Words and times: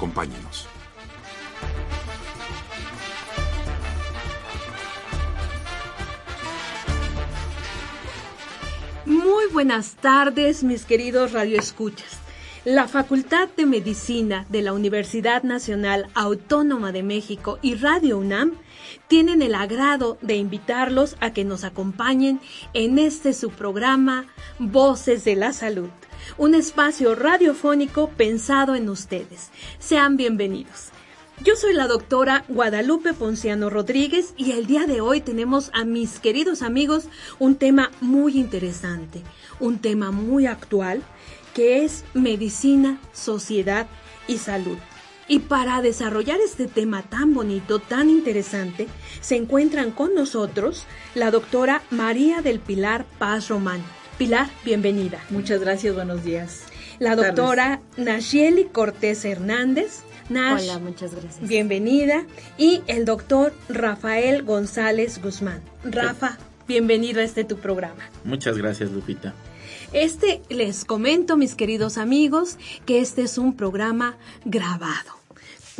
Acompáñenos. 0.00 0.66
Muy 9.04 9.44
buenas 9.52 9.96
tardes, 9.96 10.64
mis 10.64 10.86
queridos 10.86 11.32
radioescuchas. 11.32 12.18
La 12.64 12.88
Facultad 12.88 13.50
de 13.58 13.66
Medicina 13.66 14.46
de 14.48 14.62
la 14.62 14.72
Universidad 14.72 15.42
Nacional 15.42 16.08
Autónoma 16.14 16.92
de 16.92 17.02
México 17.02 17.58
y 17.60 17.74
Radio 17.74 18.16
UNAM 18.16 18.52
tienen 19.06 19.42
el 19.42 19.54
agrado 19.54 20.16
de 20.22 20.36
invitarlos 20.36 21.16
a 21.20 21.34
que 21.34 21.44
nos 21.44 21.62
acompañen 21.64 22.40
en 22.72 22.98
este 22.98 23.34
su 23.34 23.50
programa 23.50 24.24
Voces 24.58 25.24
de 25.24 25.36
la 25.36 25.52
Salud, 25.52 25.90
un 26.38 26.54
espacio 26.54 27.14
radiofónico 27.14 28.08
pensado 28.10 28.74
en 28.74 28.88
ustedes. 28.88 29.50
Sean 29.78 30.16
bienvenidos. 30.16 30.90
Yo 31.42 31.56
soy 31.56 31.72
la 31.72 31.86
doctora 31.86 32.44
Guadalupe 32.48 33.14
Ponciano 33.14 33.70
Rodríguez 33.70 34.34
y 34.36 34.52
el 34.52 34.66
día 34.66 34.86
de 34.86 35.00
hoy 35.00 35.22
tenemos 35.22 35.70
a 35.72 35.84
mis 35.84 36.18
queridos 36.18 36.60
amigos 36.60 37.04
un 37.38 37.56
tema 37.56 37.90
muy 38.02 38.38
interesante, 38.38 39.22
un 39.58 39.78
tema 39.78 40.10
muy 40.10 40.46
actual 40.46 41.02
que 41.54 41.82
es 41.82 42.04
medicina, 42.12 43.00
sociedad 43.14 43.86
y 44.28 44.36
salud. 44.36 44.76
Y 45.28 45.38
para 45.38 45.80
desarrollar 45.80 46.40
este 46.40 46.66
tema 46.66 47.02
tan 47.02 47.32
bonito, 47.32 47.78
tan 47.78 48.10
interesante, 48.10 48.88
se 49.20 49.36
encuentran 49.36 49.92
con 49.92 50.14
nosotros 50.14 50.84
la 51.14 51.30
doctora 51.30 51.82
María 51.90 52.42
del 52.42 52.60
Pilar 52.60 53.06
Paz 53.18 53.48
Román. 53.48 53.82
Pilar, 54.20 54.50
bienvenida. 54.66 55.18
Muchas 55.30 55.60
gracias, 55.62 55.94
buenos 55.94 56.22
días. 56.22 56.64
La 56.98 57.16
doctora 57.16 57.80
Nashieli 57.96 58.66
Cortés 58.66 59.24
Hernández. 59.24 60.02
Nash, 60.28 60.64
Hola, 60.64 60.78
muchas 60.78 61.14
gracias. 61.14 61.48
Bienvenida. 61.48 62.26
Y 62.58 62.82
el 62.86 63.06
doctor 63.06 63.54
Rafael 63.70 64.42
González 64.42 65.22
Guzmán. 65.22 65.62
Rafa, 65.84 66.36
bienvenido 66.68 67.20
a 67.20 67.24
este 67.24 67.44
tu 67.44 67.56
programa. 67.56 68.10
Muchas 68.24 68.58
gracias, 68.58 68.90
Lupita. 68.90 69.32
Este, 69.94 70.42
les 70.50 70.84
comento, 70.84 71.38
mis 71.38 71.54
queridos 71.54 71.96
amigos, 71.96 72.58
que 72.84 73.00
este 73.00 73.22
es 73.22 73.38
un 73.38 73.56
programa 73.56 74.18
grabado. 74.44 75.19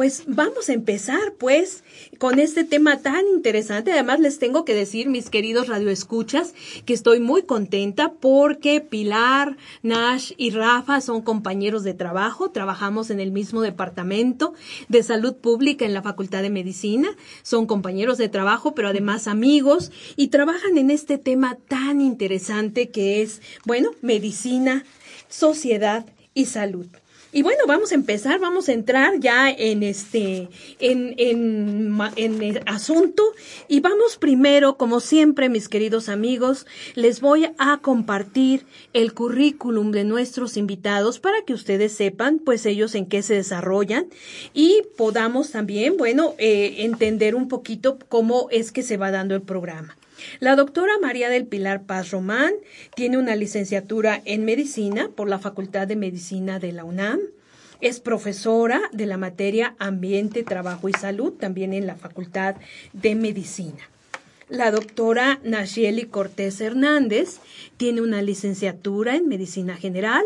Pues 0.01 0.23
vamos 0.27 0.71
a 0.71 0.73
empezar, 0.73 1.35
pues, 1.37 1.85
con 2.17 2.39
este 2.39 2.65
tema 2.65 3.03
tan 3.03 3.23
interesante. 3.29 3.93
Además, 3.93 4.19
les 4.19 4.39
tengo 4.39 4.65
que 4.65 4.73
decir, 4.73 5.11
mis 5.11 5.29
queridos 5.29 5.69
radioescuchas, 5.69 6.55
que 6.87 6.95
estoy 6.95 7.21
muy 7.21 7.43
contenta 7.43 8.11
porque 8.19 8.81
Pilar, 8.81 9.59
Nash 9.83 10.33
y 10.39 10.53
Rafa 10.53 11.03
son 11.03 11.21
compañeros 11.21 11.85
de 11.85 11.93
trabajo. 11.93 12.51
Trabajamos 12.51 13.11
en 13.11 13.21
el 13.21 13.31
mismo 13.31 13.61
departamento 13.61 14.55
de 14.89 15.03
salud 15.03 15.35
pública 15.35 15.85
en 15.85 15.93
la 15.93 16.01
Facultad 16.01 16.41
de 16.41 16.49
Medicina. 16.49 17.11
Son 17.43 17.67
compañeros 17.67 18.17
de 18.17 18.31
trabajo, 18.31 18.75
pero 18.75 18.89
además 18.89 19.27
amigos 19.29 19.93
y 20.17 20.29
trabajan 20.29 20.79
en 20.79 20.91
este 20.91 21.19
tema 21.19 21.59
tan 21.69 22.01
interesante 22.01 22.89
que 22.89 23.21
es, 23.21 23.43
bueno, 23.67 23.91
medicina, 24.01 24.83
sociedad 25.29 26.07
y 26.33 26.47
salud. 26.47 26.87
Y 27.33 27.43
bueno, 27.43 27.61
vamos 27.69 27.93
a 27.93 27.95
empezar, 27.95 28.41
vamos 28.41 28.69
a 28.69 28.73
entrar 28.73 29.21
ya 29.21 29.51
en 29.51 29.85
este, 29.85 30.49
en, 30.81 31.15
en, 31.17 31.97
en, 32.17 32.43
el 32.43 32.61
asunto. 32.67 33.23
Y 33.69 33.79
vamos 33.79 34.17
primero, 34.17 34.77
como 34.77 34.99
siempre, 34.99 35.49
mis 35.49 35.69
queridos 35.69 36.09
amigos, 36.09 36.67
les 36.97 37.21
voy 37.21 37.49
a 37.57 37.79
compartir 37.79 38.67
el 38.95 39.15
currículum 39.15 39.93
de 39.93 40.03
nuestros 40.03 40.57
invitados 40.57 41.21
para 41.21 41.43
que 41.43 41.55
ustedes 41.55 41.93
sepan, 41.93 42.41
pues 42.41 42.67
ellos 42.67 42.97
en 42.97 43.07
qué 43.07 43.23
se 43.23 43.35
desarrollan 43.35 44.07
y 44.53 44.83
podamos 44.97 45.53
también, 45.53 45.97
bueno, 45.97 46.35
eh, 46.39 46.77
entender 46.79 47.37
un 47.37 47.47
poquito 47.47 47.99
cómo 48.09 48.49
es 48.51 48.73
que 48.73 48.83
se 48.83 48.97
va 48.97 49.13
dando 49.13 49.37
el 49.37 49.43
programa. 49.43 49.97
La 50.39 50.57
doctora 50.57 50.93
María 51.01 51.29
del 51.29 51.47
Pilar 51.47 51.83
Paz 51.83 52.11
Román 52.11 52.53
tiene 52.95 53.19
una 53.19 53.37
licenciatura 53.37 54.23
en 54.25 54.45
medicina 54.45 55.11
por 55.15 55.29
la 55.29 55.39
Facultad 55.39 55.87
de 55.87 55.97
Medicina 55.97 56.59
de 56.59 56.73
la 56.73 56.85
UNAM. 56.85 57.21
Es 57.81 58.01
profesora 58.01 58.81
de 58.93 59.07
la 59.07 59.17
materia 59.17 59.75
Ambiente, 59.79 60.43
Trabajo 60.43 60.89
y 60.89 60.93
Salud, 60.93 61.33
también 61.33 61.73
en 61.73 61.87
la 61.87 61.97
Facultad 61.97 62.57
de 62.93 63.15
Medicina. 63.15 63.89
La 64.51 64.71
doctora 64.73 65.39
Nashieli 65.45 66.07
Cortés 66.07 66.61
Hernández 66.61 67.39
tiene 67.77 68.01
una 68.03 68.21
licenciatura 68.21 69.15
en 69.15 69.29
Medicina 69.29 69.77
General, 69.77 70.25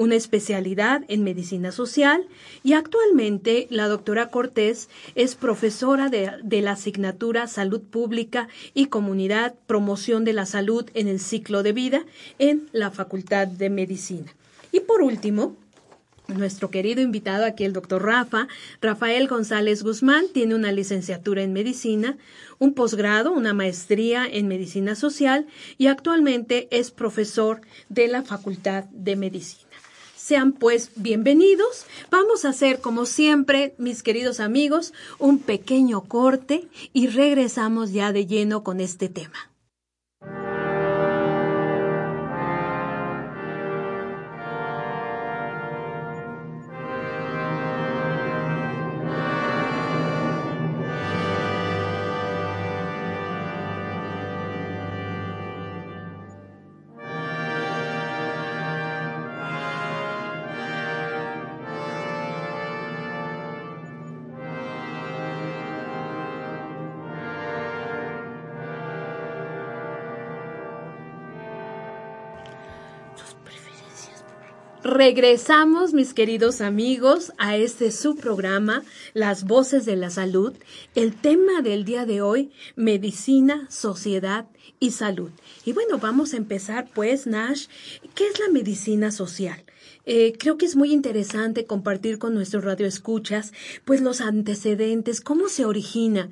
una 0.00 0.14
especialidad 0.14 1.04
en 1.08 1.24
medicina 1.24 1.72
social 1.72 2.26
y 2.64 2.72
actualmente 2.72 3.66
la 3.68 3.86
doctora 3.86 4.30
Cortés 4.30 4.88
es 5.14 5.34
profesora 5.34 6.08
de, 6.08 6.62
la 6.62 6.72
asignatura 6.72 7.46
Salud 7.46 7.82
Pública 7.82 8.48
y 8.72 8.86
Comunidad, 8.86 9.54
Promoción 9.66 10.24
de 10.24 10.32
la 10.32 10.46
Salud 10.46 10.88
en 10.94 11.06
el 11.06 11.20
Ciclo 11.20 11.62
de 11.62 11.72
Vida 11.72 12.06
en 12.38 12.66
la 12.72 12.90
Facultad 12.90 13.46
de 13.46 13.68
Medicina. 13.68 14.32
Y 14.72 14.80
por 14.80 15.02
último, 15.02 15.54
nuestro 16.28 16.70
querido 16.70 17.02
invitado 17.02 17.44
aquí, 17.44 17.64
el 17.64 17.74
doctor 17.74 18.02
Rafa, 18.02 18.48
Rafael 18.80 19.28
González 19.28 19.82
Guzmán, 19.82 20.24
tiene 20.32 20.54
una 20.54 20.72
licenciatura 20.72 21.42
en 21.42 21.52
medicina, 21.52 22.16
un 22.58 22.72
posgrado, 22.72 23.32
una 23.32 23.52
maestría 23.52 24.26
en 24.26 24.48
medicina 24.48 24.94
social 24.94 25.46
y 25.76 25.88
actualmente 25.88 26.68
es 26.70 26.90
profesor 26.90 27.60
de 27.90 28.08
la 28.08 28.22
Facultad 28.22 28.84
de 28.84 29.16
Medicina. 29.16 29.69
Sean 30.30 30.52
pues 30.52 30.92
bienvenidos. 30.94 31.86
Vamos 32.08 32.44
a 32.44 32.50
hacer, 32.50 32.80
como 32.80 33.04
siempre, 33.04 33.74
mis 33.78 34.04
queridos 34.04 34.38
amigos, 34.38 34.92
un 35.18 35.40
pequeño 35.40 36.02
corte 36.02 36.68
y 36.92 37.08
regresamos 37.08 37.90
ya 37.90 38.12
de 38.12 38.26
lleno 38.26 38.62
con 38.62 38.78
este 38.78 39.08
tema. 39.08 39.49
Regresamos, 74.90 75.94
mis 75.94 76.14
queridos 76.14 76.60
amigos, 76.60 77.32
a 77.38 77.56
este 77.56 77.92
subprograma, 77.92 78.82
Las 79.14 79.44
Voces 79.44 79.84
de 79.84 79.94
la 79.94 80.10
Salud. 80.10 80.52
El 80.96 81.14
tema 81.14 81.62
del 81.62 81.84
día 81.84 82.06
de 82.06 82.22
hoy, 82.22 82.50
medicina, 82.74 83.68
sociedad 83.70 84.46
y 84.80 84.90
salud. 84.90 85.30
Y 85.64 85.74
bueno, 85.74 85.98
vamos 85.98 86.34
a 86.34 86.38
empezar 86.38 86.88
pues, 86.92 87.28
Nash, 87.28 87.66
¿qué 88.16 88.26
es 88.26 88.40
la 88.40 88.48
medicina 88.48 89.12
social? 89.12 89.62
Eh, 90.06 90.32
creo 90.36 90.58
que 90.58 90.66
es 90.66 90.74
muy 90.74 90.92
interesante 90.92 91.66
compartir 91.66 92.18
con 92.18 92.34
nuestros 92.34 92.64
radioescuchas, 92.64 93.52
pues 93.84 94.00
los 94.00 94.20
antecedentes, 94.20 95.20
cómo 95.20 95.48
se 95.48 95.66
origina 95.66 96.30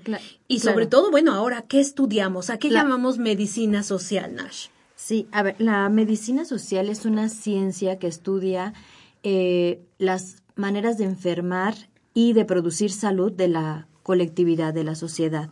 y 0.48 0.58
sobre 0.58 0.88
claro. 0.88 0.88
todo, 0.88 1.10
bueno, 1.12 1.32
ahora, 1.32 1.62
¿qué 1.68 1.78
estudiamos? 1.78 2.50
¿A 2.50 2.58
qué 2.58 2.70
La 2.70 2.82
llamamos 2.82 3.18
medicina 3.18 3.84
social, 3.84 4.34
Nash? 4.34 4.66
Sí, 5.08 5.26
a 5.32 5.42
ver, 5.42 5.56
la 5.58 5.88
medicina 5.88 6.44
social 6.44 6.90
es 6.90 7.06
una 7.06 7.30
ciencia 7.30 7.98
que 7.98 8.08
estudia 8.08 8.74
eh, 9.22 9.80
las 9.96 10.42
maneras 10.54 10.98
de 10.98 11.04
enfermar 11.04 11.74
y 12.12 12.34
de 12.34 12.44
producir 12.44 12.92
salud 12.92 13.32
de 13.32 13.48
la 13.48 13.88
colectividad, 14.02 14.74
de 14.74 14.84
la 14.84 14.94
sociedad, 14.94 15.48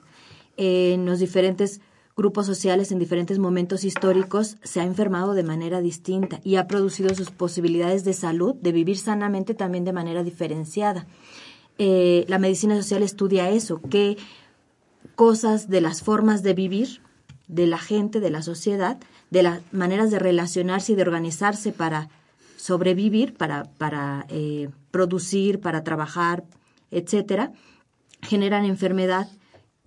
en 0.59 1.07
los 1.07 1.21
diferentes 1.21 1.81
grupos 2.19 2.45
sociales 2.45 2.93
en 2.93 2.99
diferentes 2.99 3.39
momentos 3.39 3.85
históricos 3.85 4.59
se 4.63 4.81
ha 4.81 4.85
enfermado 4.85 5.33
de 5.33 5.43
manera 5.43 5.81
distinta 5.81 6.39
y 6.45 6.57
ha 6.57 6.67
producido 6.67 7.15
sus 7.15 7.31
posibilidades 7.31 8.05
de 8.05 8.13
salud, 8.13 8.57
de 8.57 8.73
vivir 8.73 8.99
sanamente 8.99 9.55
también 9.55 9.87
de 9.87 9.95
manera 9.95 10.23
diferenciada. 10.23 11.07
Eh, 11.79 12.27
la 12.29 12.39
medicina 12.39 12.77
social 12.77 13.03
estudia 13.03 13.49
eso, 13.49 13.81
qué 13.89 14.19
cosas 15.15 15.71
de 15.71 15.81
las 15.81 16.03
formas 16.03 16.43
de 16.43 16.53
vivir 16.53 17.01
de 17.49 17.67
la 17.67 17.79
gente, 17.79 18.21
de 18.21 18.31
la 18.31 18.43
sociedad, 18.43 18.99
de 19.37 19.43
las 19.43 19.61
maneras 19.71 20.11
de 20.11 20.19
relacionarse 20.19 20.93
y 20.93 20.95
de 20.95 21.03
organizarse 21.03 21.71
para 21.71 22.09
sobrevivir, 22.57 23.35
para, 23.35 23.65
para 23.65 24.25
eh, 24.31 24.71
producir, 24.91 25.61
para 25.61 25.85
trabajar, 25.85 26.45
etcétera, 26.91 27.53
generan 28.23 28.65
enfermedad 28.65 29.29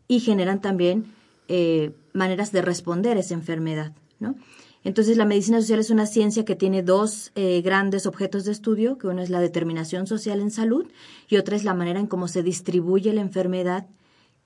y 0.08 0.20
generan 0.20 0.62
también 0.62 1.12
eh, 1.48 1.94
maneras 2.14 2.52
de 2.52 2.62
responder 2.62 3.18
a 3.18 3.22
esa 3.22 3.34
enfermedad, 3.34 3.92
¿no? 4.20 4.36
Entonces, 4.84 5.18
la 5.18 5.26
medicina 5.26 5.60
social 5.60 5.80
es 5.80 5.90
una 5.90 6.06
ciencia 6.06 6.46
que 6.46 6.56
tiene 6.56 6.84
dos 6.84 7.32
eh, 7.34 7.62
grandes 7.64 8.06
objetos 8.06 8.46
de 8.46 8.52
estudio, 8.52 9.00
que 9.00 9.08
uno 9.08 9.24
es 9.24 9.32
la 9.32 9.40
determinación 9.40 10.06
social 10.06 10.42
en 10.42 10.52
salud 10.52 10.86
y 11.28 11.38
otra 11.38 11.56
es 11.56 11.64
la 11.64 11.74
manera 11.74 12.00
en 12.00 12.06
cómo 12.06 12.28
se 12.28 12.44
distribuye 12.44 13.12
la 13.14 13.22
enfermedad 13.22 13.88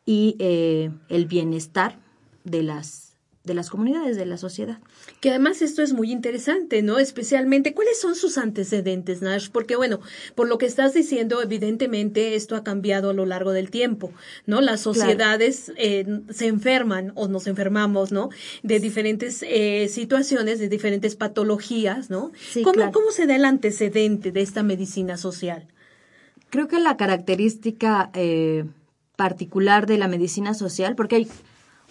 y 0.06 0.38
el 0.40 1.26
bienestar 1.28 2.00
de 2.46 2.64
las 2.64 3.03
de 3.44 3.54
las 3.54 3.70
comunidades, 3.70 4.16
de 4.16 4.26
la 4.26 4.38
sociedad. 4.38 4.80
Que 5.20 5.30
además 5.30 5.62
esto 5.62 5.82
es 5.84 5.92
muy 5.92 6.12
interesante, 6.12 6.82
¿no? 6.82 6.98
Especialmente, 6.98 7.74
¿cuáles 7.74 8.00
son 8.00 8.16
sus 8.16 8.38
antecedentes, 8.38 9.22
Nash? 9.22 9.50
Porque, 9.52 9.76
bueno, 9.76 10.00
por 10.34 10.48
lo 10.48 10.58
que 10.58 10.66
estás 10.66 10.94
diciendo, 10.94 11.42
evidentemente 11.42 12.36
esto 12.36 12.56
ha 12.56 12.64
cambiado 12.64 13.10
a 13.10 13.14
lo 13.14 13.26
largo 13.26 13.52
del 13.52 13.70
tiempo, 13.70 14.12
¿no? 14.46 14.62
Las 14.62 14.80
sociedades 14.80 15.74
eh, 15.76 16.06
se 16.30 16.48
enferman 16.48 17.12
o 17.16 17.28
nos 17.28 17.48
enfermamos, 17.48 18.14
¿no? 18.14 18.30
De 18.64 18.80
diferentes 18.80 19.44
eh, 19.44 19.90
situaciones, 19.90 20.60
de 20.60 20.70
diferentes 20.70 21.18
patologías, 21.18 22.10
¿no? 22.10 22.32
¿Cómo, 22.64 22.94
¿Cómo 22.94 23.12
se 23.12 23.28
da 23.28 23.36
el 23.36 23.44
antecedente 23.44 24.32
de 24.32 24.42
esta 24.42 24.64
medicina 24.64 25.18
social? 25.18 25.68
Creo 26.50 26.70
que 26.70 26.80
la 26.80 26.96
característica 26.96 28.10
eh, 28.14 28.64
particular 29.18 29.86
de 29.86 29.98
la 29.98 30.08
medicina 30.08 30.54
social, 30.54 30.96
porque 30.96 31.16
hay 31.18 31.28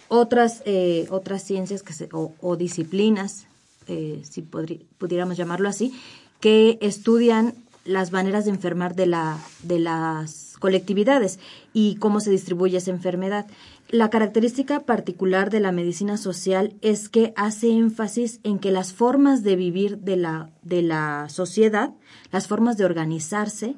otras, 0.07 0.61
eh, 0.65 1.07
otras 1.09 1.43
ciencias 1.43 1.83
que 1.83 1.93
o, 2.11 2.55
disciplinas, 2.55 3.47
eh, 3.87 4.21
si 4.23 4.41
pudiéramos 4.41 5.37
llamarlo 5.37 5.69
así, 5.69 5.93
que 6.39 6.77
estudian 6.81 7.53
las 7.85 8.11
maneras 8.11 8.45
de 8.45 8.51
enfermar 8.51 8.95
de, 8.95 9.07
la, 9.07 9.37
de 9.61 9.79
las 9.79 10.55
colectividades 10.59 11.39
y 11.73 11.95
cómo 11.95 12.19
se 12.19 12.31
distribuye 12.31 12.77
esa 12.77 12.91
enfermedad. 12.91 13.45
La 13.89 14.09
característica 14.09 14.79
particular 14.79 15.49
de 15.49 15.59
la 15.59 15.71
medicina 15.71 16.17
social 16.17 16.73
es 16.81 17.09
que 17.09 17.33
hace 17.35 17.69
énfasis 17.69 18.39
en 18.43 18.59
que 18.59 18.71
las 18.71 18.93
formas 18.93 19.43
de 19.43 19.55
vivir 19.55 19.97
de 19.99 20.15
la, 20.15 20.49
de 20.61 20.81
la 20.81 21.27
sociedad, 21.29 21.91
las 22.31 22.47
formas 22.47 22.77
de 22.77 22.85
organizarse, 22.85 23.75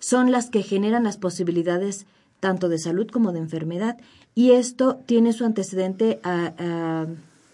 son 0.00 0.32
las 0.32 0.50
que 0.50 0.62
generan 0.62 1.04
las 1.04 1.16
posibilidades 1.16 2.06
tanto 2.44 2.68
de 2.68 2.76
salud 2.76 3.08
como 3.08 3.32
de 3.32 3.38
enfermedad. 3.38 3.96
Y 4.34 4.50
esto 4.50 5.00
tiene 5.06 5.32
su 5.32 5.46
antecedente 5.46 6.20
a, 6.24 7.06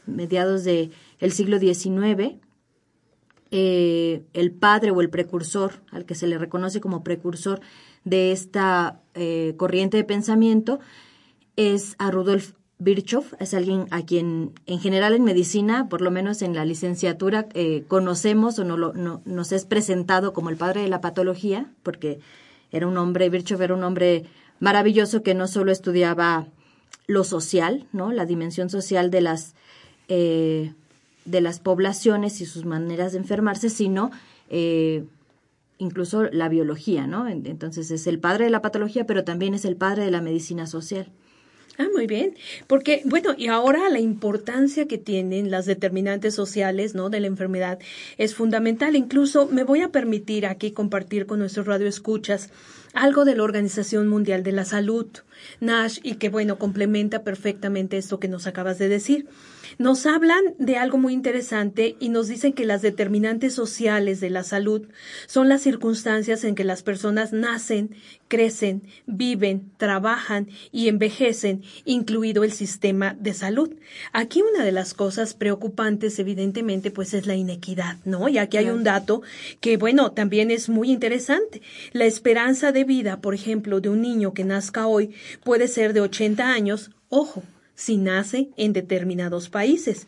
mediados 0.04 0.64
del 0.64 0.90
el 1.20 1.30
siglo 1.30 1.60
XIX. 1.60 2.34
Eh, 3.52 4.24
el 4.32 4.50
padre 4.50 4.90
o 4.90 5.00
el 5.00 5.08
precursor, 5.08 5.74
al 5.92 6.06
que 6.06 6.16
se 6.16 6.26
le 6.26 6.38
reconoce 6.38 6.80
como 6.80 7.04
precursor 7.04 7.60
de 8.02 8.32
esta 8.32 9.00
eh, 9.14 9.54
corriente 9.56 9.96
de 9.96 10.02
pensamiento, 10.02 10.80
es 11.54 11.94
a 11.98 12.10
Rudolf 12.10 12.54
Virchow, 12.80 13.22
es 13.38 13.54
alguien 13.54 13.86
a 13.92 14.04
quien 14.04 14.54
en 14.66 14.80
general 14.80 15.14
en 15.14 15.22
medicina, 15.22 15.88
por 15.88 16.00
lo 16.00 16.10
menos 16.10 16.42
en 16.42 16.52
la 16.52 16.64
licenciatura, 16.64 17.46
eh, 17.54 17.84
conocemos 17.86 18.58
o 18.58 18.64
no, 18.64 18.76
no, 18.76 19.22
nos 19.24 19.52
es 19.52 19.66
presentado 19.66 20.32
como 20.32 20.50
el 20.50 20.56
padre 20.56 20.80
de 20.82 20.88
la 20.88 21.00
patología, 21.00 21.70
porque 21.84 22.18
era 22.72 22.88
un 22.88 22.96
hombre, 22.98 23.30
Virchow 23.30 23.62
era 23.62 23.74
un 23.74 23.84
hombre 23.84 24.24
maravilloso 24.60 25.22
que 25.22 25.34
no 25.34 25.48
solo 25.48 25.72
estudiaba 25.72 26.46
lo 27.06 27.24
social, 27.24 27.88
¿no? 27.92 28.12
La 28.12 28.24
dimensión 28.24 28.70
social 28.70 29.10
de 29.10 29.20
las, 29.20 29.54
eh, 30.08 30.72
de 31.24 31.40
las 31.40 31.58
poblaciones 31.58 32.40
y 32.40 32.46
sus 32.46 32.64
maneras 32.64 33.12
de 33.12 33.18
enfermarse, 33.18 33.68
sino 33.68 34.10
eh, 34.48 35.04
incluso 35.78 36.24
la 36.24 36.48
biología, 36.48 37.06
¿no? 37.06 37.26
Entonces 37.26 37.90
es 37.90 38.06
el 38.06 38.20
padre 38.20 38.44
de 38.44 38.50
la 38.50 38.62
patología, 38.62 39.06
pero 39.06 39.24
también 39.24 39.54
es 39.54 39.64
el 39.64 39.76
padre 39.76 40.04
de 40.04 40.10
la 40.10 40.20
medicina 40.20 40.66
social. 40.66 41.10
Ah, 41.78 41.88
muy 41.94 42.06
bien. 42.06 42.34
Porque, 42.66 43.00
bueno, 43.06 43.30
y 43.38 43.46
ahora 43.46 43.88
la 43.88 44.00
importancia 44.00 44.86
que 44.86 44.98
tienen 44.98 45.50
las 45.50 45.64
determinantes 45.64 46.34
sociales, 46.34 46.94
¿no? 46.94 47.08
De 47.08 47.20
la 47.20 47.26
enfermedad 47.26 47.78
es 48.18 48.34
fundamental. 48.34 48.96
Incluso 48.96 49.46
me 49.46 49.64
voy 49.64 49.80
a 49.80 49.88
permitir 49.88 50.44
aquí 50.44 50.72
compartir 50.72 51.24
con 51.24 51.38
nuestros 51.38 51.66
radioescuchas 51.66 52.50
algo 52.94 53.24
de 53.24 53.36
la 53.36 53.42
Organización 53.42 54.08
Mundial 54.08 54.42
de 54.42 54.52
la 54.52 54.64
Salud, 54.64 55.06
Nash, 55.60 55.98
y 56.02 56.14
que, 56.14 56.28
bueno, 56.28 56.58
complementa 56.58 57.22
perfectamente 57.22 57.98
esto 57.98 58.20
que 58.20 58.28
nos 58.28 58.46
acabas 58.46 58.78
de 58.78 58.88
decir. 58.88 59.28
Nos 59.78 60.04
hablan 60.06 60.42
de 60.58 60.76
algo 60.76 60.98
muy 60.98 61.12
interesante 61.12 61.96
y 62.00 62.08
nos 62.08 62.28
dicen 62.28 62.52
que 62.52 62.66
las 62.66 62.82
determinantes 62.82 63.54
sociales 63.54 64.20
de 64.20 64.30
la 64.30 64.42
salud 64.42 64.88
son 65.26 65.48
las 65.48 65.62
circunstancias 65.62 66.44
en 66.44 66.54
que 66.54 66.64
las 66.64 66.82
personas 66.82 67.32
nacen, 67.32 67.94
crecen, 68.28 68.82
viven, 69.06 69.70
trabajan 69.76 70.48
y 70.72 70.88
envejecen, 70.88 71.62
incluido 71.84 72.44
el 72.44 72.52
sistema 72.52 73.16
de 73.18 73.32
salud. 73.32 73.74
Aquí 74.12 74.42
una 74.42 74.64
de 74.64 74.72
las 74.72 74.92
cosas 74.94 75.34
preocupantes, 75.34 76.18
evidentemente, 76.18 76.90
pues 76.90 77.14
es 77.14 77.26
la 77.26 77.34
inequidad, 77.34 77.96
¿no? 78.04 78.28
Y 78.28 78.38
aquí 78.38 78.56
hay 78.56 78.70
un 78.70 78.84
dato 78.84 79.22
que, 79.60 79.76
bueno, 79.76 80.12
también 80.12 80.50
es 80.50 80.68
muy 80.68 80.90
interesante. 80.90 81.62
La 81.92 82.04
esperanza 82.06 82.72
de 82.72 82.84
vida, 82.84 83.20
por 83.20 83.34
ejemplo, 83.34 83.80
de 83.80 83.88
un 83.88 84.02
niño 84.02 84.34
que 84.34 84.44
nazca 84.44 84.86
hoy 84.86 85.14
puede 85.44 85.68
ser 85.68 85.92
de 85.92 86.00
80 86.00 86.48
años, 86.48 86.90
ojo, 87.08 87.42
si 87.80 87.96
nace 87.96 88.50
en 88.58 88.74
determinados 88.74 89.48
países. 89.48 90.06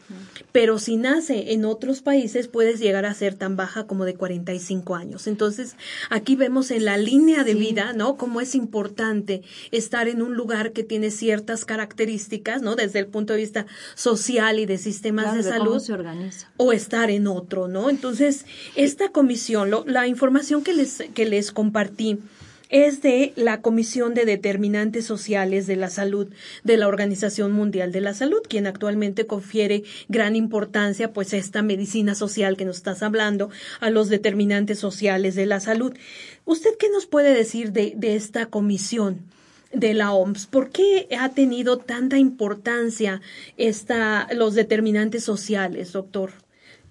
Pero 0.52 0.78
si 0.78 0.96
nace 0.96 1.54
en 1.54 1.64
otros 1.64 2.02
países, 2.02 2.46
puedes 2.46 2.80
llegar 2.80 3.06
a 3.06 3.14
ser 3.14 3.34
tan 3.34 3.56
baja 3.56 3.86
como 3.86 4.04
de 4.04 4.14
45 4.14 4.94
años. 4.94 5.26
Entonces, 5.26 5.76
aquí 6.10 6.36
vemos 6.36 6.70
en 6.70 6.84
la 6.84 6.98
línea 6.98 7.44
de 7.44 7.54
vida, 7.54 7.94
¿no? 7.94 8.18
Cómo 8.18 8.42
es 8.42 8.54
importante 8.54 9.40
estar 9.70 10.06
en 10.08 10.20
un 10.20 10.34
lugar 10.34 10.72
que 10.72 10.84
tiene 10.84 11.10
ciertas 11.10 11.64
características, 11.64 12.60
¿no? 12.60 12.76
Desde 12.76 12.98
el 12.98 13.06
punto 13.06 13.32
de 13.32 13.38
vista 13.38 13.66
social 13.94 14.58
y 14.58 14.66
de 14.66 14.76
sistemas 14.76 15.34
de 15.34 15.42
salud. 15.42 15.78
se 15.80 15.94
organiza. 15.94 16.52
O 16.58 16.74
estar 16.74 17.10
en 17.10 17.26
otro, 17.26 17.68
¿no? 17.68 17.88
Entonces, 17.88 18.44
esta 18.76 19.12
comisión, 19.12 19.70
la 19.86 20.06
información 20.06 20.62
que 20.62 20.74
les, 20.74 21.04
que 21.14 21.24
les 21.24 21.52
compartí, 21.52 22.18
es 22.72 23.02
de 23.02 23.34
la 23.36 23.60
Comisión 23.60 24.14
de 24.14 24.24
Determinantes 24.24 25.04
Sociales 25.04 25.66
de 25.66 25.76
la 25.76 25.90
Salud 25.90 26.28
de 26.64 26.76
la 26.78 26.88
Organización 26.88 27.52
Mundial 27.52 27.92
de 27.92 28.00
la 28.00 28.14
Salud, 28.14 28.40
quien 28.48 28.66
actualmente 28.66 29.26
confiere 29.26 29.84
gran 30.08 30.34
importancia 30.34 31.12
pues 31.12 31.34
a 31.34 31.36
esta 31.36 31.62
medicina 31.62 32.14
social 32.14 32.56
que 32.56 32.64
nos 32.64 32.78
estás 32.78 33.02
hablando, 33.02 33.50
a 33.80 33.90
los 33.90 34.08
determinantes 34.08 34.78
sociales 34.78 35.34
de 35.34 35.44
la 35.44 35.60
salud. 35.60 35.92
¿Usted 36.46 36.70
qué 36.78 36.88
nos 36.88 37.04
puede 37.06 37.34
decir 37.34 37.72
de, 37.72 37.92
de 37.94 38.16
esta 38.16 38.46
comisión? 38.46 39.20
de 39.72 39.94
la 39.94 40.12
OMS. 40.12 40.46
¿Por 40.48 40.68
qué 40.68 41.08
ha 41.18 41.30
tenido 41.30 41.78
tanta 41.78 42.18
importancia 42.18 43.22
esta, 43.56 44.28
los 44.34 44.54
determinantes 44.54 45.24
sociales, 45.24 45.92
doctor? 45.92 46.32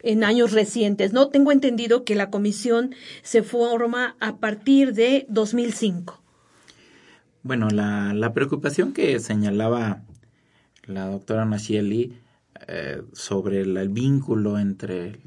En 0.04 0.24
años 0.24 0.52
recientes. 0.52 1.14
No 1.14 1.30
tengo 1.30 1.52
entendido 1.52 2.04
que 2.04 2.16
la 2.16 2.30
comisión 2.30 2.94
se 3.24 3.44
forma 3.44 4.16
a 4.20 4.38
partir 4.38 4.94
de 4.94 5.26
2005. 5.30 6.22
Bueno, 7.44 7.70
la, 7.70 8.14
la 8.14 8.34
preocupación 8.34 8.94
que 8.94 9.20
señalaba 9.20 10.04
la 10.86 11.08
doctora 11.08 11.46
Nashieli 11.46 12.14
eh, 12.68 13.02
sobre 13.14 13.62
el, 13.62 13.90
vínculo 13.90 14.60
entre 14.60 15.20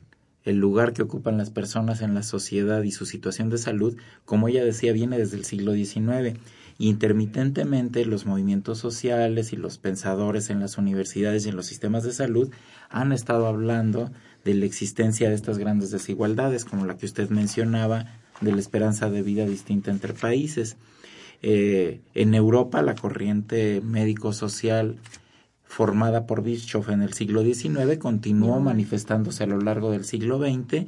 el 0.45 0.59
lugar 0.59 0.93
que 0.93 1.03
ocupan 1.03 1.39
las 1.39 1.51
personas 1.51 2.01
en 2.01 2.15
la 2.15 2.23
sociedad 2.23 2.83
y 2.83 2.93
su 2.93 3.07
situación 3.07 3.51
de 3.51 3.59
salud, 3.59 3.97
como 4.25 4.49
ella 4.49 4.65
decía, 4.65 4.93
viene 4.93 5.19
desde 5.19 5.37
el 5.37 5.45
siglo 5.45 5.73
XIX. 5.73 6.39
Intermitentemente 6.79 8.05
los 8.05 8.27
movimientos 8.27 8.79
sociales 8.79 9.53
y 9.53 9.57
los 9.57 9.79
pensadores 9.79 10.51
en 10.51 10.61
las 10.61 10.79
universidades 10.79 11.47
y 11.47 11.49
en 11.49 11.57
los 11.57 11.67
sistemas 11.67 12.05
de 12.05 12.13
salud 12.13 12.51
han 12.89 13.13
estado 13.13 13.47
hablando 13.47 14.11
de 14.45 14.55
la 14.55 14.67
existencia 14.67 15.29
de 15.29 15.35
estas 15.35 15.59
grandes 15.59 15.91
desigualdades, 15.91 16.65
como 16.65 16.85
la 16.85 16.97
que 16.97 17.07
usted 17.07 17.31
mencionaba, 17.31 18.07
de 18.41 18.53
la 18.53 18.61
esperanza 18.61 19.11
de 19.11 19.23
vida 19.23 19.47
distinta 19.47 19.91
entre 19.91 20.13
países. 20.13 20.77
Eh, 21.43 22.01
en 22.15 22.35
Europa, 22.35 22.83
la 22.83 22.95
corriente 22.95 23.81
médico-social 23.83 24.97
formada 25.63 26.27
por 26.27 26.43
Bischoff 26.43 26.89
en 26.89 27.03
el 27.03 27.15
siglo 27.15 27.43
XIX 27.43 27.99
continuó 27.99 28.61
manifestándose 28.61 29.45
a 29.45 29.47
lo 29.47 29.61
largo 29.61 29.91
del 29.91 30.05
siglo 30.05 30.39
XX. 30.39 30.87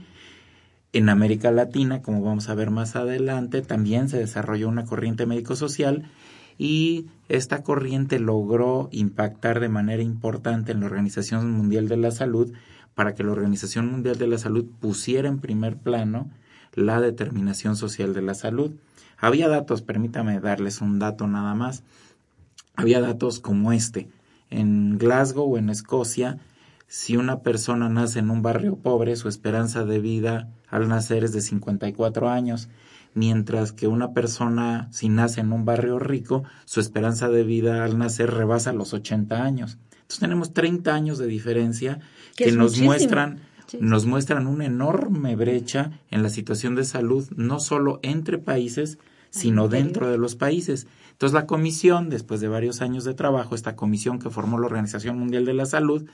En 0.93 1.09
América 1.09 1.51
Latina, 1.51 2.03
como 2.03 2.23
vamos 2.23 2.49
a 2.49 2.55
ver 2.55 2.71
más 2.71 2.95
adelante, 2.95 3.63
también 3.63 4.09
se 4.09 4.19
desarrolló 4.19 4.69
una 4.69 4.85
corriente 4.85 5.27
médico-social 5.27 6.09
y 6.57 7.07
esta 7.29 7.63
corriente 7.63 8.19
logró 8.19 8.89
impactar 8.93 9.61
de 9.61 9.69
manera 9.69 10.03
importante 10.03 10.73
en 10.73 10.81
la 10.81 10.87
Organización 10.87 11.51
Mundial 11.51 11.89
de 11.89 11.97
la 11.97 12.13
Salud 12.13 12.53
para 12.97 13.15
que 13.15 13.23
la 13.23 13.33
Organización 13.33 13.91
Mundial 13.91 14.17
de 14.17 14.27
la 14.27 14.39
Salud 14.39 14.65
pusiera 14.81 15.29
en 15.29 15.39
primer 15.39 15.77
plano 15.77 16.31
la 16.73 16.99
determinación 16.99 17.77
social 17.77 18.15
de 18.15 18.23
la 18.23 18.33
salud. 18.33 18.73
Había 19.19 19.49
datos, 19.49 19.83
permítame 19.83 20.41
darles 20.41 20.81
un 20.81 20.99
dato 20.99 21.27
nada 21.27 21.55
más, 21.55 21.85
había 22.75 23.03
datos 23.03 23.39
como 23.39 23.73
este. 23.73 24.09
En 24.49 24.97
Glasgow 24.97 25.53
o 25.53 25.59
en 25.59 25.69
Escocia, 25.69 26.39
si 26.89 27.19
una 27.19 27.41
persona 27.41 27.91
nace 27.91 28.21
en 28.21 28.31
un 28.31 28.41
barrio 28.41 28.77
pobre, 28.77 29.15
su 29.17 29.29
esperanza 29.29 29.85
de 29.85 29.99
vida 29.99 30.49
al 30.71 30.89
nacer 30.89 31.23
es 31.23 31.35
de 31.35 31.43
54 31.43 32.31
años, 32.31 32.71
mientras 33.13 33.73
que 33.73 33.89
una 33.89 34.15
persona 34.15 34.89
si 34.91 35.11
nace 35.11 35.43
en 35.43 35.53
un 35.53 35.67
barrio 35.67 35.99
rico, 35.99 36.45
su 36.65 36.81
esperanza 36.81 37.29
de 37.29 37.43
vida 37.45 37.85
al 37.85 37.99
nacer 37.99 38.31
rebasa 38.31 38.73
los 38.73 38.95
80 38.95 39.43
años. 39.43 39.79
Entonces 40.07 40.21
tenemos 40.21 40.55
30 40.55 40.95
años 40.95 41.19
de 41.19 41.27
diferencia 41.27 41.99
que, 42.37 42.53
nos 42.53 42.79
muestran 42.79 43.41
nos 43.81 44.07
muestran 44.07 44.47
una 44.47 44.67
enorme 44.67 45.35
brecha 45.35 45.91
en 46.13 46.23
la 46.23 46.29
situación 46.29 46.77
de 46.77 46.85
salud, 46.85 47.29
no 47.35 47.59
solo 47.59 47.99
entre 48.05 48.39
países, 48.39 48.99
sino 49.31 49.67
dentro 49.67 50.09
de 50.09 50.17
los 50.17 50.37
países. 50.37 50.87
Entonces 51.11 51.35
la 51.35 51.47
comisión, 51.47 52.09
después 52.09 52.41
de 52.41 52.47
varios 52.47 52.81
años 52.81 53.03
de 53.03 53.15
trabajo, 53.15 53.57
esta 53.57 53.75
comisión 53.75 54.21
que 54.21 54.31
formó 54.31 54.61
la 54.61 54.67
Organización 54.67 55.19
Mundial 55.19 55.45
de 55.45 55.55
la 55.55 55.67
Salud, 55.67 56.05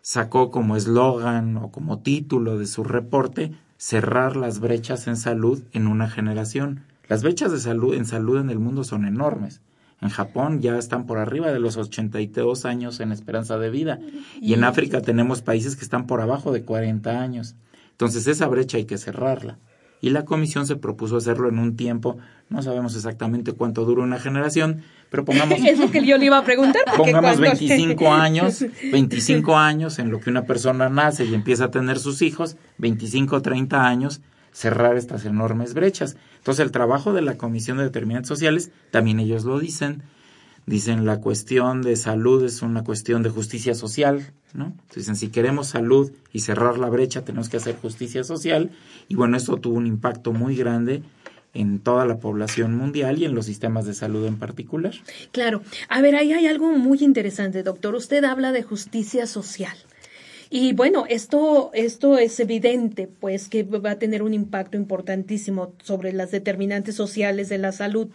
sacó 0.00 0.50
como 0.50 0.74
eslogan 0.74 1.58
o 1.58 1.70
como 1.70 1.98
título 1.98 2.58
de 2.58 2.66
su 2.66 2.82
reporte 2.82 3.52
cerrar 3.76 4.36
las 4.36 4.60
brechas 4.60 5.06
en 5.06 5.18
salud 5.18 5.62
en 5.72 5.86
una 5.86 6.08
generación. 6.08 6.84
Las 7.06 7.22
brechas 7.22 7.52
de 7.52 7.60
salud 7.60 7.94
en 7.94 8.06
salud 8.06 8.38
en 8.38 8.48
el 8.48 8.58
mundo 8.58 8.84
son 8.84 9.04
enormes. 9.04 9.60
En 10.00 10.08
Japón 10.08 10.60
ya 10.60 10.78
están 10.78 11.06
por 11.06 11.18
arriba 11.18 11.52
de 11.52 11.60
los 11.60 11.76
82 11.76 12.64
años 12.64 13.00
en 13.00 13.12
esperanza 13.12 13.58
de 13.58 13.70
vida 13.70 13.98
y 14.40 14.54
en 14.54 14.64
África 14.64 15.02
tenemos 15.02 15.42
países 15.42 15.76
que 15.76 15.84
están 15.84 16.06
por 16.06 16.20
abajo 16.20 16.52
de 16.52 16.62
40 16.62 17.20
años. 17.20 17.54
Entonces 17.92 18.26
esa 18.26 18.46
brecha 18.46 18.78
hay 18.78 18.86
que 18.86 18.96
cerrarla. 18.96 19.58
Y 20.02 20.08
la 20.10 20.24
comisión 20.24 20.66
se 20.66 20.76
propuso 20.76 21.18
hacerlo 21.18 21.50
en 21.50 21.58
un 21.58 21.76
tiempo, 21.76 22.16
no 22.48 22.62
sabemos 22.62 22.96
exactamente 22.96 23.52
cuánto 23.52 23.84
dura 23.84 24.02
una 24.02 24.18
generación, 24.18 24.82
pero 25.10 25.26
pongamos... 25.26 25.58
Es 25.66 25.78
lo 25.78 25.90
que 25.90 26.06
yo 26.06 26.16
le 26.16 26.24
iba 26.24 26.38
a 26.38 26.44
preguntar. 26.44 26.82
Pongamos 26.96 27.38
25 27.38 28.10
años, 28.10 28.64
25 28.90 29.58
años 29.58 29.98
en 29.98 30.10
lo 30.10 30.20
que 30.20 30.30
una 30.30 30.46
persona 30.46 30.88
nace 30.88 31.26
y 31.26 31.34
empieza 31.34 31.66
a 31.66 31.70
tener 31.70 31.98
sus 31.98 32.22
hijos, 32.22 32.56
25 32.78 33.36
o 33.36 33.42
30 33.42 33.86
años, 33.86 34.22
cerrar 34.60 34.98
estas 34.98 35.24
enormes 35.24 35.72
brechas. 35.72 36.16
Entonces 36.36 36.62
el 36.62 36.70
trabajo 36.70 37.14
de 37.14 37.22
la 37.22 37.38
Comisión 37.38 37.78
de 37.78 37.84
Determinantes 37.84 38.28
Sociales, 38.28 38.70
también 38.90 39.18
ellos 39.18 39.46
lo 39.46 39.58
dicen, 39.58 40.02
dicen 40.66 41.06
la 41.06 41.18
cuestión 41.22 41.80
de 41.80 41.96
salud 41.96 42.44
es 42.44 42.60
una 42.60 42.84
cuestión 42.84 43.22
de 43.22 43.30
justicia 43.30 43.74
social, 43.74 44.34
¿no? 44.52 44.74
Dicen 44.94 45.16
si 45.16 45.28
queremos 45.28 45.68
salud 45.68 46.12
y 46.30 46.40
cerrar 46.40 46.78
la 46.78 46.90
brecha 46.90 47.24
tenemos 47.24 47.48
que 47.48 47.56
hacer 47.56 47.76
justicia 47.76 48.22
social 48.22 48.70
y 49.08 49.14
bueno, 49.14 49.38
esto 49.38 49.56
tuvo 49.56 49.78
un 49.78 49.86
impacto 49.86 50.34
muy 50.34 50.54
grande 50.56 51.02
en 51.54 51.78
toda 51.78 52.04
la 52.04 52.18
población 52.18 52.76
mundial 52.76 53.18
y 53.18 53.24
en 53.24 53.34
los 53.34 53.46
sistemas 53.46 53.86
de 53.86 53.94
salud 53.94 54.26
en 54.26 54.36
particular. 54.36 54.92
Claro. 55.32 55.62
A 55.88 56.02
ver, 56.02 56.16
ahí 56.16 56.34
hay 56.34 56.46
algo 56.46 56.70
muy 56.76 56.98
interesante, 57.00 57.62
doctor. 57.62 57.94
Usted 57.94 58.24
habla 58.24 58.52
de 58.52 58.62
justicia 58.62 59.26
social. 59.26 59.76
Y 60.52 60.72
bueno, 60.72 61.04
esto, 61.08 61.70
esto 61.74 62.18
es 62.18 62.40
evidente, 62.40 63.06
pues 63.06 63.48
que 63.48 63.62
va 63.62 63.92
a 63.92 63.98
tener 64.00 64.24
un 64.24 64.34
impacto 64.34 64.76
importantísimo 64.76 65.74
sobre 65.80 66.12
las 66.12 66.32
determinantes 66.32 66.96
sociales 66.96 67.48
de 67.48 67.58
la 67.58 67.70
salud. 67.70 68.08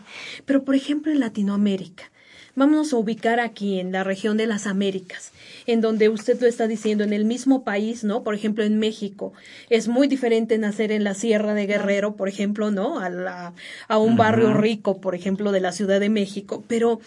Pero, 0.45 0.65
por 0.65 0.75
ejemplo, 0.75 1.13
en 1.13 1.21
Latinoamérica, 1.21 2.11
vamos 2.53 2.91
a 2.91 2.97
ubicar 2.97 3.39
aquí 3.39 3.79
en 3.79 3.93
la 3.93 4.03
región 4.03 4.35
de 4.35 4.47
las 4.47 4.67
Américas, 4.67 5.31
en 5.65 5.79
donde 5.79 6.09
usted 6.09 6.37
lo 6.41 6.47
está 6.47 6.67
diciendo, 6.67 7.05
en 7.05 7.13
el 7.13 7.23
mismo 7.23 7.63
país, 7.63 8.03
¿no? 8.03 8.21
Por 8.21 8.35
ejemplo, 8.35 8.65
en 8.65 8.79
México, 8.79 9.31
es 9.69 9.87
muy 9.87 10.09
diferente 10.09 10.57
nacer 10.57 10.91
en 10.91 11.05
la 11.05 11.13
Sierra 11.13 11.53
de 11.53 11.67
Guerrero, 11.67 12.17
por 12.17 12.27
ejemplo, 12.27 12.69
¿no? 12.69 12.99
A, 12.99 13.09
la, 13.09 13.53
a 13.87 13.97
un 13.97 14.17
barrio 14.17 14.53
rico, 14.53 14.99
por 14.99 15.15
ejemplo, 15.15 15.53
de 15.53 15.61
la 15.61 15.71
Ciudad 15.71 16.01
de 16.01 16.09
México, 16.09 16.65
pero 16.67 16.99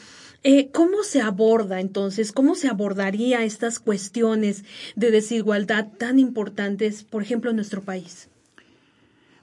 eh, 0.44 0.70
¿Cómo 0.72 1.02
se 1.02 1.20
aborda 1.20 1.80
entonces, 1.80 2.32
cómo 2.32 2.54
se 2.54 2.68
abordaría 2.68 3.44
estas 3.44 3.80
cuestiones 3.80 4.64
de 4.94 5.10
desigualdad 5.10 5.88
tan 5.98 6.18
importantes, 6.18 7.02
por 7.02 7.22
ejemplo, 7.22 7.50
en 7.50 7.56
nuestro 7.56 7.82
país? 7.82 8.28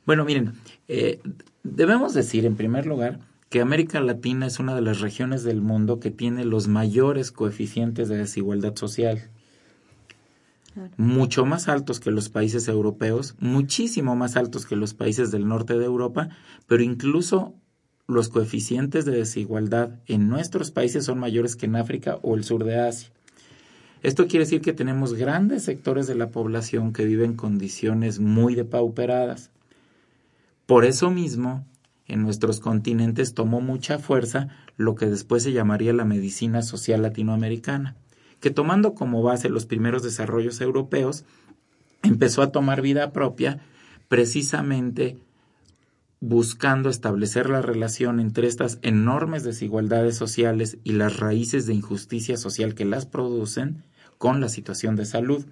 Bueno, 0.06 0.24
miren, 0.24 0.54
eh, 0.88 1.20
debemos 1.64 2.14
decir 2.14 2.46
en 2.46 2.56
primer 2.56 2.86
lugar 2.86 3.20
que 3.50 3.62
América 3.62 4.00
Latina 4.00 4.48
es 4.48 4.60
una 4.60 4.76
de 4.76 4.82
las 4.82 5.02
regiones 5.02 5.44
del 5.44 5.62
mundo 5.62 6.00
que 6.00 6.12
tiene 6.12 6.46
los 6.46 6.68
mayores 6.68 7.32
coeficientes 7.32 8.08
de 8.08 8.18
desigualdad 8.18 8.76
social. 8.76 9.30
Mucho 10.98 11.46
más 11.46 11.70
altos 11.70 12.02
que 12.02 12.12
los 12.12 12.28
países 12.28 12.68
europeos, 12.68 13.36
muchísimo 13.40 14.16
más 14.16 14.36
altos 14.36 14.66
que 14.66 14.76
los 14.76 14.94
países 14.94 15.32
del 15.32 15.48
norte 15.48 15.78
de 15.78 15.86
Europa, 15.86 16.30
pero 16.68 16.84
incluso 16.84 17.56
los 18.08 18.30
coeficientes 18.30 19.06
de 19.06 19.14
desigualdad 19.14 20.00
en 20.06 20.30
nuestros 20.30 20.72
países 20.72 21.06
son 21.06 21.20
mayores 21.20 21.56
que 21.56 21.66
en 21.66 21.76
África 21.76 22.20
o 22.22 22.36
el 22.36 22.44
sur 22.44 22.64
de 22.64 22.80
Asia. 22.80 23.10
Esto 24.04 24.28
quiere 24.28 24.46
decir 24.46 24.62
que 24.62 24.74
tenemos 24.74 25.16
grandes 25.16 25.64
sectores 25.64 26.06
de 26.06 26.16
la 26.16 26.30
población 26.30 26.94
que 26.94 27.06
viven 27.06 27.32
en 27.32 27.38
condiciones 27.38 28.20
muy 28.20 28.54
depauperadas. 28.54 29.50
Por 30.68 30.86
eso 30.86 31.10
mismo, 31.10 31.66
en 32.08 32.22
nuestros 32.22 32.60
continentes 32.60 33.34
tomó 33.34 33.62
mucha 33.62 33.98
fuerza 33.98 34.50
lo 34.78 34.94
que 34.94 35.08
después 35.08 35.42
se 35.42 35.54
llamaría 35.54 35.94
la 35.94 36.06
medicina 36.06 36.62
social 36.62 37.02
latinoamericana, 37.02 37.96
que 38.40 38.52
tomando 38.52 38.94
como 38.94 39.24
base 39.24 39.50
los 39.50 39.66
primeros 39.66 40.04
desarrollos 40.04 40.62
europeos, 40.62 41.26
empezó 42.04 42.44
a 42.44 42.52
tomar 42.52 42.82
vida 42.84 43.12
propia 43.12 43.60
precisamente 44.08 45.18
buscando 46.28 46.90
establecer 46.90 47.52
la 47.52 47.62
relación 47.62 48.20
entre 48.20 48.48
estas 48.48 48.80
enormes 48.82 49.44
desigualdades 49.44 50.18
sociales 50.18 50.80
y 50.84 50.94
las 50.94 51.18
raíces 51.18 51.68
de 51.68 51.76
injusticia 51.76 52.36
social 52.36 52.74
que 52.74 52.84
las 52.84 53.06
producen 53.06 53.84
con 54.18 54.42
la 54.42 54.50
situación 54.50 54.96
de 54.96 55.06
salud. 55.06 55.46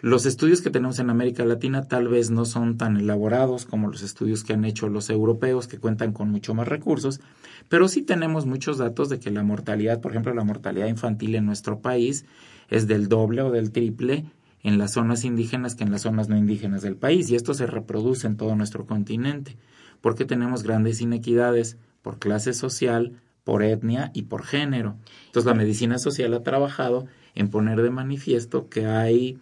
Los 0.00 0.26
estudios 0.26 0.60
que 0.60 0.70
tenemos 0.70 0.98
en 0.98 1.08
América 1.08 1.44
Latina 1.44 1.84
tal 1.84 2.08
vez 2.08 2.32
no 2.32 2.46
son 2.46 2.78
tan 2.78 2.96
elaborados 2.96 3.64
como 3.64 3.86
los 3.86 4.02
estudios 4.02 4.42
que 4.42 4.54
han 4.54 4.64
hecho 4.64 4.88
los 4.88 5.08
europeos, 5.08 5.68
que 5.68 5.78
cuentan 5.78 6.12
con 6.12 6.32
mucho 6.32 6.52
más 6.52 6.66
recursos, 6.66 7.20
pero 7.68 7.86
sí 7.86 8.02
tenemos 8.02 8.44
muchos 8.44 8.78
datos 8.78 9.08
de 9.08 9.20
que 9.20 9.30
la 9.30 9.44
mortalidad, 9.44 10.00
por 10.00 10.10
ejemplo, 10.10 10.34
la 10.34 10.42
mortalidad 10.42 10.88
infantil 10.88 11.36
en 11.36 11.46
nuestro 11.46 11.78
país 11.78 12.24
es 12.68 12.88
del 12.88 13.08
doble 13.08 13.42
o 13.42 13.52
del 13.52 13.70
triple 13.70 14.24
en 14.66 14.78
las 14.78 14.94
zonas 14.94 15.24
indígenas 15.24 15.76
que 15.76 15.84
en 15.84 15.92
las 15.92 16.02
zonas 16.02 16.28
no 16.28 16.36
indígenas 16.36 16.82
del 16.82 16.96
país, 16.96 17.30
y 17.30 17.36
esto 17.36 17.54
se 17.54 17.68
reproduce 17.68 18.26
en 18.26 18.36
todo 18.36 18.56
nuestro 18.56 18.84
continente, 18.84 19.56
porque 20.00 20.24
tenemos 20.24 20.64
grandes 20.64 21.00
inequidades 21.00 21.78
por 22.02 22.18
clase 22.18 22.52
social, 22.52 23.12
por 23.44 23.62
etnia 23.62 24.10
y 24.12 24.22
por 24.22 24.42
género. 24.42 24.96
Entonces 25.26 25.46
la 25.46 25.54
medicina 25.54 25.98
social 25.98 26.34
ha 26.34 26.42
trabajado 26.42 27.06
en 27.36 27.48
poner 27.48 27.80
de 27.80 27.90
manifiesto 27.90 28.68
que 28.68 28.86
hay 28.86 29.38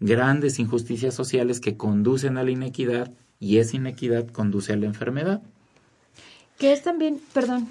grandes 0.00 0.58
injusticias 0.58 1.14
sociales 1.14 1.60
que 1.60 1.76
conducen 1.76 2.36
a 2.36 2.42
la 2.42 2.50
inequidad 2.50 3.12
y 3.38 3.58
esa 3.58 3.76
inequidad 3.76 4.26
conduce 4.26 4.72
a 4.72 4.76
la 4.76 4.86
enfermedad. 4.86 5.42
Que 6.58 6.72
es 6.72 6.82
también, 6.82 7.20
perdón, 7.32 7.68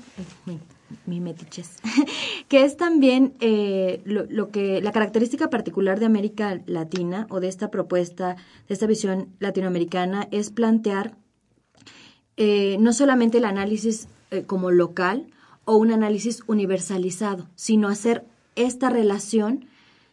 mi 1.06 1.22
que 2.48 2.64
es 2.64 2.78
también 2.78 3.34
eh, 3.40 4.02
lo, 4.06 4.50
que 4.50 4.82
la 4.82 4.92
característica 4.92 5.50
particular 5.50 6.00
de 6.00 6.06
América 6.06 6.62
Latina 6.66 7.28
o 7.30 7.40
de 7.40 7.48
esta 7.48 7.72
propuesta, 7.72 8.36
de 8.68 8.74
esta 8.74 8.88
visión 8.88 9.30
latinoamericana, 9.40 10.28
es 10.32 10.50
plantear 10.52 11.16
eh, 12.38 12.78
no 12.80 12.94
solamente 12.94 13.38
el 13.38 13.46
análisis 13.46 14.08
eh, 14.32 14.44
como 14.44 14.72
local 14.72 15.28
o 15.66 15.78
un 15.78 15.92
análisis 15.92 16.44
universalizado, 16.48 17.48
sino 17.56 17.88
hacer 17.88 18.25
esta 18.56 18.90
relación 18.90 19.68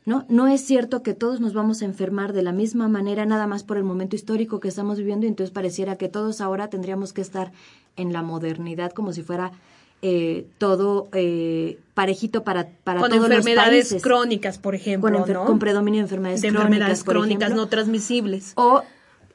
¿no? 0.04 0.24
No 0.28 0.48
es 0.48 0.60
cierto 0.62 1.02
que 1.02 1.14
todos 1.14 1.40
nos 1.40 1.54
vamos 1.54 1.82
a 1.82 1.84
enfermar 1.84 2.32
de 2.32 2.42
la 2.42 2.52
misma 2.52 2.88
manera, 2.88 3.24
nada 3.24 3.46
más 3.46 3.62
por 3.62 3.76
el 3.76 3.84
momento 3.84 4.16
histórico 4.16 4.58
que 4.58 4.68
estamos 4.68 4.98
viviendo, 4.98 5.26
y 5.26 5.28
entonces 5.28 5.52
pareciera 5.52 5.96
que 5.96 6.08
todos 6.08 6.40
ahora 6.40 6.68
tendríamos 6.68 7.12
que 7.12 7.20
estar 7.20 7.52
en 7.96 8.12
la 8.12 8.22
modernidad 8.22 8.92
como 8.92 9.12
si 9.12 9.22
fuera 9.22 9.52
eh, 10.02 10.46
todo 10.58 11.08
eh, 11.12 11.78
parejito 11.94 12.42
para, 12.42 12.68
para 12.82 13.00
con 13.00 13.10
todos 13.10 13.24
enfermedades 13.30 13.96
crónicas, 14.02 14.58
por 14.58 14.74
ejemplo, 14.74 15.24
con, 15.24 15.46
con 15.46 15.58
predominio 15.60 15.98
de 15.98 16.02
enfermedades 16.02 16.40
crónicas, 16.40 16.64
enfermedades 16.64 17.04
crónicas 17.04 17.50
no 17.52 17.68
transmisibles. 17.68 18.52
O, 18.56 18.82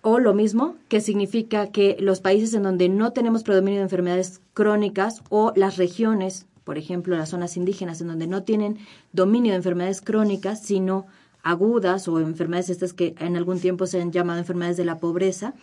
o 0.02 0.20
lo 0.20 0.34
mismo, 0.34 0.76
que 0.90 1.00
significa 1.00 1.72
que 1.72 1.96
los 2.00 2.20
países 2.20 2.54
en 2.54 2.64
donde 2.64 2.90
no 2.90 3.14
tenemos 3.14 3.44
predominio 3.44 3.80
de 3.80 3.84
enfermedades 3.84 4.42
crónicas 4.54 5.24
o 5.30 5.54
las 5.56 5.78
regiones, 5.78 6.48
por 6.66 6.78
ejemplo, 6.78 7.16
las 7.16 7.30
zonas 7.30 7.56
indígenas, 7.56 8.02
en 8.02 8.08
donde 8.08 8.28
no 8.28 8.44
tienen 8.44 8.78
dominio 9.14 9.54
de 9.54 9.58
enfermedades 9.58 10.02
crónicas, 10.02 10.62
sino 10.62 11.06
agudas 11.44 12.10
o 12.10 12.20
enfermedades 12.20 12.70
estas 12.70 12.92
que 12.92 13.16
en 13.20 13.38
algún 13.38 13.62
tiempo 13.62 13.88
se 13.88 14.02
han 14.02 14.12
llamado 14.12 14.40
enfermedades 14.40 14.76
de 14.76 14.84
la 14.84 15.00
pobreza, 15.00 15.54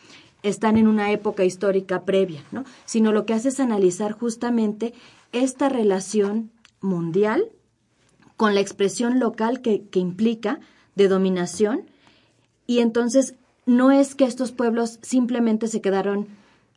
están 0.45 0.77
en 0.77 0.87
una 0.87 1.11
época 1.11 1.45
histórica 1.45 2.05
previa, 2.05 2.45
¿no? 2.53 2.65
Sino 2.85 3.13
lo 3.13 3.27
que 3.27 3.33
hace 3.33 3.49
es 3.49 3.59
analizar 3.59 4.13
justamente 4.13 4.93
esta 5.33 5.69
relación 5.69 6.51
mundial 6.81 7.51
con 8.37 8.55
la 8.55 8.61
expresión 8.61 9.19
local 9.19 9.63
que, 9.63 9.89
que 9.89 9.99
implica 9.99 10.61
de 10.95 11.09
dominación 11.09 11.91
y 12.67 12.81
entonces 12.81 13.35
no 13.67 13.91
es 13.91 14.15
que 14.15 14.25
estos 14.25 14.53
pueblos 14.53 14.99
simplemente 15.03 15.67
se 15.67 15.81
quedaron 15.81 16.29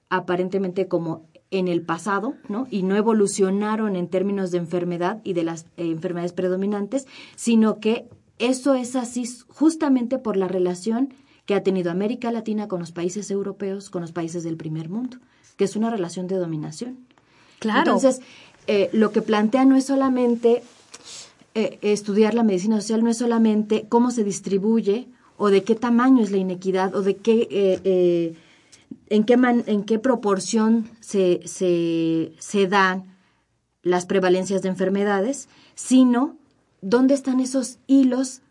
aparentemente 0.09 0.87
como 0.87 1.25
en 1.51 1.67
el 1.67 1.81
pasado, 1.81 2.35
¿no? 2.47 2.67
Y 2.71 2.83
no 2.83 2.95
evolucionaron 2.95 3.95
en 3.95 4.07
términos 4.07 4.51
de 4.51 4.59
enfermedad 4.59 5.19
y 5.23 5.33
de 5.33 5.43
las 5.43 5.65
eh, 5.75 5.91
enfermedades 5.91 6.33
predominantes, 6.33 7.05
sino 7.35 7.79
que 7.79 8.07
eso 8.39 8.75
es 8.75 8.95
así 8.95 9.25
justamente 9.49 10.19
por 10.19 10.37
la 10.37 10.47
relación 10.47 11.13
que 11.47 11.55
ha 11.55 11.63
tenido 11.63 11.89
América 11.89 12.31
Latina 12.31 12.67
con 12.67 12.79
los 12.79 12.91
países 12.91 13.31
europeos, 13.31 13.89
con 13.89 14.03
los 14.03 14.11
países 14.11 14.43
del 14.43 14.55
primer 14.55 14.89
mundo, 14.89 15.17
que 15.55 15.63
es 15.63 15.75
una 15.75 15.89
relación 15.89 16.27
de 16.27 16.35
dominación. 16.35 16.99
Claro. 17.57 17.79
Entonces, 17.79 18.21
eh, 18.67 18.91
lo 18.93 19.11
que 19.11 19.23
plantea 19.23 19.65
no 19.65 19.75
es 19.75 19.85
solamente 19.85 20.61
eh, 21.55 21.79
estudiar 21.81 22.35
la 22.35 22.43
medicina 22.43 22.79
social, 22.79 23.03
no 23.03 23.09
es 23.09 23.17
solamente 23.17 23.87
cómo 23.89 24.11
se 24.11 24.23
distribuye 24.23 25.07
o 25.37 25.49
de 25.49 25.63
qué 25.63 25.73
tamaño 25.73 26.21
es 26.21 26.29
la 26.29 26.37
inequidad 26.37 26.93
o 26.93 27.01
de 27.01 27.15
qué 27.15 28.35
en 29.09 29.23
qué, 29.23 29.33
en 29.33 29.83
qué 29.83 29.99
proporción 29.99 30.89
se, 30.99 31.41
se, 31.45 32.33
se 32.39 32.67
dan 32.67 33.15
las 33.81 34.05
prevalencias 34.05 34.61
de 34.61 34.69
enfermedades, 34.69 35.47
sino 35.75 36.35
dónde 36.81 37.13
están 37.13 37.39
esos 37.39 37.79
hilos 37.87 38.41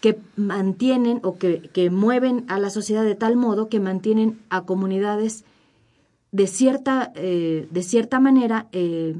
que 0.00 0.18
mantienen 0.36 1.20
o 1.22 1.36
que, 1.36 1.70
que, 1.72 1.90
mueven 1.90 2.44
a 2.48 2.58
la 2.58 2.70
sociedad 2.70 3.04
de 3.04 3.14
tal 3.14 3.36
modo 3.36 3.68
que 3.68 3.80
mantienen 3.80 4.40
a 4.48 4.62
comunidades 4.62 5.44
de 6.32 6.46
cierta, 6.46 7.12
eh, 7.14 7.68
de 7.70 7.82
cierta 7.82 8.20
manera 8.20 8.68
eh, 8.72 9.16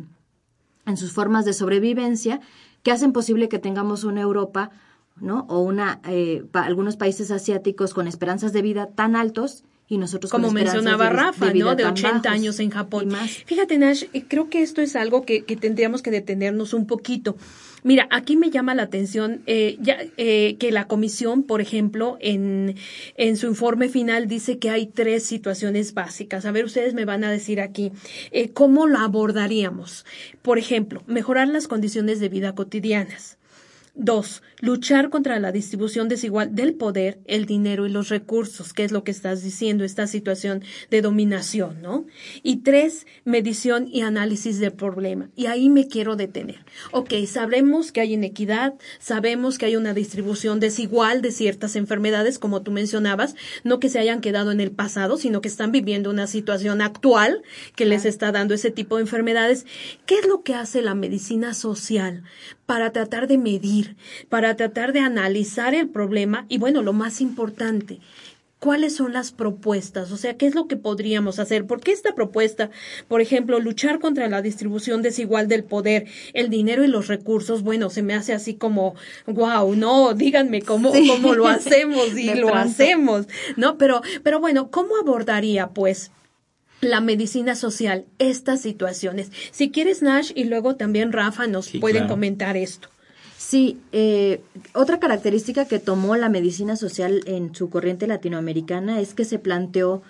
en 0.86 0.96
sus 0.96 1.12
formas 1.12 1.44
de 1.44 1.52
sobrevivencia 1.52 2.40
que 2.82 2.92
hacen 2.92 3.12
posible 3.12 3.48
que 3.48 3.58
tengamos 3.58 4.04
una 4.04 4.22
Europa 4.22 4.70
¿no? 5.16 5.46
o 5.48 5.60
una, 5.60 6.00
eh, 6.08 6.44
algunos 6.52 6.96
países 6.96 7.30
asiáticos 7.30 7.94
con 7.94 8.06
esperanzas 8.06 8.52
de 8.52 8.62
vida 8.62 8.86
tan 8.86 9.16
altos 9.16 9.64
y 9.86 9.98
nosotros 9.98 10.30
como 10.30 10.52
mencionaba 10.52 11.10
Rafa, 11.10 11.52
¿no? 11.52 11.74
De 11.74 11.84
80 11.84 12.30
años 12.30 12.60
en 12.60 12.70
Japón. 12.70 13.10
Fíjate, 13.44 13.76
Nash, 13.76 14.04
eh, 14.12 14.24
creo 14.26 14.48
que 14.48 14.62
esto 14.62 14.80
es 14.80 14.94
algo 14.94 15.22
que, 15.22 15.44
que, 15.44 15.56
tendríamos 15.56 16.00
que 16.00 16.12
detenernos 16.12 16.74
un 16.74 16.86
poquito. 16.86 17.36
Mira, 17.82 18.06
aquí 18.10 18.36
me 18.36 18.50
llama 18.50 18.74
la 18.74 18.82
atención 18.82 19.42
eh, 19.46 19.76
ya, 19.80 19.98
eh, 20.16 20.56
que 20.58 20.70
la 20.70 20.86
comisión, 20.86 21.42
por 21.42 21.60
ejemplo, 21.60 22.18
en, 22.20 22.76
en 23.16 23.36
su 23.36 23.46
informe 23.46 23.88
final 23.88 24.28
dice 24.28 24.58
que 24.58 24.70
hay 24.70 24.86
tres 24.86 25.24
situaciones 25.24 25.94
básicas. 25.94 26.44
A 26.44 26.52
ver, 26.52 26.64
ustedes 26.64 26.94
me 26.94 27.04
van 27.04 27.24
a 27.24 27.30
decir 27.30 27.60
aquí 27.60 27.92
eh, 28.32 28.50
cómo 28.50 28.86
lo 28.86 28.98
abordaríamos. 28.98 30.04
Por 30.42 30.58
ejemplo, 30.58 31.02
mejorar 31.06 31.48
las 31.48 31.68
condiciones 31.68 32.20
de 32.20 32.28
vida 32.28 32.54
cotidianas. 32.54 33.39
Dos, 33.94 34.42
luchar 34.60 35.10
contra 35.10 35.40
la 35.40 35.50
distribución 35.50 36.08
desigual 36.08 36.54
del 36.54 36.74
poder, 36.74 37.18
el 37.26 37.44
dinero 37.44 37.86
y 37.86 37.90
los 37.90 38.08
recursos, 38.08 38.72
que 38.72 38.84
es 38.84 38.92
lo 38.92 39.02
que 39.02 39.10
estás 39.10 39.42
diciendo, 39.42 39.84
esta 39.84 40.06
situación 40.06 40.62
de 40.90 41.02
dominación, 41.02 41.82
¿no? 41.82 42.06
Y 42.42 42.58
tres, 42.58 43.06
medición 43.24 43.88
y 43.90 44.02
análisis 44.02 44.60
del 44.60 44.72
problema. 44.72 45.28
Y 45.34 45.46
ahí 45.46 45.68
me 45.68 45.88
quiero 45.88 46.14
detener. 46.14 46.64
Ok, 46.92 47.14
sabemos 47.26 47.90
que 47.90 48.00
hay 48.00 48.14
inequidad, 48.14 48.74
sabemos 49.00 49.58
que 49.58 49.66
hay 49.66 49.76
una 49.76 49.92
distribución 49.92 50.60
desigual 50.60 51.20
de 51.20 51.32
ciertas 51.32 51.74
enfermedades, 51.74 52.38
como 52.38 52.62
tú 52.62 52.70
mencionabas, 52.70 53.34
no 53.64 53.80
que 53.80 53.88
se 53.88 53.98
hayan 53.98 54.20
quedado 54.20 54.52
en 54.52 54.60
el 54.60 54.70
pasado, 54.70 55.16
sino 55.16 55.40
que 55.40 55.48
están 55.48 55.72
viviendo 55.72 56.10
una 56.10 56.28
situación 56.28 56.80
actual 56.80 57.42
que 57.74 57.86
les 57.86 58.04
está 58.04 58.30
dando 58.30 58.54
ese 58.54 58.70
tipo 58.70 58.96
de 58.96 59.02
enfermedades. 59.02 59.66
¿Qué 60.06 60.18
es 60.18 60.28
lo 60.28 60.42
que 60.42 60.54
hace 60.54 60.80
la 60.80 60.94
medicina 60.94 61.54
social 61.54 62.22
para 62.70 62.92
tratar 62.92 63.26
de 63.26 63.36
medir, 63.36 63.96
para 64.28 64.54
tratar 64.54 64.92
de 64.92 65.00
analizar 65.00 65.74
el 65.74 65.88
problema 65.88 66.46
y 66.48 66.58
bueno, 66.58 66.82
lo 66.82 66.92
más 66.92 67.20
importante, 67.20 67.98
¿Cuáles 68.60 68.94
son 68.94 69.14
las 69.14 69.32
propuestas? 69.32 70.12
O 70.12 70.18
sea, 70.18 70.36
¿qué 70.36 70.46
es 70.46 70.54
lo 70.54 70.68
que 70.68 70.76
podríamos 70.76 71.38
hacer? 71.38 71.66
Porque 71.66 71.92
esta 71.92 72.14
propuesta, 72.14 72.68
por 73.08 73.22
ejemplo, 73.22 73.58
luchar 73.58 74.00
contra 74.00 74.28
la 74.28 74.42
distribución 74.42 75.00
desigual 75.00 75.48
del 75.48 75.64
poder, 75.64 76.04
el 76.34 76.50
dinero 76.50 76.84
y 76.84 76.88
los 76.88 77.08
recursos, 77.08 77.62
bueno, 77.62 77.88
se 77.88 78.02
me 78.02 78.12
hace 78.12 78.34
así 78.34 78.52
como, 78.52 78.94
wow, 79.26 79.74
no, 79.74 80.12
díganme 80.12 80.60
cómo, 80.60 80.92
cómo 80.92 81.34
lo 81.34 81.48
hacemos 81.48 82.18
y 82.18 82.34
lo 82.34 82.54
hacemos, 82.54 83.28
¿no? 83.56 83.78
Pero, 83.78 84.02
pero 84.22 84.40
bueno, 84.40 84.70
¿cómo 84.70 84.98
abordaría, 84.98 85.68
pues, 85.68 86.10
la 86.80 87.00
medicina 87.00 87.54
social 87.54 88.06
estas 88.18 88.62
situaciones. 88.62 89.30
Si 89.50 89.70
quieres, 89.70 90.02
Nash, 90.02 90.32
y 90.34 90.44
luego 90.44 90.76
también 90.76 91.12
Rafa 91.12 91.46
nos 91.46 91.70
pueden 91.70 92.08
comentar 92.08 92.56
esto. 92.56 92.88
Sí, 93.36 93.78
eh, 93.92 94.42
otra 94.74 95.00
característica 95.00 95.64
que 95.64 95.78
tomó 95.78 96.14
la 96.14 96.28
medicina 96.28 96.76
social 96.76 97.22
en 97.26 97.54
su 97.54 97.70
corriente 97.70 98.06
latinoamericana 98.06 99.00
es 99.00 99.14
que 99.14 99.24
se 99.24 99.38
planteó 99.38 100.02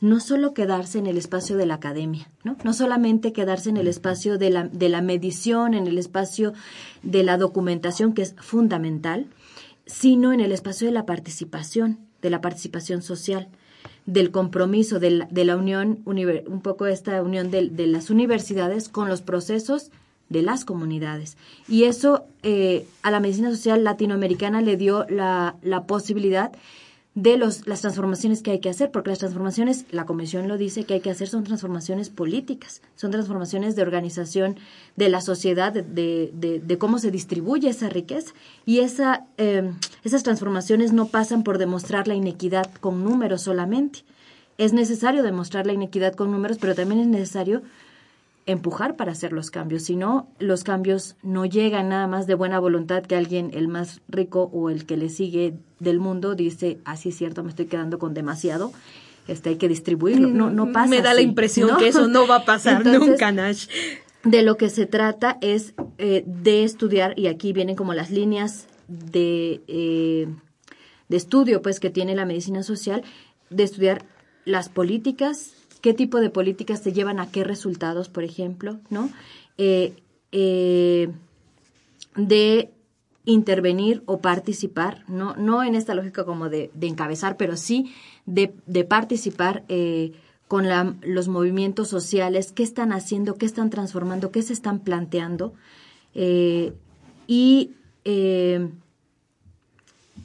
no 0.00 0.20
solo 0.20 0.54
quedarse 0.54 0.98
en 0.98 1.06
el 1.06 1.18
espacio 1.18 1.56
de 1.56 1.66
la 1.66 1.74
academia, 1.74 2.30
¿no? 2.44 2.56
No 2.64 2.72
solamente 2.72 3.32
quedarse 3.32 3.70
en 3.70 3.76
el 3.76 3.88
espacio 3.88 4.38
de 4.38 4.50
la, 4.50 4.68
de 4.68 4.88
la 4.88 5.02
medición, 5.02 5.74
en 5.74 5.86
el 5.86 5.98
espacio 5.98 6.54
de 7.02 7.22
la 7.24 7.36
documentación, 7.36 8.14
que 8.14 8.22
es 8.22 8.34
fundamental, 8.38 9.26
sino 9.84 10.32
en 10.32 10.40
el 10.40 10.52
espacio 10.52 10.86
de 10.86 10.92
la 10.92 11.06
participación, 11.06 11.98
de 12.22 12.30
la 12.30 12.40
participación 12.40 13.02
social 13.02 13.48
del 14.06 14.30
compromiso 14.30 15.00
de 15.00 15.10
la, 15.10 15.28
de 15.30 15.44
la 15.44 15.56
unión, 15.56 16.00
un 16.04 16.60
poco 16.62 16.86
esta 16.86 17.20
unión 17.22 17.50
de, 17.50 17.68
de, 17.68 17.86
las 17.88 18.08
universidades 18.08 18.88
con 18.88 19.08
los 19.08 19.20
procesos 19.20 19.90
de 20.28 20.42
las 20.42 20.64
comunidades. 20.64 21.36
Y 21.68 21.84
eso 21.84 22.24
eh, 22.42 22.86
a 23.02 23.10
la 23.10 23.20
medicina 23.20 23.50
social 23.50 23.84
latinoamericana 23.84 24.60
le 24.62 24.76
dio 24.76 25.06
la, 25.08 25.56
la 25.62 25.86
posibilidad 25.86 26.52
de 27.16 27.38
los, 27.38 27.66
las 27.66 27.80
transformaciones 27.80 28.42
que 28.42 28.50
hay 28.50 28.60
que 28.60 28.68
hacer, 28.68 28.90
porque 28.90 29.08
las 29.08 29.18
transformaciones, 29.18 29.86
la 29.90 30.04
Comisión 30.04 30.48
lo 30.48 30.58
dice, 30.58 30.84
que 30.84 30.94
hay 30.94 31.00
que 31.00 31.10
hacer 31.10 31.28
son 31.28 31.44
transformaciones 31.44 32.10
políticas, 32.10 32.82
son 32.94 33.10
transformaciones 33.10 33.74
de 33.74 33.80
organización 33.80 34.56
de 34.96 35.08
la 35.08 35.22
sociedad, 35.22 35.72
de, 35.72 35.82
de, 35.82 36.60
de 36.62 36.78
cómo 36.78 36.98
se 36.98 37.10
distribuye 37.10 37.70
esa 37.70 37.88
riqueza. 37.88 38.34
Y 38.66 38.80
esa, 38.80 39.24
eh, 39.38 39.72
esas 40.04 40.24
transformaciones 40.24 40.92
no 40.92 41.08
pasan 41.08 41.42
por 41.42 41.56
demostrar 41.56 42.06
la 42.06 42.14
inequidad 42.14 42.70
con 42.80 43.02
números 43.02 43.40
solamente. 43.40 44.04
Es 44.58 44.74
necesario 44.74 45.22
demostrar 45.22 45.66
la 45.66 45.72
inequidad 45.72 46.14
con 46.14 46.30
números, 46.30 46.58
pero 46.60 46.74
también 46.74 47.00
es 47.00 47.06
necesario 47.06 47.62
empujar 48.46 48.96
para 48.96 49.12
hacer 49.12 49.32
los 49.32 49.50
cambios. 49.50 49.82
Si 49.82 49.96
no, 49.96 50.28
los 50.38 50.62
cambios 50.62 51.16
no 51.22 51.44
llegan 51.44 51.88
nada 51.88 52.06
más 52.06 52.26
de 52.26 52.34
buena 52.34 52.60
voluntad 52.60 53.02
que 53.02 53.16
alguien, 53.16 53.50
el 53.52 53.68
más 53.68 54.00
rico 54.08 54.48
o 54.52 54.70
el 54.70 54.86
que 54.86 54.96
le 54.96 55.08
sigue 55.08 55.54
del 55.80 55.98
mundo, 55.98 56.34
dice, 56.34 56.78
así 56.84 57.08
ah, 57.08 57.12
es 57.12 57.18
cierto, 57.18 57.42
me 57.42 57.50
estoy 57.50 57.66
quedando 57.66 57.98
con 57.98 58.14
demasiado. 58.14 58.72
Este, 59.26 59.50
hay 59.50 59.56
que 59.56 59.68
distribuirlo. 59.68 60.28
No, 60.28 60.50
no 60.50 60.70
pasa. 60.72 60.88
Me 60.88 61.02
da 61.02 61.12
la 61.12 61.20
impresión 61.20 61.76
que 61.76 61.88
eso 61.88 62.06
no 62.06 62.28
va 62.28 62.36
a 62.36 62.44
pasar 62.44 62.86
nunca, 62.86 63.32
Nash. 63.32 63.66
De 64.22 64.42
lo 64.42 64.56
que 64.56 64.70
se 64.70 64.86
trata 64.86 65.38
es 65.40 65.74
eh, 65.98 66.22
de 66.26 66.62
estudiar, 66.62 67.18
y 67.18 67.26
aquí 67.26 67.52
vienen 67.52 67.74
como 67.74 67.94
las 67.94 68.10
líneas 68.10 68.68
de, 68.86 69.60
eh, 69.66 70.28
de 71.08 71.16
estudio 71.16 71.62
pues 71.62 71.80
que 71.80 71.90
tiene 71.90 72.14
la 72.14 72.24
medicina 72.24 72.62
social, 72.62 73.02
de 73.50 73.64
estudiar 73.64 74.04
las 74.44 74.68
políticas 74.68 75.55
qué 75.80 75.94
tipo 75.94 76.20
de 76.20 76.30
políticas 76.30 76.82
te 76.82 76.92
llevan 76.92 77.20
a 77.20 77.30
qué 77.30 77.44
resultados, 77.44 78.08
por 78.08 78.24
ejemplo, 78.24 78.78
¿no? 78.90 79.10
Eh, 79.58 79.94
eh, 80.32 81.08
de 82.16 82.70
intervenir 83.24 84.02
o 84.06 84.20
participar, 84.20 85.04
no, 85.08 85.34
no 85.36 85.64
en 85.64 85.74
esta 85.74 85.94
lógica 85.94 86.24
como 86.24 86.48
de, 86.48 86.70
encabezar, 86.80 87.36
pero 87.36 87.56
sí 87.56 87.92
de, 88.24 88.48
participar 88.84 89.64
eh, 89.68 90.12
con 90.48 90.66
los 91.02 91.28
movimientos 91.28 91.88
sociales, 91.88 92.52
qué 92.52 92.62
están 92.62 92.92
haciendo, 92.92 93.34
qué 93.34 93.46
están 93.46 93.70
transformando, 93.70 94.30
qué 94.30 94.42
se 94.42 94.52
están 94.52 94.80
planteando. 94.80 95.54
y 97.26 97.70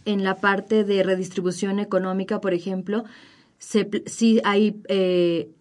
en 0.05 0.23
la 0.23 0.35
parte 0.35 0.83
de 0.83 1.03
redistribución 1.03 1.79
económica, 1.79 2.41
por 2.41 2.53
ejemplo, 2.53 3.03
sí 3.61 4.41
hay 4.43 4.81
eh, 4.87 5.51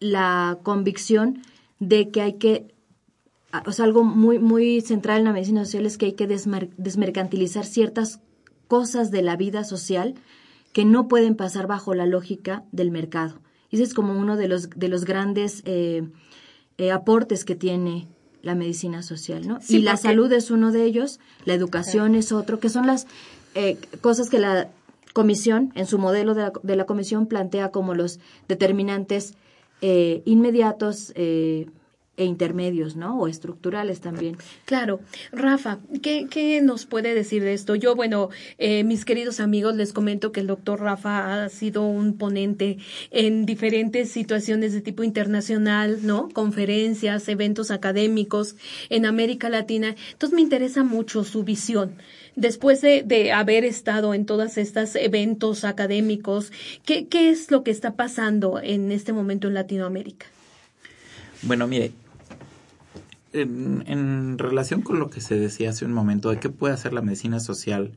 la 0.00 0.58
convicción 0.62 1.42
de 1.78 2.10
que 2.10 2.22
hay 2.22 2.34
que, 2.34 2.74
o 3.66 3.72
sea, 3.72 3.84
algo 3.84 4.02
muy, 4.02 4.38
muy 4.38 4.80
central 4.80 5.18
en 5.18 5.24
la 5.26 5.32
medicina 5.32 5.64
social 5.64 5.86
es 5.86 5.98
que 5.98 6.06
hay 6.06 6.12
que 6.12 6.26
desmercantilizar 6.26 7.66
ciertas 7.66 8.20
cosas 8.66 9.10
de 9.10 9.22
la 9.22 9.36
vida 9.36 9.62
social 9.62 10.14
que 10.72 10.84
no 10.84 11.06
pueden 11.06 11.36
pasar 11.36 11.66
bajo 11.66 11.94
la 11.94 12.06
lógica 12.06 12.64
del 12.72 12.90
mercado. 12.90 13.40
Y 13.70 13.76
ese 13.76 13.84
es 13.84 13.94
como 13.94 14.18
uno 14.18 14.36
de 14.36 14.48
los, 14.48 14.70
de 14.70 14.88
los 14.88 15.04
grandes 15.04 15.62
eh, 15.64 16.08
eh, 16.78 16.92
aportes 16.92 17.44
que 17.44 17.54
tiene 17.54 18.08
la 18.42 18.54
medicina 18.54 19.02
social, 19.02 19.46
¿no? 19.46 19.58
y 19.68 19.78
la 19.78 19.96
salud 19.96 20.32
es 20.32 20.52
uno 20.52 20.70
de 20.70 20.84
ellos, 20.84 21.18
la 21.44 21.54
educación 21.54 22.14
es 22.14 22.30
otro, 22.30 22.60
que 22.60 22.68
son 22.68 22.86
las 22.86 23.08
cosas 24.00 24.30
que 24.30 24.38
la 24.38 24.68
comisión, 25.16 25.72
en 25.74 25.86
su 25.86 25.96
modelo 25.96 26.34
de 26.34 26.42
la, 26.42 26.52
de 26.62 26.76
la 26.76 26.84
comisión, 26.84 27.26
plantea 27.26 27.70
como 27.70 27.94
los 27.94 28.20
determinantes 28.48 29.32
eh, 29.80 30.20
inmediatos, 30.26 31.12
eh, 31.14 31.68
e 32.18 32.24
intermedios, 32.24 32.96
¿no? 32.96 33.18
O 33.18 33.28
estructurales 33.28 34.00
también. 34.00 34.36
Claro. 34.64 35.00
Rafa, 35.32 35.78
¿qué, 36.02 36.26
qué 36.30 36.60
nos 36.62 36.86
puede 36.86 37.14
decir 37.14 37.42
de 37.42 37.52
esto? 37.52 37.74
Yo, 37.74 37.94
bueno, 37.94 38.30
eh, 38.58 38.84
mis 38.84 39.04
queridos 39.04 39.38
amigos, 39.40 39.74
les 39.76 39.92
comento 39.92 40.32
que 40.32 40.40
el 40.40 40.46
doctor 40.46 40.80
Rafa 40.80 41.44
ha 41.44 41.48
sido 41.48 41.86
un 41.86 42.16
ponente 42.16 42.78
en 43.10 43.44
diferentes 43.44 44.10
situaciones 44.10 44.72
de 44.72 44.80
tipo 44.80 45.02
internacional, 45.02 46.00
¿no? 46.02 46.28
Conferencias, 46.30 47.28
eventos 47.28 47.70
académicos 47.70 48.56
en 48.88 49.04
América 49.04 49.48
Latina. 49.48 49.94
Entonces 50.12 50.34
me 50.34 50.42
interesa 50.42 50.84
mucho 50.84 51.24
su 51.24 51.44
visión. 51.44 51.96
Después 52.36 52.82
de, 52.82 53.32
haber 53.32 53.64
estado 53.64 54.14
en 54.14 54.26
todos 54.26 54.58
estos 54.58 54.94
eventos 54.94 55.64
académicos, 55.64 56.52
¿qué, 56.84 57.06
¿qué 57.06 57.30
es 57.30 57.50
lo 57.50 57.64
que 57.64 57.70
está 57.70 57.96
pasando 57.96 58.60
en 58.62 58.92
este 58.92 59.12
momento 59.12 59.48
en 59.48 59.54
Latinoamérica? 59.54 60.26
Bueno, 61.42 61.66
mire, 61.66 61.92
en, 63.32 64.38
relación 64.38 64.82
con 64.82 64.98
lo 64.98 65.10
que 65.10 65.20
se 65.20 65.38
decía 65.38 65.70
hace 65.70 65.84
un 65.84 65.92
momento 65.92 66.30
de 66.30 66.38
qué 66.38 66.48
puede 66.48 66.74
hacer 66.74 66.92
la 66.92 67.02
medicina 67.02 67.40
social 67.40 67.92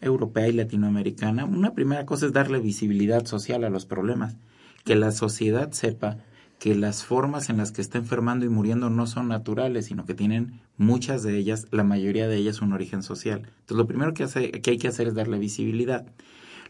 europea 0.00 0.48
y 0.48 0.52
latinoamericana, 0.52 1.44
una 1.44 1.74
primera 1.74 2.04
cosa 2.04 2.26
es 2.26 2.32
darle 2.32 2.58
visibilidad 2.58 3.24
social 3.26 3.64
a 3.64 3.70
los 3.70 3.86
problemas, 3.86 4.36
que 4.84 4.96
la 4.96 5.12
sociedad 5.12 5.72
sepa 5.72 6.18
que 6.58 6.74
las 6.74 7.04
formas 7.04 7.50
en 7.50 7.58
las 7.58 7.72
que 7.72 7.82
está 7.82 7.98
enfermando 7.98 8.46
y 8.46 8.48
muriendo 8.48 8.90
no 8.90 9.06
son 9.06 9.28
naturales, 9.28 9.86
sino 9.86 10.04
que 10.06 10.14
tienen 10.14 10.60
muchas 10.76 11.22
de 11.22 11.36
ellas, 11.36 11.66
la 11.70 11.84
mayoría 11.84 12.28
de 12.28 12.36
ellas, 12.36 12.62
un 12.62 12.72
origen 12.72 13.02
social. 13.02 13.40
Entonces, 13.44 13.76
lo 13.76 13.86
primero 13.86 14.14
que, 14.14 14.24
hace, 14.24 14.50
que 14.50 14.70
hay 14.70 14.78
que 14.78 14.88
hacer 14.88 15.08
es 15.08 15.14
darle 15.14 15.38
visibilidad. 15.38 16.06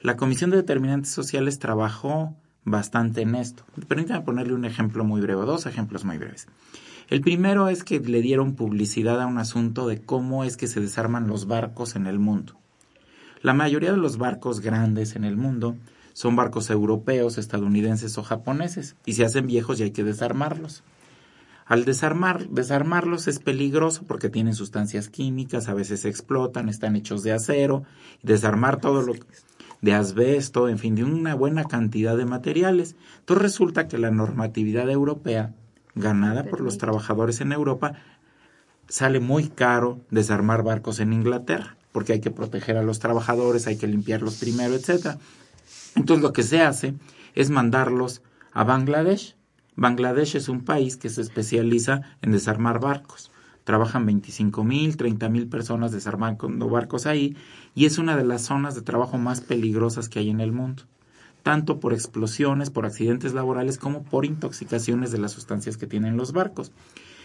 La 0.01 0.17
Comisión 0.17 0.51
de 0.51 0.57
Determinantes 0.57 1.13
Sociales 1.13 1.59
trabajó 1.59 2.35
bastante 2.65 3.23
en 3.23 3.35
esto. 3.35 3.65
Permítame 3.89 4.25
ponerle 4.25 4.55
un 4.55 4.65
ejemplo 4.65 5.05
muy 5.05 5.21
breve, 5.21 5.45
dos 5.45 5.67
ejemplos 5.67 6.05
muy 6.05 6.19
breves. 6.19 6.49
El 7.09 7.21
primero 7.21 7.69
es 7.69 7.85
que 7.85 8.01
le 8.01 8.23
dieron 8.23 8.55
publicidad 8.55 9.21
a 9.21 9.27
un 9.27 9.39
asunto 9.39 9.87
de 9.87 10.01
cómo 10.01 10.45
es 10.45 10.57
que 10.57 10.67
se 10.67 10.81
desarman 10.81 11.29
los 11.29 11.47
barcos 11.47 11.97
en 11.97 12.07
el 12.07 12.19
mundo. 12.19 12.55
La 13.43 13.53
mayoría 13.53 13.93
de 13.93 13.99
los 13.99 14.17
barcos 14.17 14.61
grandes 14.61 15.17
en 15.17 15.25
el 15.25 15.37
mundo 15.37 15.77
son 16.15 16.35
barcos 16.35 16.71
europeos, 16.71 17.37
estadounidenses 17.37 18.17
o 18.17 18.23
japoneses 18.23 18.97
y 19.05 19.13
se 19.13 19.27
hacen 19.27 19.47
viejos 19.47 19.79
y 19.79 19.83
hay 19.83 19.91
que 19.91 20.03
desarmarlos. 20.03 20.83
Al 21.67 21.85
desarmar, 21.85 22.49
desarmarlos 22.49 23.29
es 23.29 23.39
peligroso 23.39 24.05
porque 24.07 24.31
tienen 24.31 24.55
sustancias 24.55 25.11
químicas, 25.11 25.69
a 25.69 25.75
veces 25.75 26.07
explotan, 26.07 26.71
están 26.71 26.97
hechos 26.97 27.23
de 27.23 27.33
acero, 27.33 27.83
desarmar 28.23 28.81
todo 28.81 29.03
lo 29.03 29.13
de 29.83 29.93
asbesto, 29.93 30.71
en 30.71 30.79
fin, 30.79 30.95
de 30.95 31.05
una 31.05 31.35
buena 31.35 31.65
cantidad 31.65 32.17
de 32.17 32.25
materiales. 32.25 32.97
Entonces 33.19 33.43
resulta 33.43 33.89
que 33.89 33.99
la 33.99 34.11
normatividad 34.11 34.89
europea 34.89 35.53
ganada 35.95 36.45
por 36.45 36.61
los 36.61 36.79
trabajadores 36.79 37.41
en 37.41 37.53
Europa, 37.53 37.95
sale 38.89 39.21
muy 39.21 39.49
caro 39.49 40.01
desarmar 40.11 40.63
barcos 40.63 41.01
en 41.01 41.13
Inglaterra, 41.13 41.77
porque 41.93 42.15
hay 42.15 42.21
que 42.21 42.31
proteger 42.31 42.77
a 42.77 42.83
los 42.83 42.99
trabajadores, 42.99 43.67
hay 43.67 43.77
que 43.77 43.87
limpiarlos 43.87 44.37
primero, 44.37 44.75
etcétera. 44.75 45.19
Entonces 45.97 46.23
lo 46.23 46.33
que 46.33 46.43
se 46.43 46.61
hace 46.61 46.95
es 47.35 47.51
mandarlos 47.51 48.23
a 48.53 48.65
Bangladesh. 48.65 49.37
Bangladesh 49.77 50.37
es 50.37 50.49
un 50.49 50.65
país 50.65 50.97
que 50.97 51.09
se 51.09 51.21
especializa 51.21 52.03
en 52.23 52.33
desarmar 52.33 52.81
barcos. 52.81 53.31
Trabajan 53.65 54.05
25 54.07 54.63
mil, 54.65 54.97
30 54.97 55.29
mil 55.29 55.49
personas 55.49 55.93
desarmando 55.93 56.69
barcos 56.69 57.07
ahí 57.07 57.37
y 57.75 57.87
es 57.87 57.99
una 57.99 58.17
de 58.17 58.25
las 58.25 58.43
zonas 58.43 58.75
de 58.75 58.83
trabajo 58.83 59.19
más 59.19 59.41
peligrosas 59.41 60.09
que 60.09 60.19
hay 60.19 60.31
en 60.31 60.41
el 60.41 60.53
mundo 60.53 60.85
tanto 61.45 61.79
por 61.79 61.93
explosiones, 61.93 62.71
por 62.71 62.87
accidentes 62.87 63.35
laborales, 63.35 63.77
como 63.79 64.03
por 64.03 64.25
intoxicaciones 64.25 65.13
de 65.13 65.19
las 65.19 65.33
sustancias 65.33 65.77
que 65.77 65.87
tienen 65.87 66.17
los 66.17 66.33
barcos. 66.33 66.73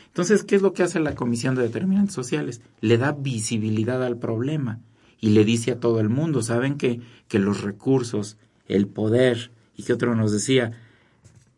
Entonces, 0.08 0.44
¿qué 0.44 0.56
es 0.56 0.62
lo 0.62 0.74
que 0.74 0.84
hace 0.84 1.00
la 1.00 1.16
Comisión 1.16 1.56
de 1.56 1.64
Determinantes 1.64 2.16
Sociales? 2.16 2.62
Le 2.82 2.98
da 2.98 3.14
visibilidad 3.14 4.04
al 4.04 4.18
problema 4.18 4.82
y 5.22 5.30
le 5.30 5.46
dice 5.46 5.72
a 5.72 5.80
todo 5.80 6.02
el 6.02 6.10
mundo, 6.10 6.42
¿saben 6.42 6.78
que, 6.78 7.00
que 7.30 7.40
los 7.40 7.62
recursos, 7.62 8.38
el 8.70 8.88
poder, 8.88 9.52
y 9.76 9.84
que 9.84 9.94
otro 9.94 10.16
nos 10.16 10.32
decía, 10.32 10.72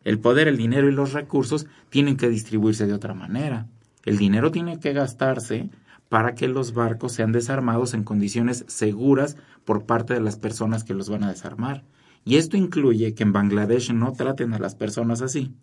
el 0.04 0.18
poder, 0.18 0.48
el 0.48 0.56
dinero 0.56 0.88
y 0.88 0.92
los 0.92 1.12
recursos 1.12 1.66
tienen 1.90 2.16
que 2.16 2.28
distribuirse 2.28 2.86
de 2.86 2.94
otra 2.94 3.14
manera. 3.14 3.66
El 4.04 4.18
dinero 4.18 4.50
tiene 4.50 4.80
que 4.80 4.92
gastarse 4.92 5.70
para 6.08 6.34
que 6.34 6.48
los 6.48 6.74
barcos 6.74 7.12
sean 7.12 7.32
desarmados 7.32 7.94
en 7.94 8.02
condiciones 8.02 8.64
seguras 8.66 9.36
por 9.64 9.86
parte 9.86 10.14
de 10.14 10.20
las 10.20 10.36
personas 10.36 10.82
que 10.82 10.94
los 10.94 11.08
van 11.08 11.22
a 11.24 11.30
desarmar. 11.30 11.84
Y 12.24 12.36
esto 12.36 12.56
incluye 12.56 13.14
que 13.14 13.22
en 13.22 13.32
Bangladesh 13.32 13.92
no 13.92 14.12
traten 14.12 14.52
a 14.54 14.58
las 14.58 14.74
personas 14.74 15.22
así, 15.22 15.54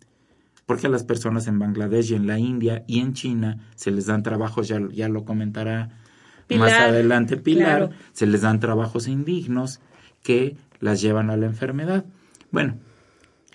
porque 0.66 0.86
a 0.86 0.90
las 0.90 1.04
personas 1.04 1.46
en 1.46 1.58
Bangladesh 1.58 2.12
y 2.12 2.14
en 2.14 2.26
la 2.26 2.38
India 2.38 2.84
y 2.86 3.00
en 3.00 3.12
China 3.12 3.58
se 3.74 3.90
les 3.90 4.06
dan 4.06 4.22
trabajos, 4.22 4.68
ya, 4.68 4.80
ya 4.90 5.08
lo 5.08 5.24
comentará 5.24 5.90
más 6.56 6.72
adelante 6.72 7.36
Pilar, 7.36 7.90
se 8.12 8.26
les 8.26 8.42
dan 8.42 8.60
trabajos 8.60 9.08
indignos 9.08 9.80
que 10.22 10.56
las 10.80 11.00
llevan 11.00 11.30
a 11.30 11.36
la 11.36 11.46
enfermedad. 11.46 12.04
Bueno, 12.50 12.76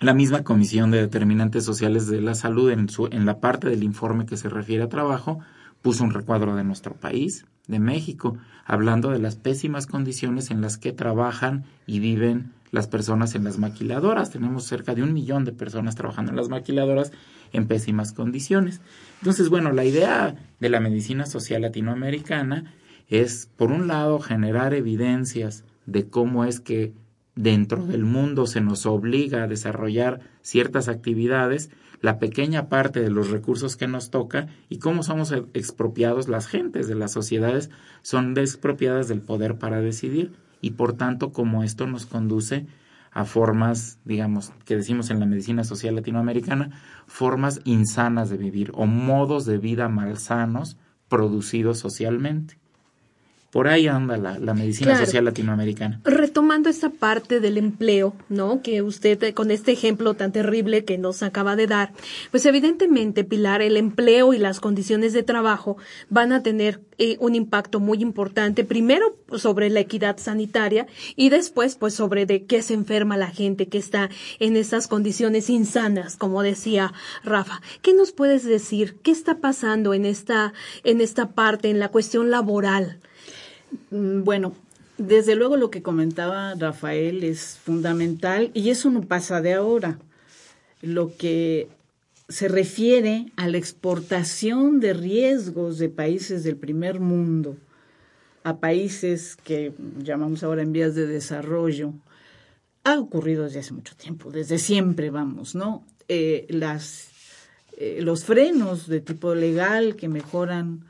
la 0.00 0.14
misma 0.14 0.44
Comisión 0.44 0.90
de 0.90 0.98
Determinantes 0.98 1.64
Sociales 1.64 2.06
de 2.06 2.20
la 2.20 2.34
Salud 2.34 2.70
en, 2.70 2.88
su, 2.88 3.06
en 3.06 3.26
la 3.26 3.40
parte 3.40 3.68
del 3.68 3.82
informe 3.82 4.26
que 4.26 4.36
se 4.36 4.48
refiere 4.48 4.84
a 4.84 4.88
trabajo 4.88 5.40
puso 5.82 6.04
un 6.04 6.12
recuadro 6.12 6.56
de 6.56 6.64
nuestro 6.64 6.94
país, 6.94 7.46
de 7.66 7.78
México, 7.78 8.36
hablando 8.64 9.10
de 9.10 9.18
las 9.18 9.36
pésimas 9.36 9.86
condiciones 9.86 10.50
en 10.50 10.60
las 10.60 10.78
que 10.78 10.92
trabajan 10.92 11.64
y 11.86 11.98
viven 11.98 12.52
las 12.70 12.86
personas 12.88 13.34
en 13.34 13.44
las 13.44 13.58
maquiladoras. 13.58 14.30
Tenemos 14.30 14.64
cerca 14.64 14.94
de 14.94 15.02
un 15.02 15.12
millón 15.12 15.44
de 15.44 15.52
personas 15.52 15.94
trabajando 15.94 16.30
en 16.30 16.36
las 16.36 16.48
maquiladoras 16.48 17.12
en 17.52 17.66
pésimas 17.66 18.12
condiciones. 18.12 18.80
Entonces, 19.20 19.48
bueno, 19.48 19.72
la 19.72 19.84
idea 19.84 20.34
de 20.60 20.68
la 20.68 20.80
medicina 20.80 21.26
social 21.26 21.62
latinoamericana 21.62 22.74
es, 23.08 23.48
por 23.56 23.70
un 23.70 23.86
lado, 23.86 24.18
generar 24.18 24.74
evidencias 24.74 25.64
de 25.86 26.08
cómo 26.08 26.44
es 26.44 26.60
que 26.60 26.92
dentro 27.36 27.86
del 27.86 28.04
mundo 28.04 28.46
se 28.46 28.60
nos 28.60 28.86
obliga 28.86 29.44
a 29.44 29.46
desarrollar 29.46 30.20
ciertas 30.42 30.88
actividades, 30.88 31.70
la 32.00 32.18
pequeña 32.18 32.68
parte 32.68 33.00
de 33.00 33.10
los 33.10 33.30
recursos 33.30 33.76
que 33.76 33.86
nos 33.86 34.10
toca 34.10 34.48
y 34.68 34.78
cómo 34.78 35.02
somos 35.02 35.32
expropiados, 35.54 36.28
las 36.28 36.46
gentes 36.46 36.88
de 36.88 36.94
las 36.94 37.12
sociedades 37.12 37.70
son 38.02 38.36
expropiadas 38.36 39.08
del 39.08 39.20
poder 39.20 39.58
para 39.58 39.80
decidir 39.80 40.32
y 40.60 40.72
por 40.72 40.94
tanto 40.94 41.32
como 41.32 41.62
esto 41.62 41.86
nos 41.86 42.06
conduce 42.06 42.66
a 43.12 43.24
formas, 43.24 43.98
digamos, 44.04 44.52
que 44.64 44.76
decimos 44.76 45.10
en 45.10 45.20
la 45.20 45.26
medicina 45.26 45.64
social 45.64 45.94
latinoamericana, 45.94 46.70
formas 47.06 47.60
insanas 47.64 48.28
de 48.28 48.36
vivir 48.36 48.72
o 48.74 48.86
modos 48.86 49.46
de 49.46 49.56
vida 49.56 49.88
malsanos 49.88 50.76
producidos 51.08 51.78
socialmente. 51.78 52.58
Por 53.56 53.68
ahí 53.68 53.86
anda 53.88 54.18
la, 54.18 54.52
medicina 54.52 54.98
social 54.98 55.24
latinoamericana. 55.24 56.02
Retomando 56.04 56.68
esta 56.68 56.90
parte 56.90 57.40
del 57.40 57.56
empleo, 57.56 58.14
¿no? 58.28 58.60
Que 58.60 58.82
usted 58.82 59.22
eh, 59.22 59.32
con 59.32 59.50
este 59.50 59.72
ejemplo 59.72 60.12
tan 60.12 60.30
terrible 60.30 60.84
que 60.84 60.98
nos 60.98 61.22
acaba 61.22 61.56
de 61.56 61.66
dar, 61.66 61.94
pues 62.30 62.44
evidentemente, 62.44 63.24
Pilar, 63.24 63.62
el 63.62 63.78
empleo 63.78 64.34
y 64.34 64.38
las 64.38 64.60
condiciones 64.60 65.14
de 65.14 65.22
trabajo 65.22 65.78
van 66.10 66.34
a 66.34 66.42
tener 66.42 66.82
eh, 66.98 67.16
un 67.18 67.34
impacto 67.34 67.80
muy 67.80 68.02
importante, 68.02 68.62
primero 68.62 69.16
sobre 69.38 69.70
la 69.70 69.80
equidad 69.80 70.18
sanitaria 70.18 70.86
y 71.16 71.30
después 71.30 71.76
pues 71.76 71.94
sobre 71.94 72.26
de 72.26 72.44
qué 72.44 72.60
se 72.60 72.74
enferma 72.74 73.16
la 73.16 73.30
gente 73.30 73.68
que 73.68 73.78
está 73.78 74.10
en 74.38 74.56
estas 74.56 74.86
condiciones 74.86 75.48
insanas, 75.48 76.16
como 76.18 76.42
decía 76.42 76.92
Rafa. 77.24 77.62
¿Qué 77.80 77.94
nos 77.94 78.12
puedes 78.12 78.44
decir? 78.44 78.98
¿Qué 79.02 79.12
está 79.12 79.38
pasando 79.38 79.94
en 79.94 80.04
esta, 80.04 80.52
en 80.84 81.00
esta 81.00 81.30
parte, 81.30 81.70
en 81.70 81.78
la 81.78 81.88
cuestión 81.88 82.30
laboral? 82.30 83.00
Mm, 83.90 84.22
bueno, 84.24 84.54
desde 84.98 85.34
luego 85.36 85.56
lo 85.56 85.70
que 85.70 85.82
comentaba 85.82 86.54
Rafael 86.54 87.24
es 87.24 87.58
fundamental 87.62 88.50
y 88.54 88.70
eso 88.70 88.90
no 88.90 89.02
pasa 89.02 89.40
de 89.40 89.54
ahora. 89.54 89.98
Lo 90.82 91.16
que 91.16 91.68
se 92.28 92.48
refiere 92.48 93.26
a 93.36 93.48
la 93.48 93.58
exportación 93.58 94.80
de 94.80 94.94
riesgos 94.94 95.78
de 95.78 95.88
países 95.88 96.44
del 96.44 96.56
primer 96.56 97.00
mundo 97.00 97.56
a 98.46 98.58
países 98.58 99.34
que 99.34 99.72
llamamos 99.98 100.44
ahora 100.44 100.62
en 100.62 100.72
vías 100.72 100.94
de 100.94 101.08
desarrollo, 101.08 101.92
ha 102.84 103.00
ocurrido 103.00 103.42
desde 103.42 103.58
hace 103.58 103.72
mucho 103.72 103.96
tiempo, 103.96 104.30
desde 104.30 104.58
siempre, 104.58 105.10
vamos, 105.10 105.56
¿no? 105.56 105.84
Eh, 106.06 106.46
las, 106.48 107.08
eh, 107.76 107.98
los 108.02 108.24
frenos 108.24 108.86
de 108.86 109.00
tipo 109.00 109.34
legal 109.34 109.96
que 109.96 110.08
mejoran 110.08 110.84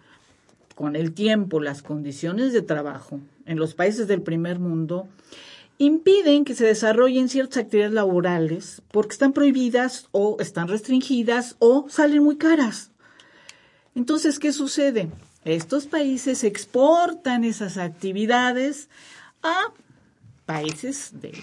con 0.76 0.94
el 0.94 1.14
tiempo 1.14 1.58
las 1.58 1.82
condiciones 1.82 2.52
de 2.52 2.60
trabajo 2.60 3.18
en 3.46 3.58
los 3.58 3.74
países 3.74 4.06
del 4.08 4.20
primer 4.20 4.58
mundo 4.58 5.08
impiden 5.78 6.44
que 6.44 6.54
se 6.54 6.66
desarrollen 6.66 7.30
ciertas 7.30 7.64
actividades 7.64 7.94
laborales 7.94 8.82
porque 8.92 9.14
están 9.14 9.32
prohibidas 9.32 10.06
o 10.12 10.36
están 10.38 10.68
restringidas 10.68 11.56
o 11.60 11.86
salen 11.88 12.22
muy 12.22 12.36
caras. 12.36 12.90
Entonces, 13.94 14.38
¿qué 14.38 14.52
sucede? 14.52 15.08
Estos 15.46 15.86
países 15.86 16.44
exportan 16.44 17.44
esas 17.44 17.78
actividades 17.78 18.90
a 19.42 19.72
países 20.44 21.12
de, 21.14 21.42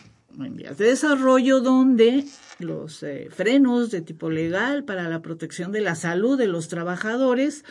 desarrollo 0.78 1.60
donde 1.60 2.26
los 2.60 3.02
eh, 3.02 3.30
frenos 3.32 3.90
de 3.90 4.02
tipo 4.02 4.30
legal 4.30 4.84
para 4.84 5.10
la 5.10 5.24
protección 5.24 5.72
de 5.72 5.82
la 5.82 5.96
salud 5.96 6.38
de 6.38 6.46
los 6.46 6.68
trabajadores 6.68 7.66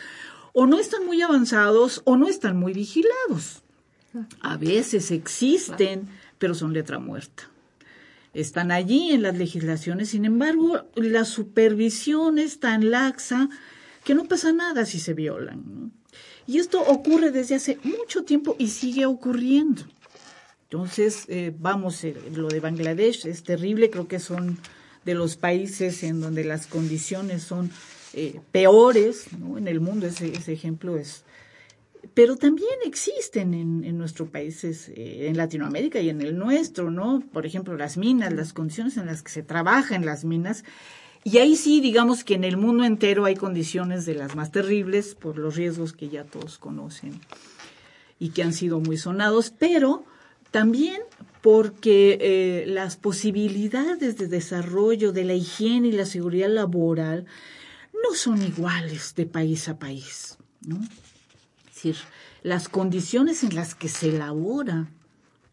o 0.53 0.65
no 0.67 0.79
están 0.79 1.05
muy 1.05 1.21
avanzados 1.21 2.01
o 2.05 2.15
no 2.15 2.27
están 2.27 2.57
muy 2.57 2.73
vigilados. 2.73 3.63
A 4.41 4.57
veces 4.57 5.11
existen, 5.11 6.07
pero 6.37 6.53
son 6.53 6.73
letra 6.73 6.99
muerta. 6.99 7.49
Están 8.33 8.71
allí 8.71 9.11
en 9.11 9.23
las 9.23 9.37
legislaciones, 9.37 10.09
sin 10.09 10.25
embargo, 10.25 10.85
la 10.95 11.25
supervisión 11.25 12.39
es 12.39 12.59
tan 12.59 12.89
laxa 12.89 13.49
que 14.03 14.15
no 14.15 14.25
pasa 14.25 14.53
nada 14.53 14.85
si 14.85 14.99
se 14.99 15.13
violan. 15.13 15.91
Y 16.45 16.59
esto 16.59 16.81
ocurre 16.81 17.31
desde 17.31 17.55
hace 17.55 17.79
mucho 17.83 18.23
tiempo 18.23 18.55
y 18.59 18.67
sigue 18.69 19.05
ocurriendo. 19.05 19.83
Entonces, 20.63 21.25
eh, 21.27 21.53
vamos, 21.57 22.03
eh, 22.03 22.15
lo 22.35 22.47
de 22.47 22.59
Bangladesh 22.59 23.27
es 23.27 23.43
terrible, 23.43 23.89
creo 23.89 24.07
que 24.07 24.19
son 24.19 24.57
de 25.05 25.13
los 25.13 25.35
países 25.35 26.03
en 26.03 26.19
donde 26.19 26.43
las 26.43 26.67
condiciones 26.67 27.43
son 27.43 27.71
eh, 28.13 28.39
peores. 28.51 29.27
En 29.57 29.67
el 29.67 29.79
mundo 29.79 30.07
ese, 30.07 30.33
ejemplo 30.51 30.97
es... 30.97 31.23
Pero 32.13 32.35
también 32.35 32.69
existen 32.85 33.53
en, 33.53 33.97
nuestros 33.97 34.29
países, 34.29 34.91
en 34.93 35.37
Latinoamérica 35.37 35.99
y 36.01 36.09
en 36.09 36.21
el 36.21 36.37
nuestro, 36.37 36.91
¿no? 36.91 37.23
Por 37.31 37.45
ejemplo, 37.45 37.77
las 37.77 37.97
minas, 37.97 38.33
las 38.33 38.51
condiciones 38.51 38.97
en 38.97 39.05
las 39.05 39.23
que 39.23 39.31
se 39.31 39.41
trabaja 39.41 39.95
en 39.95 40.05
las 40.05 40.25
minas. 40.25 40.65
Y 41.23 41.37
ahí 41.37 41.55
sí, 41.55 41.79
digamos 41.79 42.25
que 42.25 42.35
en 42.35 42.43
el 42.43 42.57
mundo 42.57 42.83
entero 42.83 43.23
hay 43.23 43.35
condiciones 43.35 44.05
de 44.05 44.15
las 44.15 44.35
más 44.35 44.51
terribles 44.51 45.15
por 45.15 45.37
los 45.37 45.55
riesgos 45.55 45.93
que 45.93 46.09
ya 46.09 46.25
todos 46.25 46.57
conocen 46.57 47.21
y 48.19 48.29
que 48.29 48.43
han 48.43 48.53
sido 48.53 48.81
muy 48.81 48.97
sonados, 48.97 49.53
pero 49.57 50.03
también 50.51 51.01
porque 51.41 52.17
eh, 52.21 52.65
las 52.67 52.97
posibilidades 52.97 54.17
de 54.17 54.27
desarrollo 54.27 55.11
de 55.11 55.23
la 55.23 55.33
higiene 55.33 55.89
y 55.89 55.91
la 55.93 56.05
seguridad 56.05 56.49
laboral 56.49 57.25
no 58.03 58.13
son 58.15 58.41
iguales 58.41 59.15
de 59.15 59.25
país 59.25 59.69
a 59.69 59.79
país, 59.79 60.37
¿no? 60.61 60.79
Es 61.67 61.75
decir, 61.75 61.95
las 62.43 62.69
condiciones 62.69 63.43
en 63.43 63.55
las 63.55 63.73
que 63.73 63.87
se 63.87 64.11
labora 64.11 64.89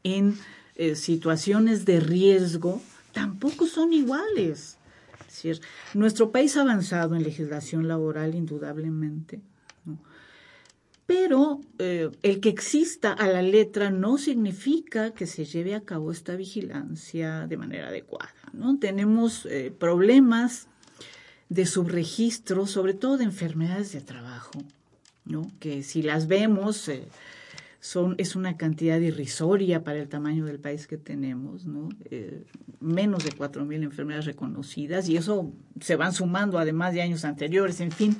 en 0.02 0.36
eh, 0.74 0.96
situaciones 0.96 1.84
de 1.84 2.00
riesgo 2.00 2.82
tampoco 3.12 3.66
son 3.66 3.92
iguales. 3.92 4.78
Es 5.20 5.26
decir, 5.26 5.60
nuestro 5.94 6.32
país 6.32 6.56
ha 6.56 6.62
avanzado 6.62 7.14
en 7.14 7.22
legislación 7.22 7.86
laboral 7.86 8.34
indudablemente, 8.34 9.40
pero 11.06 11.60
eh, 11.78 12.10
el 12.22 12.40
que 12.40 12.50
exista 12.50 13.12
a 13.12 13.26
la 13.26 13.42
letra 13.42 13.90
no 13.90 14.16
significa 14.16 15.12
que 15.12 15.26
se 15.26 15.44
lleve 15.44 15.74
a 15.74 15.80
cabo 15.80 16.12
esta 16.12 16.36
vigilancia 16.36 17.48
de 17.48 17.56
manera 17.56 17.88
adecuada. 17.88 18.32
¿no? 18.52 18.78
Tenemos 18.78 19.46
eh, 19.46 19.74
problemas 19.76 20.69
de 21.50 21.66
subregistro, 21.66 22.66
sobre 22.66 22.94
todo 22.94 23.18
de 23.18 23.24
enfermedades 23.24 23.92
de 23.92 24.00
trabajo, 24.00 24.52
¿no? 25.26 25.50
que 25.60 25.82
si 25.82 26.00
las 26.00 26.26
vemos 26.26 26.88
eh, 26.88 27.06
son, 27.80 28.14
es 28.16 28.36
una 28.36 28.56
cantidad 28.56 28.98
irrisoria 28.98 29.84
para 29.84 29.98
el 29.98 30.08
tamaño 30.08 30.46
del 30.46 30.60
país 30.60 30.86
que 30.86 30.96
tenemos, 30.96 31.66
¿no? 31.66 31.90
menos 32.80 33.24
de 33.24 33.32
4.000 33.32 33.82
enfermedades 33.82 34.24
reconocidas 34.24 35.08
y 35.08 35.18
eso 35.18 35.52
se 35.80 35.96
van 35.96 36.14
sumando 36.14 36.58
además 36.58 36.94
de 36.94 37.02
años 37.02 37.26
anteriores, 37.26 37.80
en 37.80 37.92
fin. 37.92 38.16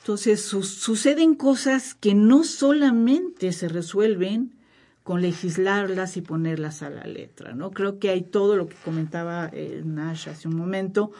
Entonces 0.00 0.42
suceden 0.42 1.34
cosas 1.34 1.94
que 1.94 2.14
no 2.14 2.42
solamente 2.42 3.52
se 3.52 3.68
resuelven 3.68 4.52
con 5.02 5.22
legislarlas 5.22 6.16
y 6.16 6.20
ponerlas 6.20 6.82
a 6.82 6.90
la 6.90 7.04
letra, 7.04 7.54
¿no? 7.54 7.70
Creo 7.70 7.98
que 7.98 8.10
hay 8.10 8.22
todo 8.22 8.56
lo 8.56 8.68
que 8.68 8.76
comentaba 8.84 9.50
eh, 9.52 9.82
Nash 9.84 10.28
hace 10.28 10.48
un 10.48 10.56
momento, 10.56 11.12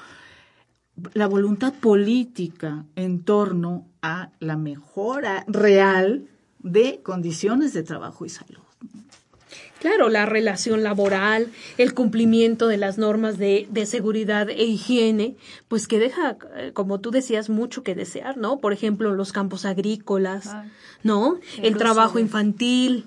la 1.14 1.26
voluntad 1.26 1.72
política 1.72 2.84
en 2.96 3.22
torno 3.22 3.86
a 4.02 4.30
la 4.40 4.56
mejora 4.56 5.44
real 5.46 6.26
de 6.58 7.00
condiciones 7.02 7.72
de 7.72 7.82
trabajo 7.82 8.24
y 8.24 8.28
salud. 8.28 8.60
Claro, 9.80 10.10
la 10.10 10.26
relación 10.26 10.82
laboral, 10.82 11.48
el 11.78 11.94
cumplimiento 11.94 12.68
de 12.68 12.76
las 12.76 12.98
normas 12.98 13.38
de, 13.38 13.66
de, 13.70 13.86
seguridad 13.86 14.50
e 14.50 14.64
higiene, 14.64 15.36
pues 15.68 15.88
que 15.88 15.98
deja, 15.98 16.36
eh, 16.56 16.72
como 16.74 17.00
tú 17.00 17.10
decías, 17.10 17.48
mucho 17.48 17.82
que 17.82 17.94
desear, 17.94 18.36
¿no? 18.36 18.58
Por 18.58 18.74
ejemplo, 18.74 19.14
los 19.14 19.32
campos 19.32 19.64
agrícolas, 19.64 20.54
¿no? 21.02 21.38
El 21.62 21.78
trabajo 21.78 22.18
infantil, 22.18 23.06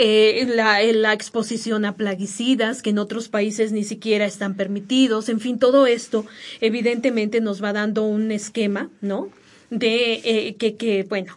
eh, 0.00 0.46
la, 0.54 0.80
la, 0.82 1.12
exposición 1.12 1.84
a 1.84 1.96
plaguicidas 1.96 2.82
que 2.82 2.90
en 2.90 2.98
otros 2.98 3.28
países 3.28 3.72
ni 3.72 3.82
siquiera 3.82 4.26
están 4.26 4.54
permitidos, 4.54 5.28
en 5.28 5.40
fin, 5.40 5.58
todo 5.58 5.88
esto 5.88 6.24
evidentemente 6.60 7.40
nos 7.40 7.62
va 7.62 7.72
dando 7.72 8.04
un 8.04 8.30
esquema, 8.30 8.90
¿no? 9.00 9.28
de 9.70 10.20
eh, 10.24 10.56
que, 10.56 10.76
que, 10.76 11.02
bueno, 11.02 11.36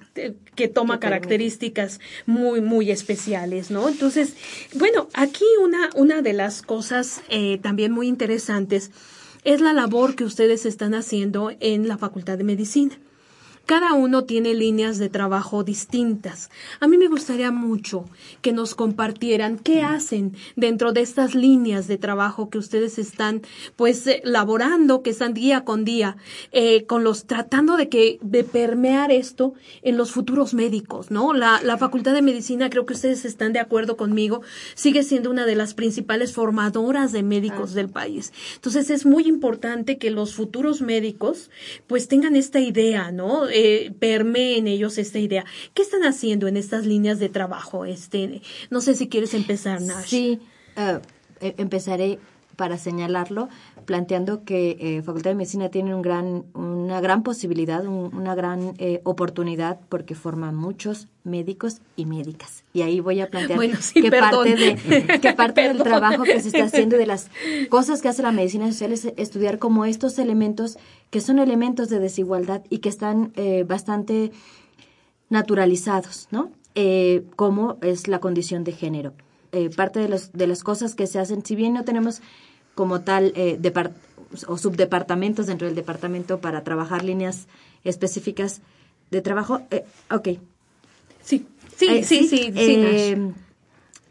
que 0.56 0.68
toma 0.68 1.00
características 1.00 2.00
muy, 2.26 2.62
muy 2.62 2.92
especiales, 2.92 3.72
¿no? 3.72 3.90
Entonces, 3.90 4.36
bueno, 4.74 5.10
aquí 5.14 5.44
una, 5.62 5.90
una 5.96 6.22
de 6.22 6.34
las 6.34 6.62
cosas 6.62 7.22
eh, 7.30 7.58
también 7.62 7.92
muy 7.92 8.08
interesantes 8.08 8.92
es 9.44 9.60
la 9.60 9.74
labor 9.74 10.16
que 10.16 10.24
ustedes 10.24 10.66
están 10.66 10.94
haciendo 10.94 11.52
en 11.60 11.88
la 11.88 11.98
Facultad 11.98 12.38
de 12.38 12.44
Medicina. 12.44 12.98
Cada 13.66 13.94
uno 13.94 14.26
tiene 14.26 14.54
líneas 14.54 14.98
de 14.98 15.10
trabajo 15.10 15.64
distintas. 15.64 16.50
A 16.80 16.88
mí 16.88 16.98
me 16.98 17.08
gustaría 17.08 17.52
mucho 17.52 18.06
que 18.42 18.52
nos 18.52 18.76
compartieran 18.76 19.58
qué 19.58 19.82
hacen 19.82 20.36
dentro 20.56 20.92
de 20.92 21.02
estas 21.02 21.36
líneas 21.36 21.88
de 21.88 21.98
trabajo 21.98 22.50
que 22.50 22.58
ustedes 22.58 23.00
están 23.00 23.42
pues 23.76 24.06
eh, 24.08 24.22
laborando, 24.26 25.04
que 25.04 25.12
están 25.12 25.34
día 25.34 25.64
con 25.64 25.86
día, 25.86 26.18
eh, 26.52 26.86
con 26.86 27.04
los 27.04 27.26
tratando 27.26 27.78
de 27.78 27.88
que 27.88 28.20
de 28.22 28.44
permear 28.44 29.12
esto 29.12 29.54
en 29.84 29.98
los 29.98 30.12
futuros 30.12 30.54
médicos, 30.54 31.12
¿no? 31.12 31.34
La, 31.34 31.62
la 31.64 31.78
Facultad 31.78 32.14
de 32.14 32.22
Medicina, 32.22 32.70
creo 32.70 32.86
que 32.86 32.94
ustedes 32.94 33.26
están 33.26 33.54
de 33.54 33.60
acuerdo 33.60 33.96
conmigo, 33.96 34.42
sigue 34.76 35.04
siendo 35.04 35.30
una 35.30 35.46
de 35.46 35.56
las 35.56 35.74
principales 35.74 36.34
formadoras 36.34 37.12
de 37.12 37.24
médicos 37.24 37.72
ah. 37.72 37.76
del 37.76 37.90
país. 37.90 38.34
Entonces 38.56 38.90
es 38.90 39.06
muy 39.06 39.28
importante 39.28 39.98
que 39.98 40.12
los 40.12 40.34
futuros 40.34 40.82
médicos 40.82 41.50
pues 41.88 42.08
tengan 42.08 42.36
esta 42.36 42.60
idea, 42.60 43.12
¿no? 43.12 43.48
Eh, 43.54 43.92
en 44.58 44.68
ellos 44.68 44.98
esta 44.98 45.20
idea. 45.20 45.46
¿Qué 45.74 45.82
están 45.82 46.04
haciendo 46.04 46.48
en 46.48 46.58
estas 46.58 46.86
líneas 46.86 47.20
de 47.20 47.30
trabajo? 47.30 47.86
Este, 47.86 48.42
no 48.70 48.82
sé 48.82 48.96
si 48.96 49.10
quieres 49.10 49.34
empezar, 49.34 49.82
Nash. 49.82 50.08
Sí, 50.08 50.40
uh, 50.78 51.00
empezaré 51.40 52.20
para 52.62 52.78
señalarlo, 52.78 53.50
planteando 53.86 54.44
que 54.44 54.78
eh, 54.80 55.02
Facultad 55.02 55.32
de 55.32 55.36
Medicina 55.36 55.70
tiene 55.70 55.96
un 55.96 56.04
gran, 56.04 56.46
una 56.54 57.02
gran 57.02 57.24
posibilidad, 57.24 57.84
una 57.88 58.36
gran 58.36 58.76
eh, 58.78 59.02
oportunidad, 59.04 59.80
porque 59.90 60.14
forma 60.14 60.52
muchos 60.52 61.08
médicos 61.24 61.82
y 61.96 62.06
médicas. 62.06 62.64
Y 62.72 62.84
ahí 62.84 63.00
voy 63.00 63.20
a 63.20 63.32
plantear 63.32 63.60
que, 63.60 64.12
parte 64.12 64.56
de, 64.56 65.20
que 65.20 65.34
parte 65.36 65.68
del 65.68 65.80
trabajo 65.80 66.22
que 66.22 66.40
se 66.40 66.50
está 66.50 66.66
haciendo 66.66 66.98
de 66.98 67.08
las 67.08 67.32
cosas 67.70 68.04
que 68.04 68.10
hace 68.10 68.22
la 68.22 68.32
medicina 68.32 68.72
social 68.72 68.92
es 68.92 69.06
estudiar 69.18 69.58
como 69.58 69.86
estos 69.86 70.20
elementos 70.20 70.78
que 71.10 71.20
son 71.20 71.40
elementos 71.40 71.90
de 71.90 71.98
desigualdad 71.98 72.62
y 72.70 72.78
que 72.78 72.90
están 72.90 73.32
eh, 73.38 73.66
bastante 73.68 74.32
naturalizados, 75.32 76.28
¿no? 76.30 76.52
como 77.36 77.80
es 77.82 78.08
la 78.08 78.20
condición 78.20 78.64
de 78.64 78.72
género. 78.72 79.14
parte 79.76 80.00
de, 80.00 80.10
los, 80.10 80.32
de 80.32 80.46
las 80.46 80.62
cosas 80.62 80.94
que 80.94 81.08
se 81.08 81.18
hacen, 81.18 81.44
si 81.44 81.56
bien 81.56 81.74
no 81.74 81.84
tenemos 81.84 82.22
como 82.76 83.02
tal 83.02 83.34
eh, 83.36 83.60
o 84.48 84.58
subdepartamentos 84.58 85.48
dentro 85.48 85.68
del 85.68 85.76
departamento 85.76 86.40
para 86.40 86.64
trabajar 86.64 87.04
líneas 87.04 87.48
específicas 87.84 88.62
de 89.10 89.22
trabajo. 89.22 89.62
Eh, 89.72 89.84
ok. 90.10 90.30
Sí, 91.22 91.46
sí, 91.76 91.88
eh, 91.88 92.04
sí, 92.04 92.28
sí. 92.28 92.52
Eh, 92.56 93.32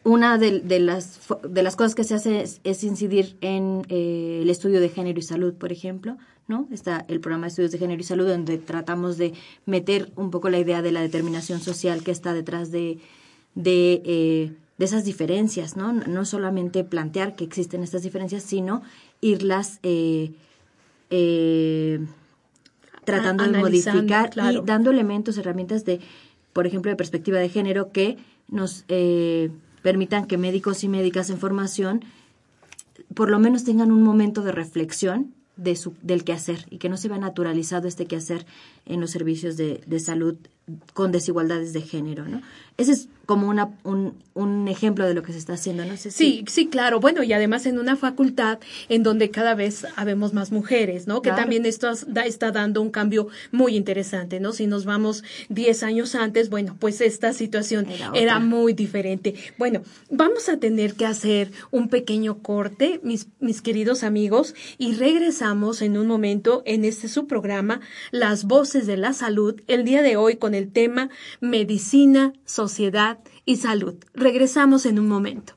una 0.05 0.39
de, 0.39 0.61
de, 0.61 0.81
las, 0.81 1.21
de 1.43 1.63
las 1.63 1.77
cosas 1.77 1.95
que 1.95 2.05
se 2.05 2.15
hace 2.15 2.43
es, 2.43 2.85
incidir 2.85 3.37
en 3.41 3.83
el 3.89 4.49
estudio 4.49 4.81
de 4.81 4.89
género 4.89 5.19
y 5.19 5.23
salud, 5.23 5.55
por 5.55 5.73
ejemplo, 5.73 6.17
¿no? 6.49 6.67
Está 6.73 7.05
el 7.09 7.21
programa 7.21 7.47
de 7.47 7.49
estudios 7.49 7.73
de 7.73 7.79
género 7.79 8.01
y 8.01 8.05
salud 8.05 8.27
donde 8.27 8.59
tratamos 8.59 9.19
de 9.19 9.35
meter 9.67 10.11
un 10.17 10.31
poco 10.31 10.49
la 10.49 10.59
idea 10.59 10.81
de 10.81 10.93
la 10.93 11.03
determinación 11.03 11.61
social 11.61 12.03
que 12.03 12.13
está 12.13 12.33
detrás 12.33 12.71
de, 12.71 12.99
de 13.55 14.55
de 14.81 14.87
esas 14.87 15.05
diferencias, 15.05 15.77
¿no? 15.77 15.93
No 15.93 16.25
solamente 16.25 16.85
plantear 16.85 17.37
que 17.37 17.45
existen 17.45 17.83
estas 17.83 18.03
diferencias, 18.03 18.43
sino 18.43 18.81
irlas 19.21 19.79
eh, 19.83 20.33
eh, 21.11 22.01
tratando 23.05 23.45
de 23.45 23.59
modificar 23.59 24.31
y 24.35 24.63
dando 24.65 24.91
elementos, 24.91 25.37
herramientas 25.37 25.85
de, 25.85 26.01
por 26.55 26.67
ejemplo, 26.67 26.91
de 26.91 26.97
perspectiva 26.97 27.39
de 27.39 27.51
género 27.51 27.93
que 27.93 28.17
nos 28.49 28.87
eh, 28.89 29.51
permitan 29.83 30.25
que 30.25 30.39
médicos 30.39 30.83
y 30.83 30.89
médicas 30.89 31.29
en 31.29 31.37
formación 31.37 32.03
por 33.15 33.29
lo 33.29 33.39
menos 33.39 33.65
tengan 33.65 33.93
un 33.93 34.03
momento 34.03 34.41
de 34.41 34.53
reflexión 34.53 35.35
de 35.59 35.77
su, 35.77 35.93
del 36.01 36.25
quehacer 36.25 36.65
y 36.71 36.79
que 36.79 36.89
no 36.89 36.97
se 36.97 37.09
vea 37.09 37.19
naturalizado 37.19 37.87
este 37.87 38.07
quehacer 38.07 38.47
en 38.87 39.03
los 39.03 39.11
servicios 39.11 39.59
de, 39.59 39.83
de 39.87 40.01
salud 40.01 40.37
con 40.95 41.13
desigualdades 41.13 41.75
de 41.75 41.83
género. 41.83 42.27
¿no? 42.27 42.41
Ese 42.77 42.93
es 42.93 43.09
como 43.31 43.49
una, 43.49 43.71
un, 43.85 44.15
un 44.35 44.67
ejemplo 44.67 45.07
de 45.07 45.15
lo 45.15 45.23
que 45.23 45.33
se 45.33 45.39
está 45.39 45.53
haciendo. 45.53 45.85
No 45.85 45.97
sé 45.97 46.11
Sí, 46.11 46.45
sí, 46.49 46.67
claro. 46.67 46.99
Bueno, 46.99 47.23
y 47.23 47.33
además 47.33 47.65
en 47.67 47.79
una 47.79 47.95
facultad 47.95 48.59
en 48.89 49.05
donde 49.05 49.31
cada 49.31 49.55
vez 49.55 49.87
habemos 49.95 50.33
más 50.33 50.51
mujeres, 50.51 51.07
¿no? 51.07 51.23
Que 51.23 51.31
también 51.31 51.65
esto 51.65 51.89
está 51.91 52.51
dando 52.51 52.83
un 52.83 52.91
cambio 52.91 53.29
muy 53.53 53.77
interesante, 53.77 54.41
¿no? 54.41 54.53
Si 54.53 54.67
nos 54.67 54.85
vamos 54.85 55.23
10 55.49 55.83
años 55.85 56.17
antes, 56.17 56.51
bueno, 56.51 56.77
pues 56.81 57.01
esta 57.01 57.33
situación 57.33 57.87
era, 58.15 58.41
muy 58.41 58.73
diferente. 58.73 59.35
Bueno, 59.59 59.83
vamos 60.11 60.49
a 60.49 60.57
tener 60.57 60.95
que 60.95 61.07
hacer 61.07 61.53
un 61.71 61.89
pequeño 61.89 62.39
corte, 62.39 63.01
mis, 63.05 63.29
mis 63.39 63.63
queridos 63.63 64.03
amigos, 64.03 64.57
y 64.77 64.95
regresamos 64.95 65.83
en 65.83 65.97
un 65.99 66.09
momento 66.09 66.63
en 66.67 66.85
este 66.85 67.07
su 67.07 67.29
programa, 67.29 67.81
Las 68.11 68.45
Voces 68.45 68.89
de 68.89 68.97
la 68.97 69.13
Salud, 69.13 69.61
el 69.69 69.85
día 69.85 70.03
de 70.03 70.17
hoy 70.17 70.35
con 70.35 70.55
el 70.55 70.73
tema 70.73 71.11
Medicina, 71.41 72.33
Sociedad 72.61 73.21
y 73.47 73.57
Salud. 73.57 73.95
Regresamos 74.13 74.85
en 74.85 74.99
un 74.99 75.09
momento. 75.09 75.55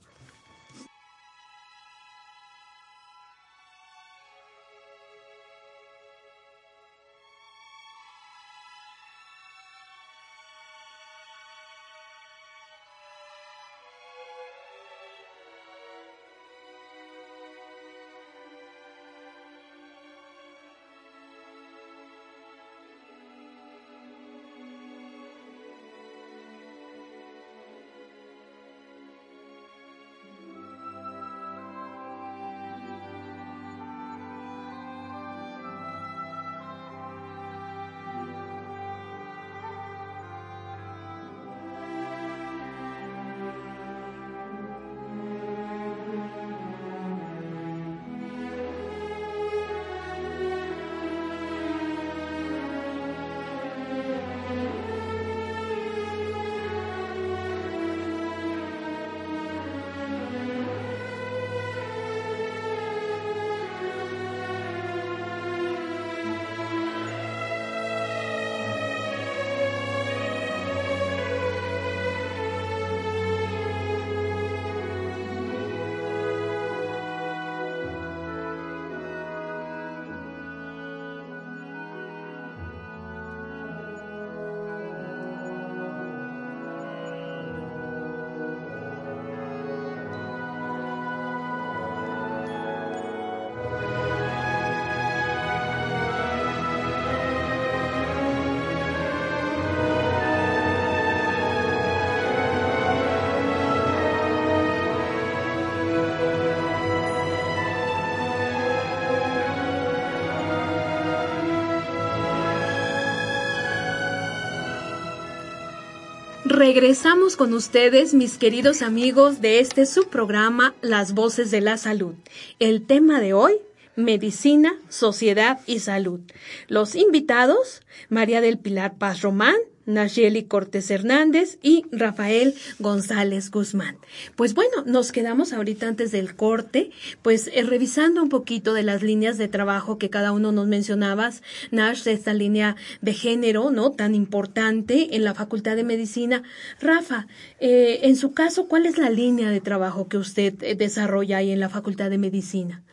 Regresamos 116.65 117.36
con 117.36 117.54
ustedes, 117.54 118.13
mis 118.13 118.38
queridos 118.38 118.84
amigos, 118.84 119.41
de 119.41 119.60
este 119.60 119.86
subprograma 119.86 120.73
Las 120.80 121.13
Voces 121.13 121.52
de 121.52 121.60
la 121.60 121.76
Salud. 121.76 122.15
El 122.58 122.86
tema 122.86 123.19
de 123.19 123.34
hoy, 123.34 123.56
Medicina, 123.97 124.73
Sociedad 124.88 125.60
y 125.65 125.80
Salud. 125.80 126.21
Los 126.69 126.95
invitados, 126.95 127.82
María 128.08 128.39
del 128.39 128.60
Pilar 128.60 128.97
Paz 128.97 129.19
Román, 129.23 129.58
Nayeli 129.85 130.43
Cortés 130.43 130.89
Hernández 130.91 131.57
y 131.61 131.85
Rafael 131.91 132.55
González 132.79 133.51
Guzmán. 133.51 133.97
Pues 134.35 134.53
bueno, 134.53 134.83
nos 134.85 135.11
quedamos 135.11 135.53
ahorita 135.53 135.87
antes 135.87 136.11
del 136.11 136.35
corte, 136.35 136.91
pues 137.21 137.49
eh, 137.53 137.63
revisando 137.63 138.21
un 138.21 138.29
poquito 138.29 138.73
de 138.73 138.83
las 138.83 139.03
líneas 139.03 139.37
de 139.37 139.47
trabajo 139.47 139.97
que 139.97 140.09
cada 140.09 140.31
uno 140.31 140.51
nos 140.51 140.67
mencionabas, 140.67 141.43
Nash, 141.71 142.03
de 142.03 142.13
esta 142.13 142.33
línea 142.33 142.75
de 143.01 143.13
género, 143.13 143.71
¿no? 143.71 143.91
Tan 143.91 144.15
importante 144.15 145.15
en 145.15 145.23
la 145.23 145.33
Facultad 145.33 145.75
de 145.75 145.83
Medicina. 145.83 146.43
Rafa, 146.79 147.27
eh, 147.59 147.99
en 148.03 148.15
su 148.15 148.33
caso, 148.33 148.67
¿cuál 148.67 148.85
es 148.85 148.97
la 148.97 149.09
línea 149.09 149.49
de 149.49 149.61
trabajo 149.61 150.07
que 150.07 150.17
usted 150.17 150.61
eh, 150.61 150.75
desarrolla 150.75 151.37
ahí 151.37 151.51
en 151.51 151.59
la 151.59 151.69
Facultad 151.69 152.09
de 152.09 152.17
Medicina? 152.17 152.83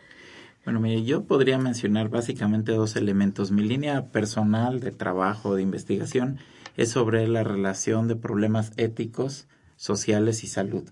Bueno, 0.65 0.81
mire, 0.81 1.05
yo 1.05 1.25
podría 1.25 1.59
mencionar 1.59 2.11
básicamente 2.11 2.73
dos 2.73 2.95
elementos. 2.97 3.51
Mi 3.51 3.63
línea 3.63 4.07
personal 4.07 4.81
de 4.81 4.91
trabajo, 4.91 5.55
de 5.55 5.63
investigación, 5.63 6.39
es 6.81 6.89
sobre 6.89 7.29
la 7.29 7.45
relación 7.45 8.09
de 8.09 8.17
problemas 8.17 8.73
éticos, 8.79 9.47
sociales 9.77 10.45
y 10.45 10.47
salud. 10.47 10.85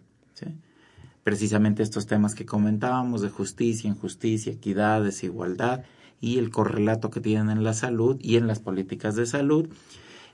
Precisamente 1.24 1.82
estos 1.82 2.06
temas 2.06 2.34
que 2.34 2.44
comentábamos 2.44 3.22
de 3.22 3.30
justicia, 3.30 3.88
injusticia, 3.88 4.52
equidad, 4.52 5.02
desigualdad 5.02 5.84
y 6.20 6.36
el 6.36 6.50
correlato 6.50 7.08
que 7.08 7.22
tienen 7.22 7.48
en 7.48 7.64
la 7.64 7.72
salud 7.72 8.18
y 8.20 8.36
en 8.36 8.46
las 8.46 8.58
políticas 8.58 9.16
de 9.16 9.24
salud 9.24 9.70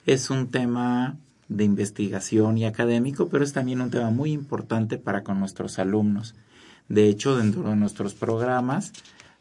es 0.06 0.28
un 0.28 0.48
tema 0.48 1.18
de 1.48 1.62
investigación 1.62 2.58
y 2.58 2.64
académico, 2.64 3.28
pero 3.28 3.44
es 3.44 3.52
también 3.52 3.80
un 3.80 3.92
tema 3.92 4.10
muy 4.10 4.32
importante 4.32 4.98
para 4.98 5.22
con 5.22 5.38
nuestros 5.38 5.78
alumnos. 5.78 6.34
De 6.88 7.08
hecho, 7.08 7.36
dentro 7.36 7.62
de 7.62 7.76
nuestros 7.76 8.14
programas, 8.14 8.92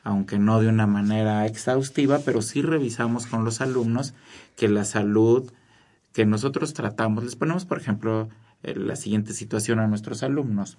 aunque 0.03 0.37
no 0.37 0.59
de 0.59 0.67
una 0.67 0.85
manera 0.85 1.47
exhaustiva, 1.47 2.19
pero 2.19 2.43
sí 2.43 2.61
revisamos 2.61 3.25
con 3.25 3.45
los 3.45 3.61
alumnos 3.61 4.13
que 4.55 4.67
la 4.67 4.85
salud 4.85 5.51
que 6.13 6.25
nosotros 6.25 6.73
tratamos, 6.73 7.23
les 7.23 7.35
ponemos, 7.35 7.65
por 7.65 7.79
ejemplo, 7.79 8.29
eh, 8.61 8.75
la 8.75 8.95
siguiente 8.95 9.33
situación 9.33 9.79
a 9.79 9.87
nuestros 9.87 10.23
alumnos. 10.23 10.77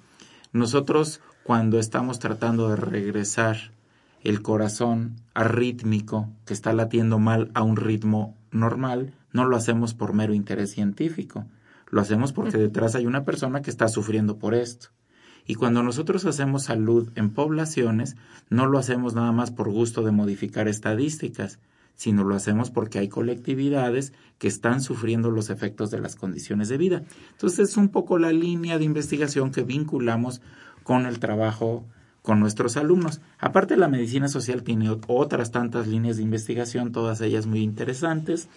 Nosotros, 0.52 1.20
cuando 1.42 1.78
estamos 1.78 2.20
tratando 2.20 2.70
de 2.70 2.76
regresar 2.76 3.72
el 4.22 4.40
corazón 4.40 5.16
arrítmico 5.34 6.30
que 6.46 6.54
está 6.54 6.72
latiendo 6.72 7.18
mal 7.18 7.50
a 7.54 7.62
un 7.62 7.76
ritmo 7.76 8.36
normal, 8.52 9.12
no 9.32 9.44
lo 9.44 9.56
hacemos 9.56 9.92
por 9.92 10.14
mero 10.14 10.32
interés 10.32 10.70
científico, 10.70 11.44
lo 11.90 12.00
hacemos 12.00 12.32
porque 12.32 12.56
detrás 12.56 12.94
hay 12.94 13.06
una 13.06 13.24
persona 13.24 13.60
que 13.60 13.70
está 13.70 13.88
sufriendo 13.88 14.38
por 14.38 14.54
esto. 14.54 14.88
Y 15.46 15.56
cuando 15.56 15.82
nosotros 15.82 16.24
hacemos 16.24 16.64
salud 16.64 17.10
en 17.16 17.30
poblaciones, 17.30 18.16
no 18.48 18.66
lo 18.66 18.78
hacemos 18.78 19.14
nada 19.14 19.32
más 19.32 19.50
por 19.50 19.70
gusto 19.70 20.02
de 20.02 20.10
modificar 20.10 20.68
estadísticas, 20.68 21.58
sino 21.96 22.24
lo 22.24 22.34
hacemos 22.34 22.70
porque 22.70 22.98
hay 22.98 23.08
colectividades 23.08 24.12
que 24.38 24.48
están 24.48 24.80
sufriendo 24.80 25.30
los 25.30 25.50
efectos 25.50 25.90
de 25.90 26.00
las 26.00 26.16
condiciones 26.16 26.68
de 26.68 26.78
vida. 26.78 27.02
Entonces 27.32 27.70
es 27.70 27.76
un 27.76 27.88
poco 27.88 28.18
la 28.18 28.32
línea 28.32 28.78
de 28.78 28.84
investigación 28.84 29.52
que 29.52 29.62
vinculamos 29.62 30.40
con 30.82 31.06
el 31.06 31.18
trabajo 31.18 31.84
con 32.22 32.40
nuestros 32.40 32.78
alumnos. 32.78 33.20
Aparte 33.38 33.76
la 33.76 33.88
medicina 33.88 34.28
social 34.28 34.62
tiene 34.62 34.88
otras 35.08 35.50
tantas 35.50 35.86
líneas 35.86 36.16
de 36.16 36.22
investigación, 36.22 36.90
todas 36.90 37.20
ellas 37.20 37.46
muy 37.46 37.60
interesantes, 37.60 38.48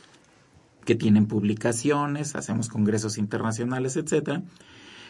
que 0.86 0.96
tienen 0.96 1.28
publicaciones, 1.28 2.36
hacemos 2.38 2.70
congresos 2.70 3.18
internacionales, 3.18 3.98
etcétera, 3.98 4.42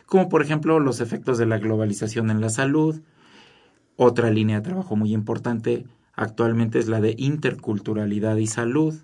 como 0.07 0.27
por 0.27 0.41
ejemplo 0.41 0.79
los 0.79 1.01
efectos 1.01 1.37
de 1.37 1.45
la 1.45 1.59
globalización 1.59 2.31
en 2.31 2.41
la 2.41 2.49
salud. 2.49 2.99
Otra 3.95 4.31
línea 4.31 4.57
de 4.57 4.63
trabajo 4.63 4.95
muy 4.95 5.13
importante 5.13 5.85
actualmente 6.17 6.79
es 6.79 6.89
la 6.89 6.99
de 6.99 7.15
interculturalidad 7.17 8.35
y 8.35 8.47
salud. 8.47 8.95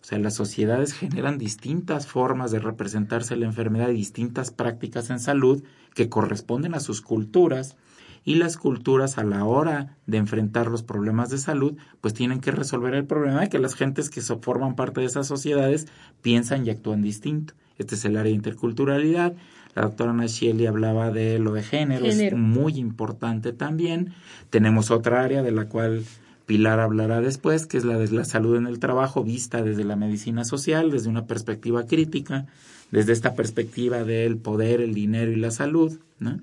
O 0.00 0.04
sea, 0.04 0.18
las 0.18 0.34
sociedades 0.34 0.94
generan 0.94 1.36
distintas 1.36 2.06
formas 2.06 2.52
de 2.52 2.60
representarse 2.60 3.36
la 3.36 3.44
enfermedad 3.44 3.90
y 3.90 3.94
distintas 3.94 4.50
prácticas 4.50 5.10
en 5.10 5.20
salud 5.20 5.62
que 5.94 6.08
corresponden 6.08 6.74
a 6.74 6.80
sus 6.80 7.02
culturas 7.02 7.76
y 8.24 8.36
las 8.36 8.56
culturas 8.56 9.18
a 9.18 9.24
la 9.24 9.44
hora 9.44 9.96
de 10.06 10.18
enfrentar 10.18 10.68
los 10.68 10.82
problemas 10.82 11.30
de 11.30 11.38
salud, 11.38 11.76
pues 12.00 12.14
tienen 12.14 12.40
que 12.40 12.50
resolver 12.50 12.94
el 12.94 13.06
problema 13.06 13.40
de 13.40 13.48
que 13.48 13.58
las 13.58 13.74
gentes 13.74 14.10
que 14.10 14.20
forman 14.20 14.76
parte 14.76 15.00
de 15.00 15.06
esas 15.06 15.26
sociedades 15.26 15.86
piensan 16.22 16.66
y 16.66 16.70
actúan 16.70 17.02
distinto. 17.02 17.54
Este 17.78 17.94
es 17.94 18.04
el 18.04 18.16
área 18.16 18.30
de 18.30 18.36
interculturalidad. 18.36 19.34
La 19.74 19.82
doctora 19.82 20.12
Nashieli 20.12 20.66
hablaba 20.66 21.10
de 21.10 21.38
lo 21.38 21.52
de 21.52 21.62
género, 21.62 22.04
es 22.04 22.32
muy 22.34 22.76
importante 22.78 23.52
también. 23.52 24.12
Tenemos 24.50 24.90
otra 24.90 25.22
área 25.22 25.42
de 25.42 25.52
la 25.52 25.66
cual 25.66 26.04
Pilar 26.50 26.80
hablará 26.80 27.20
después, 27.20 27.64
que 27.64 27.76
es 27.76 27.84
la 27.84 27.96
de 27.96 28.10
la 28.10 28.24
salud 28.24 28.56
en 28.56 28.66
el 28.66 28.80
trabajo 28.80 29.22
vista 29.22 29.62
desde 29.62 29.84
la 29.84 29.94
medicina 29.94 30.44
social, 30.44 30.90
desde 30.90 31.08
una 31.08 31.26
perspectiva 31.28 31.86
crítica, 31.86 32.46
desde 32.90 33.12
esta 33.12 33.36
perspectiva 33.36 34.02
del 34.02 34.36
poder, 34.36 34.80
el 34.80 34.92
dinero 34.92 35.30
y 35.30 35.36
la 35.36 35.52
salud. 35.52 36.00
¿no? 36.18 36.40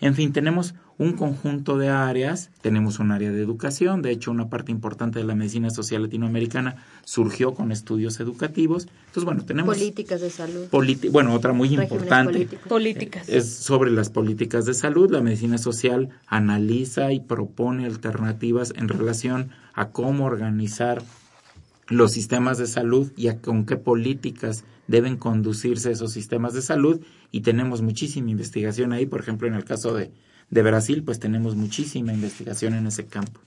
En 0.00 0.14
fin, 0.14 0.32
tenemos 0.32 0.74
un 0.96 1.12
conjunto 1.12 1.78
de 1.78 1.88
áreas, 1.88 2.50
tenemos 2.60 2.98
un 2.98 3.10
área 3.10 3.30
de 3.30 3.42
educación, 3.42 4.02
de 4.02 4.10
hecho 4.10 4.30
una 4.30 4.48
parte 4.48 4.72
importante 4.72 5.18
de 5.18 5.24
la 5.24 5.34
medicina 5.34 5.70
social 5.70 6.02
latinoamericana 6.02 6.76
surgió 7.04 7.54
con 7.54 7.72
estudios 7.72 8.20
educativos. 8.20 8.88
Entonces, 9.06 9.24
bueno, 9.24 9.44
tenemos... 9.44 9.76
Políticas 9.76 10.20
de 10.20 10.30
salud. 10.30 10.66
bueno, 11.10 11.34
otra 11.34 11.52
muy 11.52 11.74
importante 11.74 12.48
políticas. 12.68 13.28
es 13.28 13.50
sobre 13.50 13.90
las 13.90 14.10
políticas 14.10 14.64
de 14.64 14.74
salud. 14.74 15.10
La 15.10 15.20
medicina 15.20 15.58
social 15.58 16.10
analiza 16.26 17.12
y 17.12 17.20
propone 17.20 17.86
alternativas 17.86 18.72
en 18.76 18.88
relación 18.88 19.50
a 19.74 19.88
cómo 19.90 20.24
organizar 20.24 21.02
los 21.88 22.12
sistemas 22.12 22.58
de 22.58 22.66
salud 22.66 23.12
y 23.16 23.28
a 23.28 23.40
con 23.40 23.66
qué 23.66 23.76
políticas 23.76 24.64
deben 24.90 25.16
conducirse 25.16 25.92
esos 25.92 26.12
sistemas 26.12 26.52
de 26.52 26.62
salud 26.62 27.00
y 27.30 27.42
tenemos 27.42 27.80
muchísima 27.80 28.30
investigación 28.30 28.92
ahí, 28.92 29.06
por 29.06 29.20
ejemplo, 29.20 29.46
en 29.46 29.54
el 29.54 29.64
caso 29.64 29.94
de, 29.94 30.10
de 30.50 30.62
Brasil, 30.62 31.04
pues 31.04 31.20
tenemos 31.20 31.54
muchísima 31.54 32.12
investigación 32.12 32.74
en 32.74 32.88
ese 32.88 33.06
campo. 33.06 33.40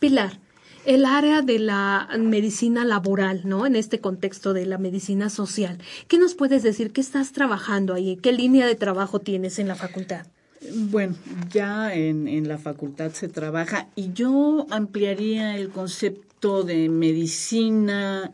Pilar, 0.00 0.40
el 0.84 1.04
área 1.04 1.42
de 1.42 1.60
la 1.60 2.08
medicina 2.18 2.84
laboral, 2.84 3.42
¿no? 3.44 3.66
En 3.66 3.76
este 3.76 4.00
contexto 4.00 4.52
de 4.52 4.66
la 4.66 4.76
medicina 4.78 5.30
social. 5.30 5.78
¿Qué 6.08 6.18
nos 6.18 6.34
puedes 6.34 6.64
decir? 6.64 6.90
¿Qué 6.90 7.00
estás 7.00 7.30
trabajando 7.30 7.94
ahí? 7.94 8.16
¿Qué 8.16 8.32
línea 8.32 8.66
de 8.66 8.74
trabajo 8.74 9.20
tienes 9.20 9.60
en 9.60 9.68
la 9.68 9.76
facultad? 9.76 10.26
Bueno, 10.74 11.14
ya 11.52 11.94
en, 11.94 12.26
en 12.26 12.48
la 12.48 12.58
facultad 12.58 13.12
se 13.12 13.28
trabaja 13.28 13.86
y 13.94 14.12
yo 14.12 14.66
ampliaría 14.70 15.56
el 15.56 15.68
concepto 15.68 16.64
de 16.64 16.88
medicina 16.88 18.32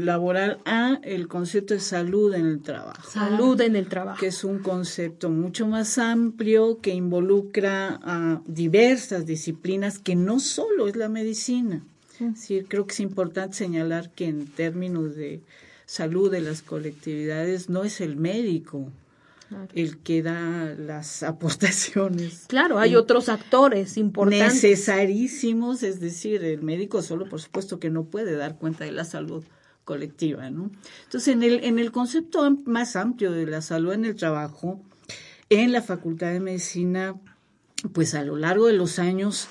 laboral 0.00 0.60
a 0.64 0.98
el 1.02 1.28
concepto 1.28 1.74
de 1.74 1.80
salud 1.80 2.34
en 2.34 2.46
el 2.46 2.62
trabajo. 2.62 3.10
Salud 3.10 3.60
en 3.60 3.76
el 3.76 3.88
trabajo. 3.88 4.20
Que 4.20 4.28
es 4.28 4.44
un 4.44 4.58
concepto 4.58 5.30
mucho 5.30 5.66
más 5.66 5.98
amplio 5.98 6.78
que 6.80 6.94
involucra 6.94 8.00
a 8.02 8.42
diversas 8.46 9.26
disciplinas 9.26 9.98
que 9.98 10.16
no 10.16 10.40
solo 10.40 10.88
es 10.88 10.96
la 10.96 11.08
medicina. 11.08 11.82
Sí, 12.36 12.62
creo 12.68 12.86
que 12.86 12.92
es 12.92 13.00
importante 13.00 13.56
señalar 13.56 14.10
que 14.10 14.26
en 14.28 14.46
términos 14.46 15.16
de 15.16 15.42
salud 15.84 16.30
de 16.30 16.40
las 16.40 16.62
colectividades 16.62 17.68
no 17.68 17.84
es 17.84 18.00
el 18.00 18.16
médico 18.16 18.92
el 19.74 19.98
que 19.98 20.22
da 20.22 20.74
las 20.76 21.22
aportaciones. 21.22 22.44
Claro, 22.48 22.78
hay 22.78 22.96
otros 22.96 23.28
actores 23.28 23.96
importantes. 23.96 24.54
Necesarísimos, 24.54 25.82
es 25.82 26.00
decir, 26.00 26.44
el 26.44 26.62
médico 26.62 27.02
solo, 27.02 27.28
por 27.28 27.40
supuesto, 27.40 27.78
que 27.78 27.90
no 27.90 28.04
puede 28.04 28.36
dar 28.36 28.56
cuenta 28.56 28.84
de 28.84 28.92
la 28.92 29.04
salud 29.04 29.44
colectiva, 29.84 30.50
¿no? 30.50 30.70
Entonces, 31.04 31.34
en 31.34 31.42
el, 31.42 31.64
en 31.64 31.78
el 31.78 31.92
concepto 31.92 32.50
más 32.64 32.96
amplio 32.96 33.32
de 33.32 33.46
la 33.46 33.62
salud 33.62 33.92
en 33.92 34.04
el 34.04 34.16
trabajo, 34.16 34.82
en 35.50 35.72
la 35.72 35.82
Facultad 35.82 36.32
de 36.32 36.40
Medicina, 36.40 37.20
pues 37.92 38.14
a 38.14 38.24
lo 38.24 38.36
largo 38.36 38.66
de 38.66 38.72
los 38.72 38.98
años 38.98 39.46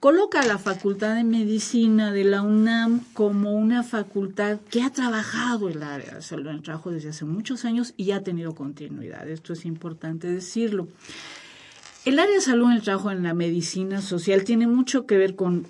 coloca 0.00 0.40
a 0.40 0.46
la 0.46 0.58
Facultad 0.58 1.14
de 1.14 1.24
Medicina 1.24 2.12
de 2.12 2.24
la 2.24 2.42
UNAM 2.42 3.04
como 3.14 3.52
una 3.52 3.82
facultad 3.82 4.58
que 4.70 4.82
ha 4.82 4.90
trabajado 4.90 5.68
el 5.68 5.82
área 5.82 6.20
salud 6.20 6.48
en 6.48 6.56
el 6.56 6.62
trabajo 6.62 6.90
desde 6.90 7.10
hace 7.10 7.24
muchos 7.24 7.64
años 7.64 7.94
y 7.96 8.12
ha 8.12 8.22
tenido 8.22 8.54
continuidad. 8.54 9.28
Esto 9.28 9.52
es 9.52 9.64
importante 9.64 10.26
decirlo. 10.28 10.88
El 12.04 12.18
área 12.18 12.34
de 12.34 12.40
salud 12.40 12.70
en 12.70 12.76
el 12.76 12.82
trabajo 12.82 13.10
en 13.10 13.22
la 13.22 13.34
medicina 13.34 14.00
social 14.00 14.44
tiene 14.44 14.66
mucho 14.66 15.06
que 15.06 15.18
ver 15.18 15.34
con, 15.34 15.66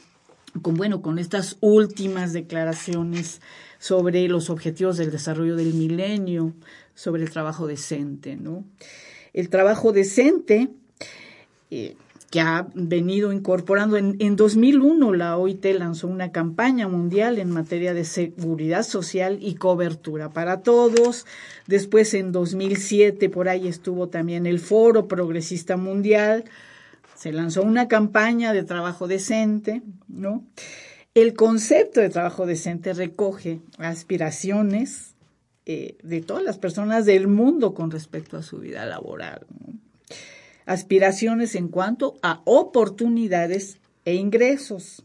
con, 0.62 0.74
bueno, 0.74 1.02
con 1.02 1.18
estas 1.18 1.56
últimas 1.60 2.32
declaraciones 2.32 3.40
sobre 3.78 4.28
los 4.28 4.50
objetivos 4.50 4.98
del 4.98 5.10
desarrollo 5.10 5.56
del 5.56 5.74
milenio, 5.74 6.52
sobre 6.94 7.22
el 7.22 7.30
trabajo 7.30 7.66
decente, 7.66 8.36
¿no? 8.36 8.64
El 9.32 9.48
trabajo 9.48 9.92
decente 9.92 10.68
eh, 11.70 11.96
que 12.30 12.40
ha 12.40 12.66
venido 12.74 13.32
incorporando. 13.32 13.96
En, 13.96 14.16
en 14.18 14.36
2001 14.36 15.12
la 15.14 15.36
OIT 15.36 15.64
lanzó 15.78 16.08
una 16.08 16.30
campaña 16.30 16.88
mundial 16.88 17.38
en 17.38 17.50
materia 17.50 17.94
de 17.94 18.04
seguridad 18.04 18.82
social 18.82 19.38
y 19.40 19.54
cobertura 19.54 20.30
para 20.30 20.62
todos. 20.62 21.26
Después 21.66 22.14
en 22.14 22.32
2007 22.32 23.30
por 23.30 23.48
ahí 23.48 23.68
estuvo 23.68 24.08
también 24.08 24.46
el 24.46 24.58
Foro 24.58 25.08
Progresista 25.08 25.76
Mundial. 25.76 26.44
Se 27.14 27.32
lanzó 27.32 27.62
una 27.62 27.88
campaña 27.88 28.52
de 28.52 28.62
trabajo 28.62 29.08
decente, 29.08 29.82
¿no? 30.06 30.44
El 31.14 31.34
concepto 31.34 32.00
de 32.00 32.10
trabajo 32.10 32.46
decente 32.46 32.92
recoge 32.92 33.60
aspiraciones 33.78 35.14
eh, 35.66 35.96
de 36.02 36.20
todas 36.20 36.44
las 36.44 36.58
personas 36.58 37.06
del 37.06 37.26
mundo 37.26 37.74
con 37.74 37.90
respecto 37.90 38.36
a 38.36 38.42
su 38.42 38.58
vida 38.58 38.86
laboral. 38.86 39.44
Aspiraciones 40.68 41.54
en 41.54 41.68
cuanto 41.68 42.18
a 42.22 42.42
oportunidades 42.44 43.78
e 44.04 44.14
ingresos, 44.14 45.02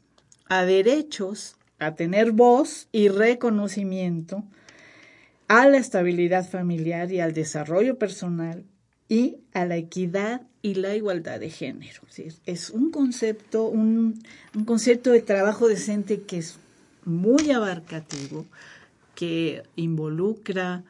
a 0.49 0.65
derechos, 0.65 1.55
a 1.79 1.95
tener 1.95 2.33
voz 2.33 2.89
y 2.91 3.07
reconocimiento, 3.07 4.43
a 5.47 5.67
la 5.69 5.77
estabilidad 5.77 6.47
familiar 6.47 7.13
y 7.13 7.21
al 7.21 7.33
desarrollo 7.33 7.97
personal 7.97 8.65
y 9.07 9.37
a 9.53 9.65
la 9.65 9.77
equidad 9.77 10.41
y 10.61 10.75
la 10.75 10.95
igualdad 10.95 11.39
de 11.39 11.49
género. 11.49 12.01
Es 12.45 12.69
un 12.69 12.91
concepto, 12.91 13.65
un, 13.67 14.21
concepto 14.65 15.11
de 15.11 15.21
trabajo 15.21 15.69
decente 15.69 16.23
que 16.23 16.39
es 16.39 16.57
muy 17.05 17.51
abarcativo, 17.51 18.45
que 19.15 19.63
involucra 19.77 20.83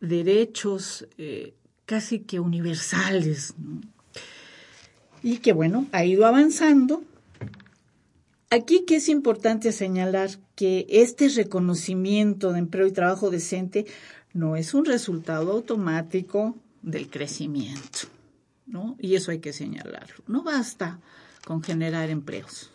derechos 0.00 1.06
eh, 1.16 1.54
casi 1.86 2.18
que 2.18 2.38
universales, 2.38 3.54
y 5.24 5.38
que 5.38 5.52
bueno, 5.52 5.86
ha 5.90 6.04
ido 6.04 6.26
avanzando. 6.26 7.02
Aquí 8.50 8.84
que 8.86 8.96
es 8.96 9.08
importante 9.08 9.72
señalar 9.72 10.30
que 10.54 10.86
este 10.88 11.28
reconocimiento 11.28 12.52
de 12.52 12.60
empleo 12.60 12.86
y 12.86 12.92
trabajo 12.92 13.30
decente 13.30 13.86
no 14.32 14.54
es 14.54 14.74
un 14.74 14.84
resultado 14.84 15.50
automático 15.52 16.54
del 16.82 17.08
crecimiento, 17.08 18.00
¿no? 18.66 18.96
Y 19.00 19.16
eso 19.16 19.30
hay 19.32 19.38
que 19.40 19.52
señalarlo. 19.52 20.16
No 20.28 20.42
basta 20.44 21.00
con 21.44 21.62
generar 21.62 22.10
empleos. 22.10 22.70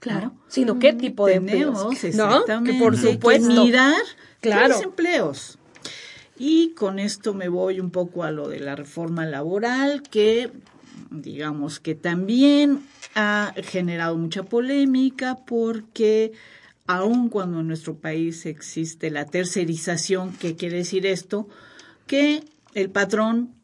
Claro, 0.00 0.32
sino 0.48 0.78
qué 0.78 0.92
tipo 0.92 1.26
de 1.26 1.34
Tenemos, 1.34 1.80
empleos, 1.82 2.04
exactamente, 2.04 2.72
Que 2.72 2.78
por 2.84 2.96
supuesto. 2.96 3.48
que 3.48 3.54
mirar 3.54 4.02
Claro. 4.40 4.74
empleos. 4.82 5.58
Y 6.38 6.70
con 6.70 6.98
esto 6.98 7.32
me 7.34 7.48
voy 7.48 7.78
un 7.80 7.90
poco 7.90 8.24
a 8.24 8.30
lo 8.30 8.48
de 8.48 8.58
la 8.60 8.74
reforma 8.74 9.24
laboral, 9.24 10.02
que 10.02 10.50
digamos 11.22 11.80
que 11.80 11.94
también 11.94 12.80
ha 13.14 13.54
generado 13.62 14.16
mucha 14.16 14.42
polémica 14.42 15.38
porque 15.46 16.32
aun 16.86 17.28
cuando 17.28 17.60
en 17.60 17.68
nuestro 17.68 17.96
país 17.96 18.46
existe 18.46 19.10
la 19.10 19.26
tercerización, 19.26 20.32
¿qué 20.36 20.56
quiere 20.56 20.78
decir 20.78 21.06
esto? 21.06 21.48
Que 22.06 22.44
el 22.74 22.90
patrón 22.90 23.54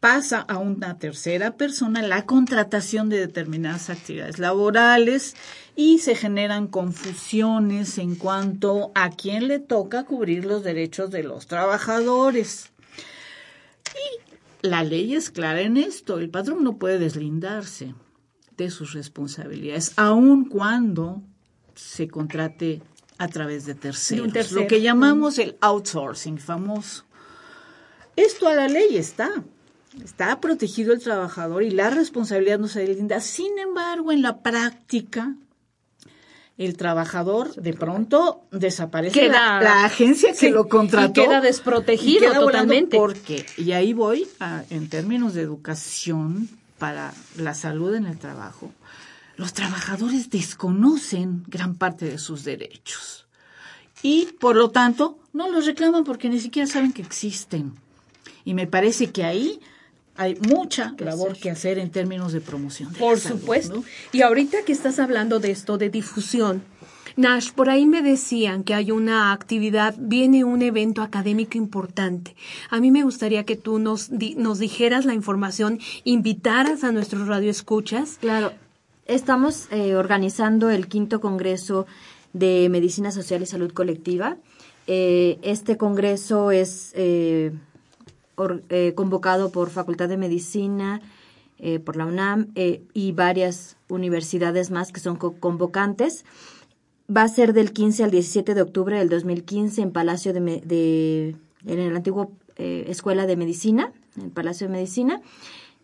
pasa 0.00 0.40
a 0.40 0.58
una 0.58 0.98
tercera 0.98 1.56
persona 1.56 2.02
la 2.02 2.26
contratación 2.26 3.08
de 3.08 3.20
determinadas 3.20 3.88
actividades 3.88 4.40
laborales 4.40 5.36
y 5.76 6.00
se 6.00 6.16
generan 6.16 6.66
confusiones 6.66 7.98
en 7.98 8.16
cuanto 8.16 8.90
a 8.96 9.10
quién 9.10 9.46
le 9.46 9.60
toca 9.60 10.04
cubrir 10.04 10.44
los 10.44 10.64
derechos 10.64 11.10
de 11.12 11.22
los 11.22 11.46
trabajadores. 11.46 12.72
Y 13.94 14.31
la 14.62 14.84
ley 14.84 15.14
es 15.14 15.30
clara 15.30 15.60
en 15.60 15.76
esto, 15.76 16.18
el 16.18 16.30
patrón 16.30 16.64
no 16.64 16.78
puede 16.78 16.98
deslindarse 16.98 17.94
de 18.56 18.70
sus 18.70 18.92
responsabilidades, 18.92 19.92
aun 19.96 20.44
cuando 20.44 21.22
se 21.74 22.08
contrate 22.08 22.82
a 23.18 23.28
través 23.28 23.66
de 23.66 23.74
terceros, 23.74 24.32
tercero. 24.32 24.62
lo 24.62 24.66
que 24.66 24.80
llamamos 24.80 25.38
el 25.38 25.56
outsourcing 25.60 26.38
famoso. 26.38 27.04
Esto 28.16 28.48
a 28.48 28.54
la 28.54 28.68
ley 28.68 28.96
está. 28.96 29.30
Está 30.02 30.40
protegido 30.40 30.92
el 30.92 31.00
trabajador 31.00 31.62
y 31.62 31.70
la 31.70 31.90
responsabilidad 31.90 32.58
no 32.58 32.68
se 32.68 32.80
deslinda. 32.80 33.20
Sin 33.20 33.58
embargo, 33.58 34.10
en 34.10 34.22
la 34.22 34.42
práctica, 34.42 35.36
el 36.58 36.76
trabajador 36.76 37.54
de 37.54 37.72
pronto 37.72 38.42
desaparece 38.50 39.18
Queda- 39.20 39.58
la, 39.58 39.62
la 39.62 39.84
agencia 39.84 40.30
que 40.32 40.38
Sí, 40.38 40.50
lo 40.50 40.68
contrató. 40.68 41.20
y 41.22 41.24
queda 41.24 41.40
desprotegido 41.40 42.26
y 42.26 42.28
queda 42.28 42.40
totalmente. 42.40 42.96
Porque, 42.96 43.46
y 43.56 43.72
ahí 43.72 43.92
voy, 43.92 44.28
a- 44.40 44.62
en 44.70 44.88
términos 44.88 45.34
de 45.34 45.42
educación 45.42 46.48
para 46.78 47.14
la 47.36 47.54
salud 47.54 47.94
en 47.94 48.06
el 48.06 48.18
trabajo, 48.18 48.70
los 49.36 49.54
trabajadores 49.54 50.30
desconocen 50.30 51.44
gran 51.48 51.74
parte 51.74 52.04
de 52.04 52.18
sus 52.18 52.44
derechos 52.44 53.26
y 54.02 54.26
por 54.40 54.56
lo 54.56 54.70
tanto 54.70 55.18
no 55.32 55.48
los 55.50 55.64
reclaman 55.66 56.04
porque 56.04 56.28
ni 56.28 56.38
siquiera 56.38 56.66
saben 56.68 56.92
que 56.92 57.02
existen. 57.02 57.72
Y 58.44 58.54
me 58.54 58.66
parece 58.66 59.10
que 59.10 59.24
ahí 59.24 59.60
hay 60.22 60.36
mucha 60.48 60.94
labor 60.98 61.36
que 61.36 61.50
hacer 61.50 61.78
en 61.78 61.90
términos 61.90 62.32
de 62.32 62.40
promoción. 62.40 62.92
de 62.92 62.98
la 62.98 63.04
Por 63.06 63.18
salud, 63.18 63.38
supuesto. 63.40 63.74
¿no? 63.76 63.84
Y 64.12 64.22
ahorita 64.22 64.58
que 64.64 64.72
estás 64.72 64.98
hablando 64.98 65.38
de 65.40 65.50
esto, 65.50 65.78
de 65.78 65.90
difusión, 65.90 66.62
Nash, 67.14 67.50
por 67.52 67.68
ahí 67.68 67.84
me 67.84 68.00
decían 68.00 68.64
que 68.64 68.72
hay 68.72 68.90
una 68.90 69.32
actividad, 69.32 69.94
viene 69.98 70.44
un 70.44 70.62
evento 70.62 71.02
académico 71.02 71.58
importante. 71.58 72.34
A 72.70 72.80
mí 72.80 72.90
me 72.90 73.02
gustaría 73.02 73.44
que 73.44 73.54
tú 73.56 73.78
nos, 73.78 74.16
di- 74.18 74.34
nos 74.36 74.58
dijeras 74.58 75.04
la 75.04 75.12
información, 75.12 75.78
invitaras 76.04 76.84
a 76.84 76.90
nuestros 76.90 77.28
radioescuchas. 77.28 78.16
Claro, 78.18 78.52
estamos 79.04 79.66
eh, 79.70 79.94
organizando 79.94 80.70
el 80.70 80.86
quinto 80.88 81.20
Congreso 81.20 81.86
de 82.32 82.68
Medicina 82.70 83.12
Social 83.12 83.42
y 83.42 83.46
Salud 83.46 83.72
Colectiva. 83.72 84.38
Eh, 84.86 85.38
este 85.42 85.76
congreso 85.76 86.50
es 86.50 86.92
eh, 86.94 87.52
eh, 88.68 88.92
convocado 88.94 89.50
por 89.50 89.70
Facultad 89.70 90.08
de 90.08 90.16
Medicina, 90.16 91.00
eh, 91.58 91.78
por 91.78 91.96
la 91.96 92.06
UNAM 92.06 92.48
eh, 92.54 92.82
y 92.92 93.12
varias 93.12 93.76
universidades 93.88 94.70
más 94.70 94.90
que 94.92 95.00
son 95.00 95.16
co- 95.16 95.34
convocantes. 95.38 96.24
Va 97.14 97.22
a 97.22 97.28
ser 97.28 97.52
del 97.52 97.72
15 97.72 98.04
al 98.04 98.10
17 98.10 98.54
de 98.54 98.62
octubre 98.62 98.98
del 98.98 99.08
2015 99.08 99.82
en 99.82 99.90
Palacio 99.92 100.32
de, 100.32 100.40
de 100.40 101.36
en 101.66 101.78
el 101.78 101.94
antiguo 101.94 102.32
eh, 102.56 102.86
Escuela 102.88 103.26
de 103.26 103.36
Medicina, 103.36 103.92
en 104.16 104.24
el 104.24 104.30
Palacio 104.30 104.66
de 104.66 104.72
Medicina, 104.72 105.20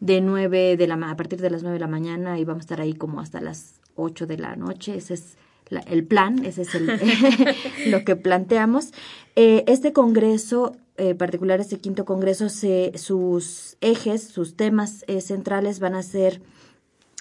de 0.00 0.20
9 0.20 0.76
de 0.76 0.86
la 0.86 0.94
a 0.94 1.16
partir 1.16 1.40
de 1.40 1.50
las 1.50 1.62
9 1.62 1.74
de 1.74 1.80
la 1.80 1.86
mañana 1.88 2.38
y 2.38 2.44
vamos 2.44 2.62
a 2.62 2.64
estar 2.64 2.80
ahí 2.80 2.94
como 2.94 3.20
hasta 3.20 3.40
las 3.40 3.74
8 3.96 4.26
de 4.26 4.38
la 4.38 4.56
noche. 4.56 4.96
Ese 4.96 5.14
es 5.14 5.36
la- 5.68 5.80
el 5.80 6.04
plan, 6.04 6.44
ese 6.44 6.62
es 6.62 6.74
el, 6.74 6.86
lo 7.90 8.04
que 8.04 8.16
planteamos. 8.16 8.92
Este 9.36 9.92
congreso, 9.92 10.76
eh, 10.98 11.14
particular 11.14 11.60
este 11.60 11.78
quinto 11.78 12.04
congreso, 12.04 12.48
se, 12.48 12.92
sus 12.96 13.76
ejes, 13.80 14.22
sus 14.28 14.56
temas 14.56 15.04
eh, 15.06 15.20
centrales 15.20 15.80
van 15.80 15.94
a 15.94 16.02
ser 16.02 16.42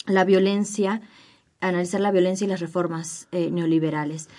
la 0.06 0.26
violencia, 0.26 1.02
analizar 1.62 2.02
la 2.02 2.12
violencia 2.12 2.46
y 2.46 2.50
las 2.50 2.60
reformas 2.60 3.28
eh, 3.32 3.52
neoliberales. 3.52 4.30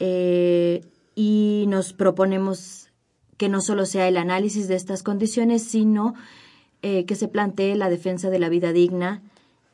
Eh, 0.00 0.84
y 1.14 1.66
nos 1.68 1.92
proponemos 1.92 2.88
que 3.36 3.48
no 3.48 3.60
solo 3.60 3.86
sea 3.86 4.08
el 4.08 4.16
análisis 4.16 4.66
de 4.66 4.76
estas 4.76 5.02
condiciones, 5.02 5.62
sino 5.62 6.14
que 6.82 7.16
se 7.16 7.26
plantee 7.26 7.74
la 7.74 7.90
defensa 7.90 8.30
de 8.30 8.38
la 8.38 8.48
vida 8.48 8.72
digna 8.72 9.20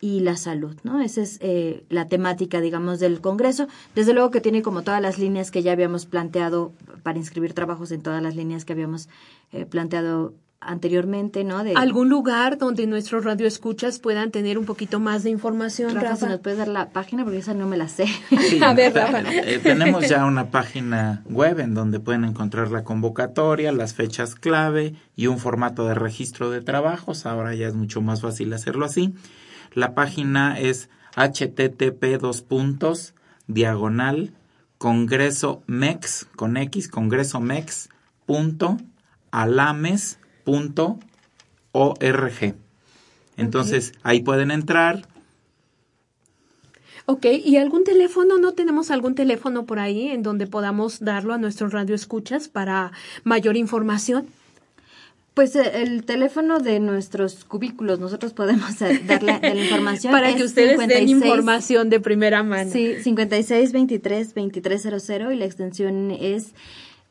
y 0.02 0.18
la 0.18 0.36
salud, 0.36 0.76
¿no? 0.82 1.00
Esa 1.00 1.22
es 1.22 1.38
eh, 1.40 1.84
la 1.88 2.08
temática, 2.08 2.60
digamos, 2.60 2.98
del 2.98 3.20
Congreso. 3.20 3.68
Desde 3.94 4.12
luego 4.12 4.32
que 4.32 4.40
tiene 4.40 4.60
como 4.60 4.82
todas 4.82 5.00
las 5.00 5.16
líneas 5.16 5.52
que 5.52 5.62
ya 5.62 5.70
habíamos 5.70 6.06
planteado 6.06 6.72
para 7.04 7.18
inscribir 7.18 7.54
trabajos 7.54 7.92
en 7.92 8.02
todas 8.02 8.20
las 8.20 8.34
líneas 8.34 8.64
que 8.64 8.72
habíamos 8.72 9.08
eh, 9.52 9.64
planteado 9.64 10.34
anteriormente, 10.58 11.44
¿no? 11.44 11.62
De, 11.62 11.74
¿Algún 11.74 12.08
lugar 12.08 12.58
donde 12.58 12.88
nuestros 12.88 13.24
radioescuchas 13.24 14.00
puedan 14.00 14.32
tener 14.32 14.58
un 14.58 14.64
poquito 14.64 14.98
más 14.98 15.22
de 15.22 15.30
información, 15.30 15.94
Rafa, 15.94 16.08
Rafa? 16.08 16.26
si 16.26 16.32
nos 16.32 16.40
puedes 16.40 16.58
dar 16.58 16.68
la 16.68 16.90
página 16.90 17.22
porque 17.22 17.38
esa 17.38 17.54
no 17.54 17.68
me 17.68 17.76
la 17.76 17.86
sé. 17.86 18.06
Sí, 18.48 18.58
A 18.62 18.74
ver, 18.74 18.92
Rafa. 18.92 19.20
eh, 19.20 19.58
tenemos 19.62 20.08
ya 20.08 20.24
una 20.24 20.50
página 20.50 21.22
web 21.30 21.60
en 21.60 21.74
donde 21.74 22.00
pueden 22.00 22.24
encontrar 22.24 22.72
la 22.72 22.82
convocatoria, 22.82 23.70
las 23.70 23.94
fechas 23.94 24.34
clave 24.34 24.94
y 25.14 25.28
un 25.28 25.38
formato 25.38 25.86
de 25.86 25.94
registro 25.94 26.50
de 26.50 26.60
trabajos. 26.60 27.24
Ahora 27.24 27.54
ya 27.54 27.68
es 27.68 27.74
mucho 27.74 28.00
más 28.00 28.20
fácil 28.20 28.52
hacerlo 28.52 28.84
así. 28.84 29.14
La 29.74 29.94
página 29.94 30.58
es 30.58 30.88
http 31.16 32.18
dos 32.20 32.42
puntos 32.42 33.14
diagonal 33.46 34.32
congreso 34.78 35.62
mex 35.66 36.26
con 36.36 36.56
x 36.56 36.88
congreso 36.88 37.40
mex 37.40 37.88
punto 38.26 38.78
alames 39.30 40.18
punto 40.44 40.98
org. 41.72 42.54
Entonces 43.36 43.92
ahí 44.02 44.20
pueden 44.20 44.50
entrar, 44.50 45.06
Ok, 47.04 47.26
¿y 47.44 47.56
algún 47.56 47.82
teléfono? 47.82 48.38
¿No 48.38 48.52
tenemos 48.52 48.92
algún 48.92 49.16
teléfono 49.16 49.66
por 49.66 49.80
ahí 49.80 50.08
en 50.08 50.22
donde 50.22 50.46
podamos 50.46 51.00
darlo 51.00 51.34
a 51.34 51.38
nuestros 51.38 51.72
radioescuchas 51.72 52.48
para 52.48 52.92
mayor 53.24 53.56
información? 53.56 54.28
Pues 55.34 55.56
eh, 55.56 55.82
el 55.82 56.04
teléfono 56.04 56.58
de 56.58 56.78
nuestros 56.78 57.44
cubículos, 57.44 57.98
nosotros 57.98 58.34
podemos 58.34 58.80
eh, 58.82 59.00
darle 59.06 59.38
de 59.38 59.54
la 59.54 59.62
información. 59.62 60.10
Para 60.12 60.34
que 60.34 60.44
ustedes 60.44 60.78
den 60.78 60.88
56 60.88 61.10
información 61.10 61.88
de 61.88 62.00
primera 62.00 62.42
mano. 62.42 62.70
Sí, 62.70 62.96
56 63.02 63.72
23 63.72 64.34
2300 64.34 65.32
y 65.32 65.36
la 65.36 65.44
extensión 65.44 66.10
es 66.10 66.52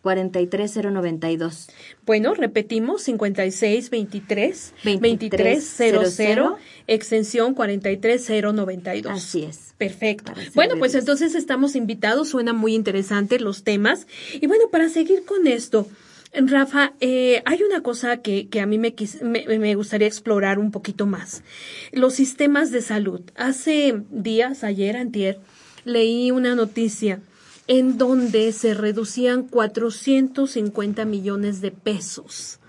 43092. 0.01 1.69
Bueno, 2.05 2.34
repetimos, 2.34 3.03
5623 3.03 4.74
2300, 4.84 5.93
2300, 5.93 6.59
extensión 6.88 7.53
43092. 7.53 9.11
Así 9.11 9.43
es. 9.43 9.74
Perfecto. 9.78 10.34
Bueno, 10.53 10.76
pues 10.78 10.93
entonces 10.95 11.34
estamos 11.36 11.76
invitados, 11.76 12.30
suena 12.30 12.53
muy 12.53 12.76
interesante 12.76 13.39
los 13.39 13.63
temas. 13.63 14.05
Y 14.39 14.45
bueno, 14.47 14.65
para 14.72 14.89
seguir 14.89 15.26
con 15.26 15.47
esto, 15.47 15.88
Rafa, 16.34 16.93
eh, 17.01 17.41
hay 17.45 17.61
una 17.63 17.82
cosa 17.82 18.17
que, 18.21 18.47
que 18.47 18.61
a 18.61 18.65
mí 18.65 18.77
me, 18.77 18.95
me 19.23 19.75
gustaría 19.75 20.07
explorar 20.07 20.59
un 20.59 20.71
poquito 20.71 21.05
más. 21.05 21.43
Los 21.91 22.13
sistemas 22.13 22.71
de 22.71 22.82
salud. 22.82 23.21
Hace 23.36 24.03
días, 24.09 24.63
ayer, 24.63 24.95
antier, 24.95 25.39
leí 25.84 26.32
una 26.32 26.55
noticia 26.55 27.19
en 27.67 27.97
donde 27.97 28.51
se 28.53 28.73
reducían 28.73 29.43
450 29.43 31.05
millones 31.05 31.61
de 31.61 31.71
pesos 31.71 32.59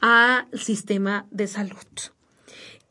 al 0.00 0.46
sistema 0.52 1.26
de 1.30 1.46
salud. 1.46 1.76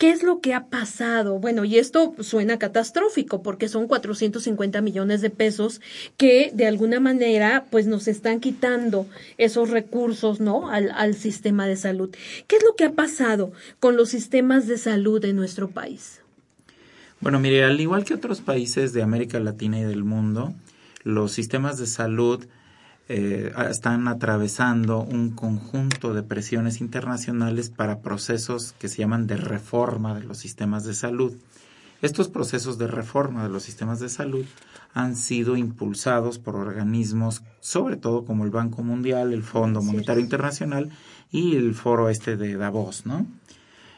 ¿Qué 0.03 0.09
es 0.09 0.21
lo 0.21 0.41
que 0.41 0.53
ha 0.53 0.65
pasado? 0.65 1.39
Bueno, 1.39 1.63
y 1.63 1.77
esto 1.77 2.13
suena 2.19 2.59
catastrófico 2.59 3.41
porque 3.41 3.69
son 3.69 3.87
450 3.87 4.81
millones 4.81 5.21
de 5.21 5.29
pesos 5.29 5.79
que 6.17 6.51
de 6.53 6.67
alguna 6.67 6.99
manera 6.99 7.67
pues 7.71 7.87
nos 7.87 8.09
están 8.09 8.41
quitando 8.41 9.07
esos 9.37 9.69
recursos, 9.69 10.41
¿no? 10.41 10.67
Al, 10.69 11.13
sistema 11.15 11.67
de 11.67 11.77
salud. 11.77 12.13
¿Qué 12.47 12.57
es 12.57 12.63
lo 12.65 12.75
que 12.75 12.83
ha 12.83 12.91
pasado 12.91 13.53
con 13.79 13.95
los 13.95 14.09
sistemas 14.09 14.67
de 14.67 14.77
salud 14.77 15.23
en 15.23 15.37
nuestro 15.37 15.69
país? 15.69 16.19
Bueno, 17.21 17.39
mire, 17.39 17.63
al 17.63 17.79
igual 17.79 18.03
que 18.03 18.13
otros 18.13 18.41
países 18.41 18.91
de 18.91 19.03
América 19.03 19.39
Latina 19.39 19.79
y 19.79 19.83
del 19.83 20.03
mundo, 20.03 20.53
los 21.05 21.31
sistemas 21.31 21.77
de 21.77 21.87
salud 21.87 22.43
eh, 23.09 23.51
están 23.69 24.07
atravesando 24.07 25.01
un 25.01 25.31
conjunto 25.31 26.13
de 26.13 26.23
presiones 26.23 26.79
internacionales 26.79 27.69
para 27.69 27.99
procesos 27.99 28.73
que 28.79 28.87
se 28.87 28.99
llaman 28.99 29.27
de 29.27 29.35
reforma 29.35 30.15
de 30.15 30.23
los 30.23 30.37
sistemas 30.37 30.85
de 30.85 30.93
salud. 30.93 31.33
Estos 32.01 32.29
procesos 32.29 32.77
de 32.77 32.87
reforma 32.87 33.43
de 33.43 33.49
los 33.49 33.63
sistemas 33.63 33.99
de 33.99 34.09
salud 34.09 34.45
han 34.93 35.15
sido 35.15 35.57
impulsados 35.57 36.37
por 36.37 36.55
organismos, 36.55 37.43
sobre 37.59 37.97
todo 37.97 38.25
como 38.25 38.45
el 38.45 38.51
Banco 38.51 38.83
Mundial, 38.83 39.33
el 39.33 39.43
Fondo 39.43 39.81
Monetario 39.81 40.21
Internacional 40.21 40.89
y 41.31 41.55
el 41.55 41.73
foro 41.73 42.09
este 42.09 42.37
de 42.37 42.55
Davos, 42.55 43.05
¿no? 43.05 43.25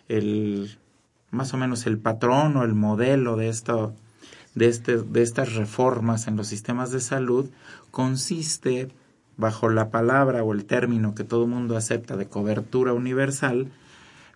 El, 0.08 0.78
más 1.32 1.54
o 1.54 1.58
menos 1.58 1.86
el 1.86 1.98
patrón 1.98 2.58
o 2.58 2.64
el 2.64 2.74
modelo 2.74 3.36
de 3.38 3.50
esto, 3.50 3.94
de, 4.54 4.68
este, 4.68 4.98
de 4.98 5.22
estas 5.22 5.54
reformas 5.54 6.28
en 6.28 6.38
los 6.38 6.48
sistemas 6.48 6.92
de 6.92 7.02
salud 7.02 7.50
consiste, 7.96 8.90
bajo 9.38 9.70
la 9.70 9.90
palabra 9.90 10.44
o 10.44 10.52
el 10.52 10.66
término 10.66 11.16
que 11.16 11.24
todo 11.24 11.48
mundo 11.48 11.78
acepta 11.78 12.18
de 12.18 12.28
cobertura 12.28 12.92
universal, 12.92 13.72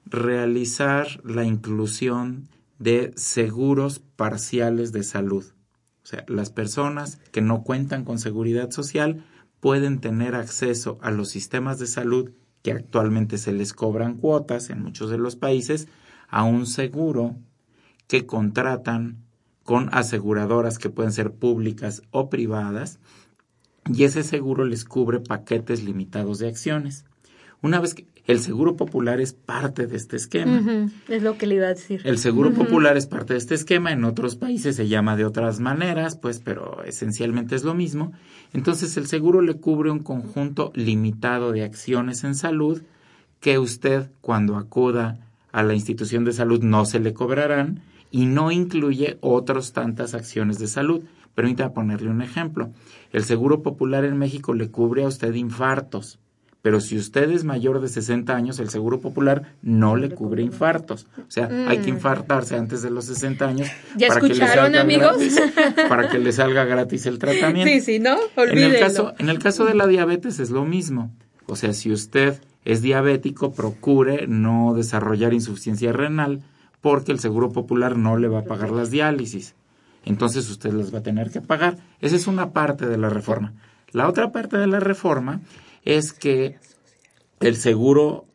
realizar 0.05 1.07
la 1.26 1.43
inclusión 1.43 2.47
de 2.78 3.12
seguros 3.18 3.99
parciales 4.16 4.93
de 4.93 5.03
salud. 5.03 5.43
O 6.01 6.07
sea, 6.07 6.24
las 6.30 6.51
personas 6.51 7.20
que 7.34 7.41
no 7.41 7.64
cuentan 7.64 8.05
con 8.05 8.18
seguridad 8.18 8.72
social 8.72 9.26
pueden 9.60 9.99
tener 9.99 10.36
acceso 10.36 10.97
a 11.01 11.12
los 11.12 11.28
sistemas 11.28 11.80
de 11.80 11.88
salud 11.88 12.32
que 12.62 12.72
actualmente 12.72 13.38
se 13.38 13.51
les 13.51 13.74
cobran 13.74 14.16
cuotas 14.16 14.70
en 14.70 14.82
muchos 14.82 15.10
de 15.10 15.18
los 15.18 15.36
países 15.36 15.89
a 16.30 16.43
un 16.45 16.66
seguro 16.66 17.36
que 18.07 18.26
contratan 18.26 19.18
con 19.66 19.89
aseguradoras 19.91 20.80
que 20.80 20.89
pueden 20.89 21.12
ser 21.12 21.34
públicas 21.34 22.03
o 22.12 22.30
privadas 22.30 22.99
y 23.94 24.04
ese 24.04 24.24
seguro 24.24 24.66
les 24.66 24.86
cubre 24.86 25.20
paquetes 25.20 25.84
limitados 25.84 26.40
de 26.40 26.48
acciones. 26.48 27.06
Una 27.62 27.80
vez 27.80 27.94
que 27.94 28.08
el 28.30 28.40
seguro 28.40 28.76
popular 28.76 29.20
es 29.20 29.34
parte 29.34 29.88
de 29.88 29.98
este 29.98 30.16
esquema. 30.16 30.88
Es 31.08 31.24
lo 31.24 31.38
que 31.38 31.48
le 31.48 31.56
iba 31.56 31.66
a 31.66 31.70
decir. 31.70 32.02
El 32.04 32.20
seguro 32.20 32.54
popular 32.54 32.96
es 32.96 33.08
parte 33.08 33.34
de 33.34 33.40
este 33.40 33.56
esquema. 33.56 33.92
En 33.92 34.04
otros 34.04 34.36
países 34.36 34.76
se 34.76 34.88
llama 34.88 35.16
de 35.16 35.26
otras 35.26 35.60
maneras, 35.60 36.16
pues, 36.16 36.40
pero 36.40 36.84
esencialmente 36.84 37.56
es 37.56 37.64
lo 37.64 37.74
mismo. 37.74 38.12
Entonces, 38.54 38.96
el 38.98 39.08
seguro 39.08 39.42
le 39.42 39.56
cubre 39.56 39.90
un 39.90 40.00
conjunto 40.04 40.72
limitado 40.76 41.52
de 41.52 41.64
acciones 41.64 42.24
en 42.24 42.36
salud 42.36 42.84
que 43.40 43.58
usted, 43.58 44.12
cuando 44.22 44.58
acuda 44.58 45.18
a 45.52 45.64
la 45.64 45.74
institución 45.74 46.24
de 46.24 46.34
salud, 46.34 46.62
no 46.62 46.86
se 46.86 47.00
le 47.00 47.16
cobrarán 47.16 47.82
y 48.12 48.28
no 48.28 48.52
incluye 48.52 49.18
otras 49.22 49.74
tantas 49.74 50.14
acciones 50.14 50.60
de 50.60 50.68
salud. 50.68 51.02
Permítame 51.40 51.70
ponerle 51.70 52.10
un 52.10 52.22
ejemplo. 52.22 52.70
El 53.14 53.24
Seguro 53.24 53.64
Popular 53.64 54.04
en 54.04 54.18
México 54.18 54.54
le 54.54 54.72
cubre 54.72 55.06
a 55.06 55.08
usted 55.08 55.34
infartos, 55.36 56.20
pero 56.62 56.82
si 56.82 56.98
usted 56.98 57.32
es 57.32 57.46
mayor 57.46 57.80
de 57.80 57.88
60 57.88 58.36
años, 58.36 58.60
el 58.60 58.70
Seguro 58.70 59.00
Popular 59.00 59.54
no 59.62 59.96
le 59.96 60.10
cubre 60.10 60.44
infartos. 60.44 61.08
O 61.18 61.32
sea, 61.32 61.50
hay 61.70 61.78
que 61.78 61.94
mm. 61.94 61.96
infartarse 61.96 62.58
antes 62.58 62.82
de 62.82 62.90
los 62.90 63.06
60 63.06 63.48
años. 63.48 63.70
¿Ya 63.96 64.10
para 64.10 64.20
escucharon, 64.20 64.74
que 64.74 64.80
amigos? 64.80 65.16
para 65.88 66.10
que 66.10 66.20
le 66.20 66.34
salga 66.34 66.66
gratis 66.66 67.06
el 67.06 67.20
tratamiento. 67.20 67.72
Sí, 67.74 67.80
sí, 67.80 68.00
¿no? 68.00 68.18
En 68.36 68.58
el, 68.58 68.78
caso, 68.78 69.14
en 69.18 69.30
el 69.30 69.40
caso 69.40 69.64
de 69.64 69.76
la 69.76 69.88
diabetes 69.88 70.42
es 70.42 70.50
lo 70.50 70.66
mismo. 70.66 71.10
O 71.46 71.56
sea, 71.56 71.72
si 71.72 71.90
usted 71.90 72.42
es 72.66 72.82
diabético, 72.82 73.54
procure 73.54 74.28
no 74.28 74.74
desarrollar 74.74 75.34
insuficiencia 75.34 75.94
renal 75.94 76.42
porque 76.82 77.14
el 77.14 77.20
Seguro 77.20 77.54
Popular 77.54 77.96
no 77.96 78.18
le 78.18 78.28
va 78.28 78.40
a 78.40 78.44
pagar 78.44 78.72
las 78.72 78.92
diálisis 78.92 79.56
entonces 80.10 80.49
usted 80.49 80.74
las 80.74 80.93
va 80.93 80.99
a 80.99 81.03
tener 81.03 81.30
que 81.30 81.39
pagar. 81.39 81.78
Esa 82.01 82.16
es 82.16 82.26
una 82.26 82.51
parte 82.51 82.88
de 82.88 82.97
la 82.97 83.10
reforma. 83.10 83.53
La 83.91 84.10
otra 84.10 84.32
parte 84.32 84.57
de 84.57 84.66
la 84.66 84.80
reforma 84.80 85.41
es 85.86 86.14
que 86.14 86.57
el 87.39 87.55
seguro 87.55 88.26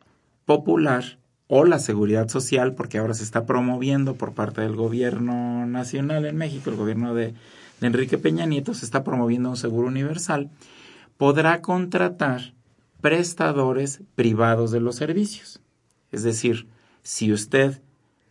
popular 0.45 1.17
o 1.47 1.65
la 1.65 1.79
seguridad 1.79 2.29
social, 2.29 2.75
porque 2.75 2.97
ahora 2.97 3.13
se 3.13 3.23
está 3.23 3.45
promoviendo 3.45 4.15
por 4.15 4.33
parte 4.33 4.61
del 4.61 4.75
gobierno 4.75 5.65
nacional 5.65 6.25
en 6.25 6.37
México, 6.37 6.69
el 6.69 6.77
gobierno 6.77 7.13
de, 7.13 7.33
de 7.81 7.87
Enrique 7.87 8.17
Peña 8.17 8.45
Nieto, 8.45 8.73
se 8.73 8.85
está 8.85 9.03
promoviendo 9.03 9.49
un 9.49 9.57
seguro 9.57 9.89
universal, 9.89 10.49
podrá 11.17 11.61
contratar 11.61 12.53
prestadores 13.01 14.01
privados 14.15 14.71
de 14.71 14.79
los 14.79 14.95
servicios. 14.95 15.59
Es 16.13 16.23
decir, 16.23 16.67
si 17.03 17.33
usted 17.33 17.81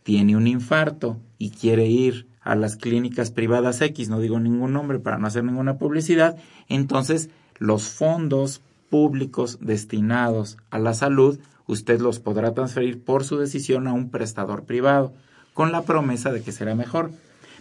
tiene 0.01 0.35
un 0.35 0.47
infarto 0.47 1.19
y 1.37 1.51
quiere 1.51 1.85
ir 1.85 2.27
a 2.45 2.55
las 2.55 2.77
clínicas 2.77 3.31
privadas 3.31 3.81
X, 3.81 4.07
no 4.07 4.21
digo 4.21 4.39
ningún 4.39 4.71
nombre 4.71 4.99
para 4.99 5.17
no 5.17 5.27
hacer 5.27 5.43
ninguna 5.43 5.77
publicidad, 5.77 6.37
entonces 6.69 7.29
los 7.57 7.89
fondos 7.89 8.61
públicos 8.89 9.57
destinados 9.59 10.57
a 10.69 10.79
la 10.79 10.93
salud, 10.93 11.39
usted 11.67 11.99
los 11.99 12.19
podrá 12.19 12.53
transferir 12.53 13.03
por 13.03 13.25
su 13.25 13.37
decisión 13.37 13.87
a 13.87 13.93
un 13.93 14.11
prestador 14.11 14.63
privado, 14.63 15.11
con 15.53 15.71
la 15.71 15.81
promesa 15.81 16.31
de 16.31 16.43
que 16.43 16.51
será 16.51 16.75
mejor. 16.75 17.11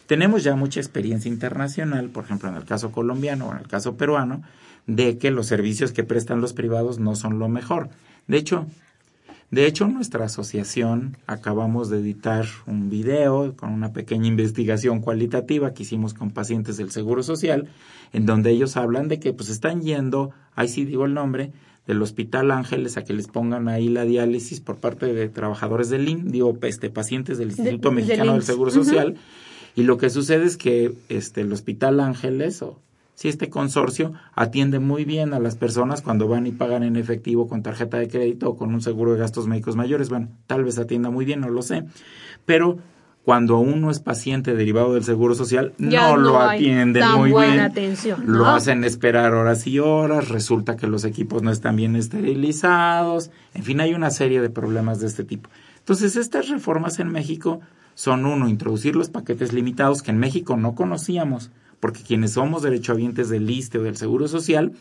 Tenemos 0.06 0.44
ya 0.44 0.54
mucha 0.54 0.80
experiencia 0.80 1.30
internacional, 1.30 2.10
por 2.10 2.24
ejemplo 2.24 2.50
en 2.50 2.56
el 2.56 2.64
caso 2.64 2.92
colombiano 2.92 3.48
o 3.48 3.52
en 3.52 3.58
el 3.58 3.68
caso 3.68 3.96
peruano, 3.96 4.42
de 4.86 5.16
que 5.16 5.30
los 5.30 5.46
servicios 5.46 5.92
que 5.92 6.04
prestan 6.04 6.42
los 6.42 6.52
privados 6.52 6.98
no 6.98 7.16
son 7.16 7.38
lo 7.38 7.48
mejor. 7.48 7.88
De 8.26 8.36
hecho, 8.36 8.66
de 9.54 9.66
hecho, 9.66 9.86
nuestra 9.88 10.24
asociación 10.24 11.16
acabamos 11.26 11.88
de 11.88 11.98
editar 11.98 12.46
un 12.66 12.90
video 12.90 13.54
con 13.56 13.72
una 13.72 13.92
pequeña 13.92 14.26
investigación 14.26 15.00
cualitativa 15.00 15.72
que 15.72 15.84
hicimos 15.84 16.12
con 16.12 16.30
pacientes 16.30 16.76
del 16.76 16.90
Seguro 16.90 17.22
Social, 17.22 17.68
en 18.12 18.26
donde 18.26 18.50
ellos 18.50 18.76
hablan 18.76 19.08
de 19.08 19.20
que 19.20 19.32
pues 19.32 19.48
están 19.48 19.82
yendo, 19.82 20.32
ahí 20.54 20.68
sí 20.68 20.84
digo 20.84 21.04
el 21.04 21.14
nombre, 21.14 21.52
del 21.86 22.02
Hospital 22.02 22.50
Ángeles 22.50 22.96
a 22.96 23.04
que 23.04 23.12
les 23.12 23.28
pongan 23.28 23.68
ahí 23.68 23.88
la 23.88 24.04
diálisis 24.04 24.60
por 24.60 24.76
parte 24.76 25.12
de 25.12 25.28
trabajadores 25.28 25.88
del 25.90 26.08
IN, 26.08 26.30
digo, 26.30 26.58
este, 26.62 26.90
pacientes 26.90 27.38
del 27.38 27.50
Instituto 27.50 27.92
Mexicano 27.92 28.32
del, 28.32 28.42
Seguro 28.42 28.70
Social. 28.70 29.16
Y 29.76 29.82
lo 29.82 29.98
que 29.98 30.10
sucede 30.10 30.46
es 30.46 30.56
que 30.56 30.94
este, 31.08 31.42
el 31.42 31.52
Hospital 31.52 32.00
Ángeles 32.00 32.62
o 32.62 32.80
si 33.14 33.28
este 33.28 33.48
consorcio 33.48 34.12
atiende 34.34 34.80
muy 34.80 35.04
bien 35.04 35.34
a 35.34 35.38
las 35.38 35.56
personas 35.56 36.02
cuando 36.02 36.28
van 36.28 36.46
y 36.46 36.52
pagan 36.52 36.82
en 36.82 36.96
efectivo 36.96 37.48
con 37.48 37.62
tarjeta 37.62 37.98
de 37.98 38.08
crédito 38.08 38.50
o 38.50 38.56
con 38.56 38.74
un 38.74 38.80
seguro 38.80 39.12
de 39.12 39.20
gastos 39.20 39.46
médicos 39.46 39.76
mayores. 39.76 40.08
Bueno, 40.08 40.28
tal 40.46 40.64
vez 40.64 40.78
atienda 40.78 41.10
muy 41.10 41.24
bien, 41.24 41.40
no 41.40 41.48
lo 41.48 41.62
sé. 41.62 41.84
Pero 42.44 42.78
cuando 43.24 43.58
uno 43.58 43.90
es 43.90 44.00
paciente 44.00 44.54
derivado 44.54 44.94
del 44.94 45.04
seguro 45.04 45.34
social, 45.34 45.72
no, 45.78 46.16
lo 46.16 46.38
atienden 46.40 47.10
muy 47.12 47.30
bien. 47.30 47.60
Atención, 47.60 48.22
Lo 48.26 48.46
hacen 48.46 48.84
esperar 48.84 49.32
horas 49.32 49.66
y 49.66 49.78
horas, 49.78 50.28
resulta 50.28 50.76
que 50.76 50.86
los 50.86 51.04
equipos 51.04 51.42
no 51.42 51.50
están 51.50 51.76
bien 51.76 51.96
esterilizados, 51.96 53.30
en 53.54 53.62
fin, 53.62 53.80
hay 53.80 53.94
una 53.94 54.10
serie 54.10 54.42
de 54.42 54.50
problemas 54.50 55.00
de 55.00 55.06
este 55.06 55.24
tipo. 55.24 55.48
Entonces, 55.78 56.16
estas 56.16 56.48
reformas 56.48 56.98
en 56.98 57.08
México 57.08 57.60
son 57.94 58.26
uno, 58.26 58.48
introducir 58.48 58.94
los 58.94 59.08
paquetes 59.08 59.52
limitados 59.52 60.02
que 60.02 60.10
en 60.10 60.18
México 60.18 60.56
no 60.56 60.74
conocíamos 60.74 61.50
porque 61.84 62.02
quienes 62.02 62.32
somos 62.32 62.62
derechohabientes 62.62 63.28
del 63.28 63.50
ISTE 63.50 63.76
o 63.76 63.82
del 63.82 63.98
Seguro 63.98 64.26
Social, 64.26 64.72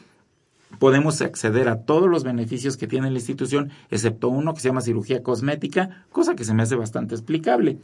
podemos 0.80 1.22
acceder 1.22 1.68
a 1.68 1.82
todos 1.82 2.10
los 2.10 2.24
beneficios 2.24 2.78
que 2.78 2.88
tiene 2.88 3.12
la 3.12 3.18
institución, 3.18 3.72
excepto 3.92 4.30
uno 4.30 4.54
que 4.54 4.62
se 4.62 4.70
llama 4.70 4.80
cirugía 4.80 5.22
cosmética, 5.22 6.06
cosa 6.14 6.34
que 6.34 6.46
se 6.46 6.54
me 6.54 6.64
hace 6.64 6.78
bastante 6.78 7.14
explicable. 7.14 7.78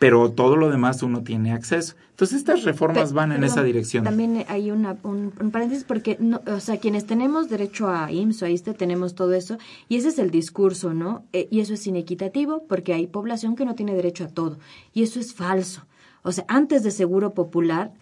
Pero 0.00 0.32
todo 0.32 0.56
lo 0.56 0.70
demás 0.70 1.04
uno 1.04 1.22
tiene 1.22 1.52
acceso. 1.52 1.94
Entonces 2.10 2.38
estas 2.38 2.64
reformas 2.64 3.12
van 3.12 3.30
en 3.30 3.44
esa 3.44 3.62
dirección. 3.62 4.02
También 4.02 4.44
hay 4.48 4.72
una, 4.72 4.96
un, 5.04 5.30
paréntesis 5.52 5.84
porque, 5.84 6.16
no, 6.18 6.40
o 6.48 6.58
sea, 6.58 6.78
quienes 6.78 7.06
tenemos 7.06 7.48
derecho 7.48 7.88
a 7.88 8.10
IMSS 8.10 8.42
o 8.42 8.46
a 8.46 8.50
ISTE 8.50 8.74
tenemos 8.74 9.14
todo 9.14 9.34
eso 9.34 9.58
y 9.88 9.98
ese 9.98 10.08
es 10.08 10.18
el 10.18 10.32
discurso, 10.32 10.94
¿no? 10.94 11.22
Eh, 11.32 11.46
y 11.52 11.60
eso 11.60 11.74
es 11.74 11.86
inequitativo 11.86 12.64
porque 12.68 12.92
hay 12.92 13.06
población 13.06 13.54
que 13.54 13.64
no 13.64 13.76
tiene 13.76 13.94
derecho 13.94 14.24
a 14.24 14.28
todo 14.28 14.58
y 14.92 15.04
eso 15.04 15.20
es 15.20 15.32
falso. 15.32 15.86
O 16.24 16.32
sea, 16.32 16.44
antes 16.48 16.82
de 16.82 16.90
Seguro 16.90 17.34
Popular, 17.34 17.92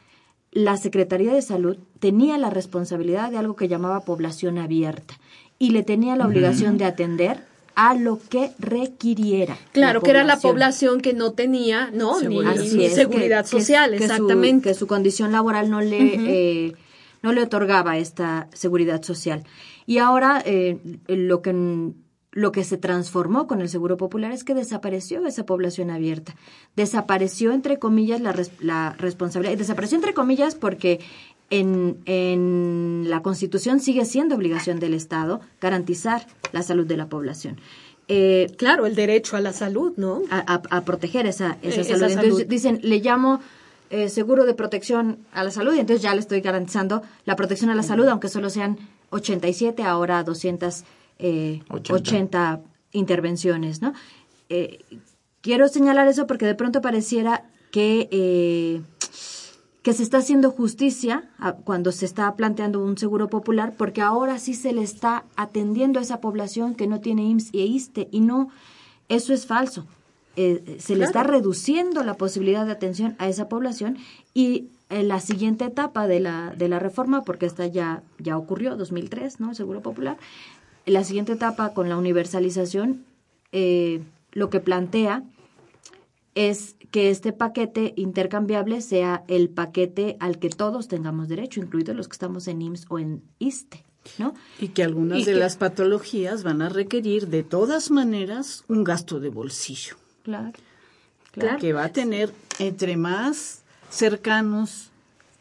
la 0.56 0.78
Secretaría 0.78 1.34
de 1.34 1.42
Salud 1.42 1.76
tenía 2.00 2.38
la 2.38 2.48
responsabilidad 2.48 3.30
de 3.30 3.36
algo 3.36 3.56
que 3.56 3.68
llamaba 3.68 4.06
población 4.06 4.56
abierta 4.56 5.20
y 5.58 5.72
le 5.72 5.82
tenía 5.82 6.16
la 6.16 6.26
obligación 6.26 6.78
de 6.78 6.86
atender 6.86 7.44
a 7.74 7.94
lo 7.94 8.18
que 8.30 8.52
requiriera. 8.58 9.58
Claro, 9.72 10.00
que 10.00 10.12
era 10.12 10.24
la 10.24 10.38
población 10.38 11.02
que 11.02 11.12
no 11.12 11.32
tenía, 11.32 11.90
¿no? 11.92 12.18
Ni, 12.22 12.38
seguridad 12.88 13.44
social, 13.44 13.92
exactamente. 13.92 14.70
que 14.70 14.74
su 14.74 14.86
condición 14.86 15.30
laboral 15.30 15.68
no 15.68 15.82
le, 15.82 16.68
eh, 16.68 16.74
no 17.20 17.34
le 17.34 17.42
otorgaba 17.42 17.98
esta 17.98 18.48
seguridad 18.54 19.02
social. 19.02 19.44
Y 19.84 19.98
ahora 19.98 20.42
eh, 20.46 20.78
lo 21.06 21.42
que 21.42 21.52
lo 22.36 22.52
que 22.52 22.64
se 22.64 22.76
transformó 22.76 23.46
con 23.46 23.62
el 23.62 23.70
Seguro 23.70 23.96
Popular 23.96 24.30
es 24.30 24.44
que 24.44 24.52
desapareció 24.52 25.26
esa 25.26 25.46
población 25.46 25.88
abierta. 25.88 26.36
Desapareció, 26.76 27.52
entre 27.52 27.78
comillas, 27.78 28.20
la, 28.20 28.34
la 28.60 28.94
responsabilidad. 28.98 29.56
Desapareció, 29.56 29.96
entre 29.96 30.12
comillas, 30.12 30.54
porque 30.54 31.00
en, 31.48 31.96
en, 32.04 33.06
la 33.08 33.22
Constitución 33.22 33.80
sigue 33.80 34.04
siendo 34.04 34.34
obligación 34.34 34.80
del 34.80 34.92
Estado 34.92 35.40
garantizar 35.62 36.26
la 36.52 36.62
salud 36.62 36.86
de 36.86 36.98
la 36.98 37.08
población. 37.08 37.58
Eh, 38.06 38.52
claro, 38.58 38.84
el 38.84 38.96
derecho 38.96 39.38
a 39.38 39.40
la 39.40 39.54
salud, 39.54 39.94
¿no? 39.96 40.20
A, 40.28 40.80
proteger 40.82 41.26
esa, 41.26 41.56
esa, 41.62 41.84
salud. 41.84 42.18
Entonces 42.18 42.48
dicen, 42.50 42.80
le 42.82 42.98
llamo 42.98 43.40
eh, 43.88 44.10
seguro 44.10 44.44
de 44.44 44.52
protección 44.52 45.20
a 45.32 45.42
la 45.42 45.50
salud 45.50 45.74
y 45.74 45.80
entonces 45.80 46.02
ya 46.02 46.12
le 46.12 46.20
estoy 46.20 46.42
garantizando 46.42 47.00
la 47.24 47.34
protección 47.34 47.70
a 47.70 47.74
la 47.74 47.82
salud, 47.82 48.06
aunque 48.08 48.28
solo 48.28 48.50
sean 48.50 48.76
87, 49.08 49.82
ahora 49.84 50.22
280 50.22 50.84
eh, 51.18 51.62
intervenciones, 52.92 53.82
¿no? 53.82 53.92
Eh, 54.48 54.78
quiero 55.40 55.68
señalar 55.68 56.08
eso 56.08 56.26
porque 56.26 56.46
de 56.46 56.54
pronto 56.54 56.80
pareciera 56.80 57.44
que, 57.70 58.08
eh, 58.10 58.82
que 59.82 59.92
se 59.92 60.02
está 60.02 60.18
haciendo 60.18 60.50
justicia 60.50 61.28
cuando 61.64 61.92
se 61.92 62.06
está 62.06 62.34
planteando 62.36 62.82
un 62.82 62.96
seguro 62.96 63.28
popular, 63.28 63.74
porque 63.76 64.00
ahora 64.00 64.38
sí 64.38 64.54
se 64.54 64.72
le 64.72 64.82
está 64.82 65.24
atendiendo 65.36 65.98
a 65.98 66.02
esa 66.02 66.20
población 66.20 66.74
que 66.74 66.86
no 66.86 67.00
tiene 67.00 67.24
IMSS 67.24 67.50
y 67.52 67.62
ISTE, 67.62 68.08
y 68.10 68.20
no, 68.20 68.50
eso 69.08 69.32
es 69.32 69.46
falso. 69.46 69.86
se 70.34 70.96
le 70.96 71.04
está 71.04 71.22
reduciendo 71.22 72.02
la 72.02 72.14
posibilidad 72.14 72.66
de 72.66 72.72
atención 72.72 73.14
a 73.18 73.28
esa 73.28 73.48
población 73.48 73.98
y 74.34 74.68
en 74.88 75.08
la 75.08 75.20
siguiente 75.20 75.64
etapa 75.64 76.06
de 76.06 76.20
la, 76.20 76.54
de 76.56 76.68
la 76.68 76.78
reforma, 76.78 77.22
porque 77.22 77.46
esta 77.46 77.66
ya, 77.66 78.02
ya 78.18 78.38
ocurrió, 78.38 78.76
2003, 78.76 79.40
¿no? 79.40 79.54
Seguro 79.54 79.80
Popular. 79.82 80.16
En 80.86 80.92
la 80.92 81.04
siguiente 81.04 81.32
etapa 81.32 81.74
con 81.74 81.88
la 81.88 81.96
universalización, 81.96 83.04
eh, 83.52 84.02
lo 84.32 84.50
que 84.50 84.60
plantea 84.60 85.24
es 86.34 86.76
que 86.90 87.10
este 87.10 87.32
paquete 87.32 87.92
intercambiable 87.96 88.80
sea 88.80 89.24
el 89.26 89.48
paquete 89.48 90.16
al 90.20 90.38
que 90.38 90.48
todos 90.48 90.86
tengamos 90.86 91.28
derecho, 91.28 91.60
incluidos 91.60 91.96
los 91.96 92.08
que 92.08 92.12
estamos 92.12 92.46
en 92.46 92.62
IMSS 92.62 92.86
o 92.88 92.98
en 92.98 93.22
ISTE. 93.38 93.84
¿no? 94.18 94.34
Y 94.60 94.68
que 94.68 94.84
algunas 94.84 95.24
de 95.24 95.34
las 95.34 95.56
patologías 95.56 96.44
van 96.44 96.62
a 96.62 96.68
requerir 96.68 97.26
de 97.26 97.42
todas 97.42 97.90
maneras 97.90 98.64
un 98.68 98.84
gasto 98.84 99.18
de 99.18 99.30
bolsillo. 99.30 99.96
Claro. 100.22 100.52
claro. 101.32 101.58
Que 101.58 101.72
va 101.72 101.84
a 101.84 101.88
tener 101.88 102.32
entre 102.58 102.96
más 102.96 103.62
cercanos 103.90 104.90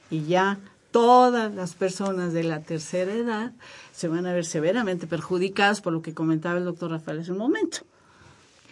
y 0.09 0.25
ya 0.25 0.59
todas 0.91 1.53
las 1.53 1.75
personas 1.75 2.33
de 2.33 2.43
la 2.43 2.61
tercera 2.61 3.13
edad 3.13 3.51
se 3.95 4.09
van 4.09 4.25
a 4.25 4.33
ver 4.33 4.43
severamente 4.43 5.07
perjudicadas 5.07 5.79
por 5.79 5.93
lo 5.93 6.01
que 6.01 6.13
comentaba 6.13 6.57
el 6.57 6.65
doctor 6.65 6.91
Rafael 6.91 7.19
hace 7.19 7.31
un 7.31 7.37
momento. 7.37 7.77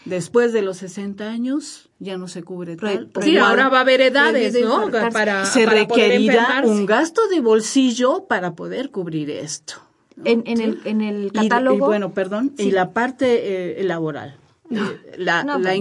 Después 0.03 0.51
de 0.51 0.61
los 0.61 0.77
60 0.77 1.29
años 1.29 1.87
ya 1.99 2.17
no 2.17 2.27
se 2.27 2.43
cubre 2.43 2.75
tal. 2.75 3.09
Sí, 3.21 3.37
ahora 3.37 3.69
va 3.69 3.77
a 3.77 3.81
haber 3.81 4.01
edades, 4.01 4.53
¿no? 4.61 4.91
Para, 5.13 5.45
se 5.45 5.65
requerirá 5.65 6.63
un 6.65 6.85
gasto 6.85 7.25
de 7.29 7.39
bolsillo 7.39 8.25
para 8.25 8.53
poder 8.53 8.91
cubrir 8.91 9.29
esto. 9.29 9.75
En, 10.25 10.43
en, 10.45 10.59
el, 10.59 10.81
en 10.83 10.99
el 10.99 11.31
catálogo. 11.31 11.77
Y, 11.77 11.79
bueno, 11.79 12.13
perdón, 12.13 12.53
y 12.57 12.71
la 12.71 12.91
parte 12.91 13.79
eh, 13.79 13.83
laboral. 13.85 14.35
Eh, 14.69 15.15
la, 15.17 15.43
la, 15.43 15.75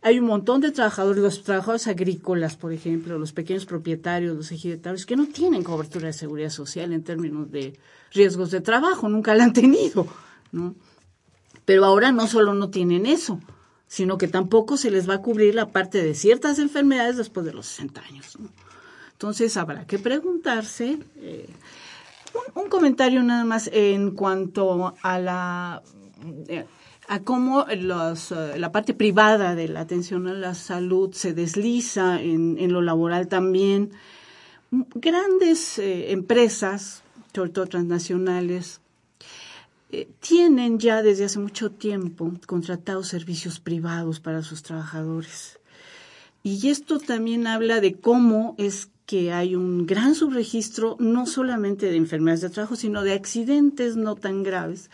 hay 0.00 0.18
un 0.18 0.26
montón 0.26 0.60
de 0.60 0.72
trabajadores, 0.72 1.22
los 1.22 1.42
trabajadores 1.42 1.86
agrícolas, 1.86 2.56
por 2.56 2.72
ejemplo, 2.72 3.18
los 3.18 3.32
pequeños 3.32 3.66
propietarios, 3.66 4.36
los 4.36 4.50
ejidatarios, 4.52 5.06
que 5.06 5.16
no 5.16 5.26
tienen 5.26 5.62
cobertura 5.62 6.06
de 6.06 6.12
seguridad 6.12 6.50
social 6.50 6.92
en 6.92 7.04
términos 7.04 7.50
de 7.50 7.78
riesgos 8.12 8.50
de 8.50 8.60
trabajo, 8.60 9.08
nunca 9.08 9.34
la 9.34 9.44
han 9.44 9.52
tenido, 9.52 10.06
¿no? 10.50 10.74
Pero 11.64 11.84
ahora 11.84 12.10
no 12.10 12.26
solo 12.26 12.54
no 12.54 12.70
tienen 12.70 13.06
eso, 13.06 13.38
sino 13.86 14.18
que 14.18 14.26
tampoco 14.26 14.76
se 14.76 14.90
les 14.90 15.08
va 15.08 15.14
a 15.14 15.22
cubrir 15.22 15.54
la 15.54 15.70
parte 15.70 16.02
de 16.02 16.14
ciertas 16.14 16.58
enfermedades 16.58 17.16
después 17.16 17.46
de 17.46 17.52
los 17.52 17.66
60 17.66 18.00
años. 18.00 18.38
Entonces 19.12 19.56
habrá 19.56 19.86
que 19.86 19.98
preguntarse. 19.98 20.98
Eh, 21.16 21.48
un, 22.54 22.68
comentario 22.68 23.22
nada 23.22 23.44
más 23.44 23.70
en 23.72 24.12
cuanto 24.12 24.94
a 25.02 25.18
la 25.18 25.82
eh, 26.48 26.64
a 27.12 27.20
cómo 27.20 27.66
eh, 27.68 27.76
la 27.76 28.72
parte 28.72 28.94
privada 28.94 29.54
de 29.54 29.68
la 29.68 29.80
atención 29.80 30.28
a 30.28 30.32
la 30.32 30.54
salud 30.54 31.12
se 31.12 31.34
desliza 31.34 32.22
en, 32.22 32.56
en 32.58 32.72
lo 32.72 32.80
laboral 32.80 33.28
también. 33.28 33.90
Grandes 34.70 35.78
eh, 35.78 36.12
empresas, 36.12 37.02
sobre 37.34 37.50
todo 37.50 37.66
transnacionales, 37.66 38.80
eh, 39.90 40.08
tienen 40.20 40.78
ya 40.78 41.02
desde 41.02 41.26
hace 41.26 41.38
mucho 41.38 41.70
tiempo 41.70 42.32
contratados 42.46 43.08
servicios 43.08 43.60
privados 43.60 44.18
para 44.18 44.40
sus 44.40 44.62
trabajadores. 44.62 45.58
Y 46.42 46.70
esto 46.70 46.98
también 46.98 47.46
habla 47.46 47.82
de 47.82 47.92
cómo 47.92 48.54
es 48.56 48.88
que 49.04 49.34
hay 49.34 49.54
un 49.54 49.86
gran 49.86 50.14
subregistro 50.14 50.96
no 50.98 51.26
solamente 51.26 51.90
de 51.90 51.96
enfermedades 51.96 52.40
de 52.40 52.48
trabajo, 52.48 52.74
sino 52.74 53.02
de 53.02 53.12
accidentes 53.12 53.96
no 53.96 54.14
tan 54.14 54.42
graves, 54.42 54.88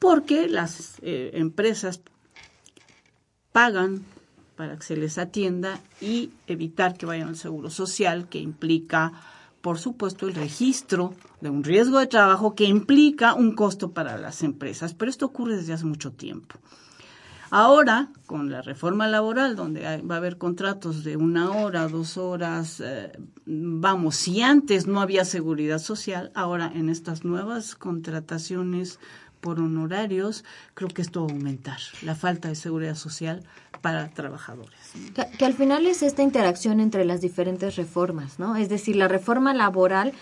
porque 0.00 0.48
las 0.48 0.96
eh, 1.02 1.30
empresas 1.34 2.00
pagan 3.52 4.02
para 4.56 4.76
que 4.76 4.82
se 4.82 4.96
les 4.96 5.18
atienda 5.18 5.78
y 6.00 6.30
evitar 6.46 6.96
que 6.96 7.06
vayan 7.06 7.28
al 7.28 7.36
seguro 7.36 7.70
social, 7.70 8.28
que 8.28 8.40
implica, 8.40 9.12
por 9.60 9.78
supuesto, 9.78 10.26
el 10.26 10.34
registro 10.34 11.14
de 11.40 11.50
un 11.50 11.62
riesgo 11.62 11.98
de 11.98 12.06
trabajo 12.06 12.54
que 12.54 12.64
implica 12.64 13.34
un 13.34 13.54
costo 13.54 13.92
para 13.92 14.18
las 14.18 14.42
empresas. 14.42 14.94
Pero 14.94 15.10
esto 15.10 15.26
ocurre 15.26 15.56
desde 15.56 15.74
hace 15.74 15.84
mucho 15.84 16.12
tiempo. 16.12 16.56
Ahora, 17.50 18.10
con 18.26 18.50
la 18.50 18.62
reforma 18.62 19.08
laboral, 19.08 19.56
donde 19.56 19.82
va 20.02 20.14
a 20.14 20.18
haber 20.18 20.38
contratos 20.38 21.04
de 21.04 21.16
una 21.16 21.50
hora, 21.50 21.88
dos 21.88 22.16
horas, 22.16 22.80
eh, 22.80 23.12
vamos, 23.44 24.16
si 24.16 24.40
antes 24.40 24.86
no 24.86 25.00
había 25.00 25.24
seguridad 25.24 25.80
social, 25.80 26.30
ahora 26.34 26.70
en 26.72 26.88
estas 26.88 27.24
nuevas 27.24 27.74
contrataciones 27.74 29.00
por 29.40 29.58
honorarios, 29.58 30.44
creo 30.74 30.88
que 30.88 31.02
esto 31.02 31.22
va 31.22 31.30
a 31.30 31.34
aumentar 31.34 31.78
la 32.02 32.14
falta 32.14 32.48
de 32.48 32.54
seguridad 32.54 32.94
social 32.94 33.42
para 33.80 34.08
trabajadores. 34.10 34.78
Que, 35.38 35.44
al 35.44 35.54
final 35.54 35.86
es 35.86 36.02
esta 36.02 36.22
interacción 36.22 36.80
entre 36.80 37.04
las 37.04 37.20
diferentes 37.20 37.76
reformas, 37.76 38.38
¿no? 38.38 38.56
Es 38.56 38.68
decir, 38.68 38.96
la 38.96 39.08
reforma 39.08 39.54
laboral 39.54 40.12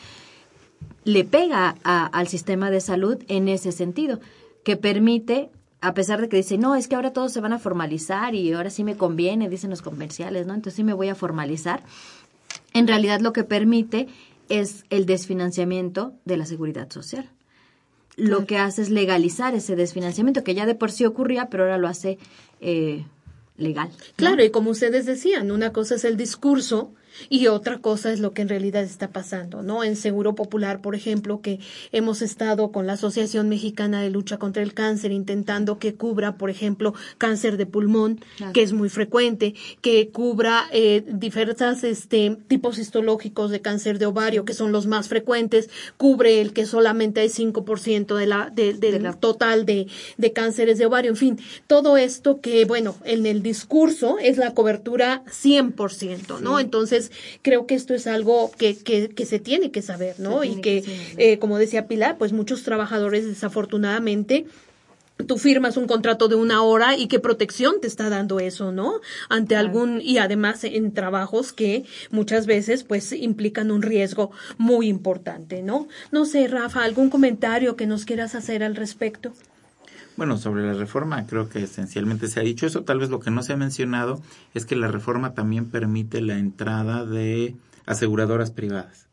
le 1.05 1.25
pega 1.25 1.77
al 1.83 2.29
sistema 2.29 2.71
de 2.71 2.81
salud 2.81 3.19
en 3.29 3.49
ese 3.49 3.73
sentido, 3.73 4.21
que 4.65 4.77
permite 4.77 5.51
a 5.81 5.95
pesar 5.95 6.21
de 6.21 6.29
que 6.29 6.37
dice, 6.37 6.59
no, 6.59 6.75
es 6.75 6.89
que 6.89 6.97
ahora 6.97 7.13
todos 7.13 7.33
se 7.33 7.41
van 7.41 7.53
a 7.53 7.61
formalizar 7.61 8.35
y 8.35 8.53
ahora 8.53 8.69
sí 8.69 8.83
me 8.83 8.97
conviene, 8.97 9.49
dicen 9.49 9.71
los 9.71 9.81
comerciales, 9.81 10.45
¿no? 10.45 10.55
Entonces 10.55 10.75
sí 10.75 10.83
me 10.83 10.93
voy 10.93 11.09
a 11.09 11.15
formalizar. 11.15 11.85
En 12.75 12.89
realidad 12.89 13.21
lo 13.21 13.33
que 13.33 13.45
permite 13.45 14.09
es 14.49 14.85
el 14.91 15.07
desfinanciamiento 15.07 16.15
de 16.25 16.37
la 16.37 16.47
seguridad 16.47 16.91
social 16.91 17.31
lo 18.19 18.47
que 18.47 18.59
hace 18.59 18.83
es 18.83 18.91
legalizar 18.91 19.55
ese 19.55 19.77
desfinanciamiento, 19.77 20.45
que 20.45 20.55
ya 20.55 20.67
de 20.67 20.75
por 20.75 20.91
sí 20.91 21.07
ocurría, 21.07 21.49
pero 21.49 21.63
ahora 21.63 21.79
lo 21.79 21.89
hace 21.89 22.19
eh, 22.61 23.05
legal. 23.57 23.91
Claro, 24.17 24.45
y 24.45 24.51
como 24.51 24.71
ustedes 24.71 25.07
decían, 25.07 25.51
una 25.51 25.73
cosa 25.73 25.95
es 25.95 26.05
el 26.05 26.17
discurso 26.17 26.93
y 27.29 27.47
otra 27.49 27.79
cosa 27.79 28.13
es 28.13 28.21
lo 28.21 28.33
que 28.33 28.43
en 28.43 28.49
realidad 28.49 28.83
está 28.83 29.11
pasando, 29.11 29.63
¿no? 29.63 29.85
En 29.85 29.97
Seguro 29.97 30.35
Popular, 30.35 30.81
por 30.81 30.95
ejemplo, 30.95 31.41
que 31.41 31.61
hemos 31.93 32.23
estado 32.23 32.73
con 32.73 32.87
la 32.87 32.95
Asociación 32.95 33.49
Mexicana 33.49 34.01
de 34.01 34.11
Lucha 34.11 34.39
contra 34.39 34.63
el 34.63 34.75
Cáncer 34.75 35.13
intentando 35.13 35.79
que 35.79 35.95
cubra, 35.95 36.37
por 36.37 36.51
ejemplo, 36.51 36.95
cáncer 37.19 37.57
de 37.57 37.67
pulmón, 37.67 38.21
que 38.53 38.63
es 38.63 38.73
muy 38.73 38.89
frecuente, 38.89 39.55
que 39.81 40.11
cubra 40.11 40.67
eh, 40.73 41.05
diversos 41.07 41.49
este, 41.85 42.37
tipos 42.47 42.79
histológicos 42.79 43.51
de 43.51 43.61
cáncer 43.61 43.99
de 43.99 44.07
ovario, 44.07 44.45
que 44.45 44.55
son 44.55 44.73
los 44.73 44.87
más 44.87 45.09
frecuentes, 45.09 45.71
cubre 45.97 46.41
el 46.41 46.53
que 46.53 46.67
solamente 46.67 47.21
hay 47.21 47.29
5% 47.29 48.15
de 48.17 48.27
la, 48.27 48.51
de, 48.51 48.75
del 48.75 49.17
total 49.17 49.65
de, 49.65 49.87
de 50.17 50.33
cánceres 50.33 50.79
de 50.79 50.87
ovario, 50.87 51.11
en 51.11 51.17
fin, 51.17 51.39
todo 51.67 51.97
esto 51.97 52.41
que, 52.41 52.65
bueno, 52.65 52.97
en 53.05 53.27
el 53.27 53.43
discurso 53.43 54.19
es 54.21 54.37
la 54.37 54.55
cobertura 54.55 55.23
100%, 55.27 56.41
¿no? 56.41 56.59
Entonces, 56.59 57.08
creo 57.43 57.67
que 57.67 57.75
esto 57.75 57.95
es 57.95 58.07
algo 58.07 58.51
que, 58.57 58.77
que, 58.77 59.27
se 59.27 59.39
tiene 59.39 59.71
que 59.71 59.83
saber, 59.83 60.19
¿no? 60.19 60.45
Y 60.45 60.61
que, 60.61 60.85
eh, 61.17 61.39
como 61.39 61.59
decía 61.59 61.87
Pilar, 61.87 62.17
pues 62.19 62.33
muchos 62.33 62.63
trabajadores 62.63 63.27
desafortunadamente 63.27 64.47
tú 65.27 65.39
firmas 65.39 65.77
un 65.77 65.87
contrato 65.87 66.29
de 66.29 66.37
una 66.37 66.63
hora 66.63 66.97
y 66.97 67.09
qué 67.09 67.19
protección 67.19 67.81
te 67.81 67.87
está 67.87 68.09
dando 68.09 68.41
eso, 68.41 68.73
¿no? 68.73 69.01
Ante 69.29 69.57
algún 69.57 70.01
y 70.01 70.19
además 70.19 70.65
en 70.65 70.93
trabajos 70.93 71.53
que 71.53 71.85
muchas 72.11 72.47
veces 72.47 72.85
pues 72.85 73.13
implican 73.13 73.71
un 73.71 73.83
riesgo 73.83 74.31
muy 74.57 74.89
importante, 74.89 75.63
¿no? 75.63 75.89
No 76.13 76.25
sé, 76.25 76.47
Rafa, 76.49 76.85
algún 76.85 77.11
comentario 77.11 77.77
que 77.77 77.87
nos 77.87 78.05
quieras 78.05 78.35
hacer 78.35 78.63
al 78.63 78.77
respecto. 78.77 79.33
Bueno, 80.19 80.37
sobre 80.37 80.67
la 80.67 80.73
reforma 80.73 81.25
creo 81.29 81.49
que 81.49 81.63
esencialmente 81.63 82.27
se 82.27 82.41
ha 82.41 82.43
dicho 82.43 82.67
eso. 82.67 82.83
Tal 82.83 82.99
vez 82.99 83.09
lo 83.09 83.21
que 83.21 83.31
no 83.31 83.45
se 83.45 83.53
ha 83.53 83.57
mencionado 83.57 84.21
es 84.53 84.67
que 84.67 84.75
la 84.75 84.89
reforma 84.89 85.33
también 85.33 85.67
permite 85.67 86.21
la 86.21 86.39
entrada 86.39 87.05
de 87.05 87.55
aseguradoras 87.87 88.51
privadas. 88.51 89.07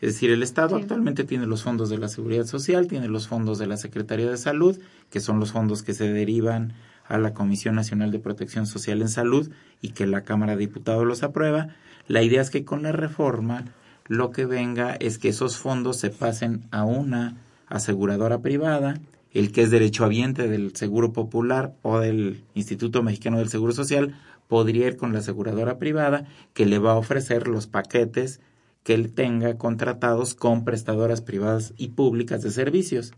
Es 0.00 0.14
decir, 0.14 0.30
el 0.30 0.40
Estado 0.40 0.76
actualmente 0.76 1.24
tiene 1.24 1.46
los 1.46 1.64
fondos 1.64 1.90
de 1.90 1.98
la 1.98 2.06
Seguridad 2.06 2.46
Social, 2.46 2.86
tiene 2.86 3.08
los 3.08 3.26
fondos 3.26 3.58
de 3.58 3.66
la 3.66 3.76
Secretaría 3.76 4.30
de 4.30 4.36
Salud, 4.36 4.78
que 5.10 5.18
son 5.18 5.40
los 5.40 5.50
fondos 5.50 5.82
que 5.82 5.94
se 5.94 6.12
derivan 6.12 6.74
a 7.08 7.18
la 7.18 7.34
Comisión 7.34 7.74
Nacional 7.74 8.12
de 8.12 8.20
Protección 8.20 8.68
Social 8.68 9.02
en 9.02 9.08
Salud 9.08 9.50
y 9.80 9.88
que 9.88 10.06
la 10.06 10.22
Cámara 10.22 10.52
de 10.52 10.58
Diputados 10.58 11.04
los 11.04 11.24
aprueba. 11.24 11.74
La 12.06 12.22
idea 12.22 12.40
es 12.40 12.50
que 12.50 12.64
con 12.64 12.84
la 12.84 12.92
reforma 12.92 13.64
lo 14.06 14.30
que 14.30 14.46
venga 14.46 14.94
es 14.94 15.18
que 15.18 15.30
esos 15.30 15.56
fondos 15.56 15.98
se 15.98 16.10
pasen 16.10 16.62
a 16.70 16.84
una 16.84 17.34
aseguradora 17.66 18.42
privada 18.42 19.00
el 19.32 19.52
que 19.52 19.62
es 19.62 19.70
derechohabiente 19.70 20.48
del 20.48 20.76
Seguro 20.76 21.12
Popular 21.12 21.74
o 21.82 21.98
del 21.98 22.44
Instituto 22.54 23.02
Mexicano 23.02 23.38
del 23.38 23.48
Seguro 23.48 23.72
Social 23.72 24.14
podría 24.46 24.86
ir 24.86 24.96
con 24.96 25.12
la 25.12 25.20
aseguradora 25.20 25.78
privada 25.78 26.26
que 26.52 26.66
le 26.66 26.78
va 26.78 26.92
a 26.92 26.98
ofrecer 26.98 27.48
los 27.48 27.66
paquetes 27.66 28.40
que 28.82 28.94
él 28.94 29.12
tenga 29.12 29.56
contratados 29.56 30.34
con 30.34 30.64
prestadoras 30.64 31.22
privadas 31.22 31.72
y 31.76 31.88
públicas 31.88 32.42
de 32.42 32.50
servicios. 32.50 33.12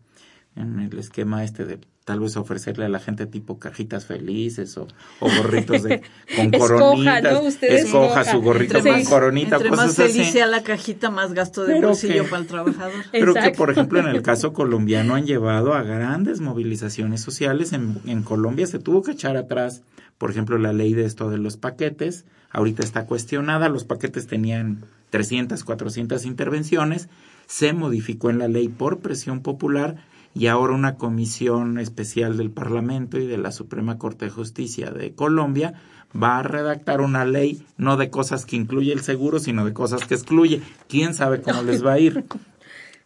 En 0.56 0.78
el 0.78 0.98
esquema 0.98 1.42
este 1.42 1.64
de 1.64 1.80
tal 2.04 2.20
vez 2.20 2.36
ofrecerle 2.36 2.84
a 2.84 2.88
la 2.88 3.00
gente 3.00 3.26
tipo 3.26 3.58
cajitas 3.58 4.04
felices 4.04 4.76
o, 4.76 4.86
gorritos 5.20 5.82
de, 5.82 6.02
con 6.36 6.50
coronitas. 6.50 7.62
escoja, 7.62 8.24
su 8.24 8.42
gorrito 8.42 8.80
con 8.82 9.04
coronita. 9.04 9.56
Entre 9.56 9.70
más 9.70 9.96
feliz 9.96 10.30
sea 10.30 10.46
la 10.46 10.62
cajita, 10.62 11.10
más 11.10 11.32
gasto 11.32 11.64
de 11.64 11.80
bolsillo 11.80 12.28
para 12.28 12.42
el 12.42 12.46
trabajador. 12.46 13.04
Pero 13.12 13.34
que, 13.34 13.50
por 13.52 13.70
ejemplo, 13.70 14.00
en 14.00 14.08
el 14.08 14.22
caso 14.22 14.52
colombiano 14.52 15.14
han 15.14 15.26
llevado 15.26 15.72
a 15.72 15.82
grandes 15.82 16.40
movilizaciones 16.40 17.22
sociales. 17.22 17.72
En, 17.72 17.98
en 18.06 18.22
Colombia 18.22 18.66
se 18.66 18.78
tuvo 18.78 19.02
que 19.02 19.12
echar 19.12 19.38
atrás, 19.38 19.82
por 20.18 20.30
ejemplo, 20.30 20.58
la 20.58 20.74
ley 20.74 20.92
de 20.92 21.06
esto 21.06 21.30
de 21.30 21.38
los 21.38 21.56
paquetes. 21.56 22.26
Ahorita 22.50 22.82
está 22.82 23.06
cuestionada. 23.06 23.70
Los 23.70 23.84
paquetes 23.84 24.26
tenían 24.26 24.84
300, 25.08 25.64
400 25.64 26.26
intervenciones. 26.26 27.08
Se 27.46 27.72
modificó 27.72 28.28
en 28.28 28.38
la 28.38 28.48
ley 28.48 28.68
por 28.68 28.98
presión 28.98 29.40
popular 29.40 29.96
y 30.34 30.48
ahora 30.48 30.74
una 30.74 30.96
comisión 30.96 31.78
especial 31.78 32.36
del 32.36 32.50
Parlamento 32.50 33.18
y 33.18 33.26
de 33.26 33.38
la 33.38 33.52
Suprema 33.52 33.98
Corte 33.98 34.26
de 34.26 34.30
Justicia 34.32 34.90
de 34.90 35.14
Colombia 35.14 35.74
va 36.20 36.38
a 36.38 36.42
redactar 36.42 37.00
una 37.00 37.24
ley 37.24 37.64
no 37.76 37.96
de 37.96 38.10
cosas 38.10 38.44
que 38.44 38.56
incluye 38.56 38.92
el 38.92 39.00
seguro, 39.00 39.38
sino 39.38 39.64
de 39.64 39.72
cosas 39.72 40.04
que 40.04 40.14
excluye. 40.14 40.62
¿Quién 40.88 41.14
sabe 41.14 41.40
cómo 41.40 41.62
les 41.62 41.84
va 41.84 41.94
a 41.94 41.98
ir? 41.98 42.24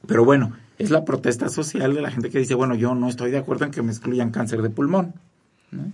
Pero 0.07 0.25
bueno, 0.25 0.53
es 0.79 0.91
la 0.91 1.05
protesta 1.05 1.49
social 1.49 1.95
de 1.95 2.03
la 2.03 2.11
gente 2.11 2.31
que 2.31 2.39
dice, 2.39 2.55
bueno, 2.55 2.75
yo 2.75 2.95
no 2.95 3.09
estoy 3.09 3.31
de 3.31 3.39
acuerdo 3.39 3.67
en 3.67 3.71
que 3.71 3.83
me 3.83 3.93
excluyan 3.93 4.31
cáncer 4.31 4.63
de 4.63 4.71
pulmón. 4.71 5.15
¿no? 5.71 5.93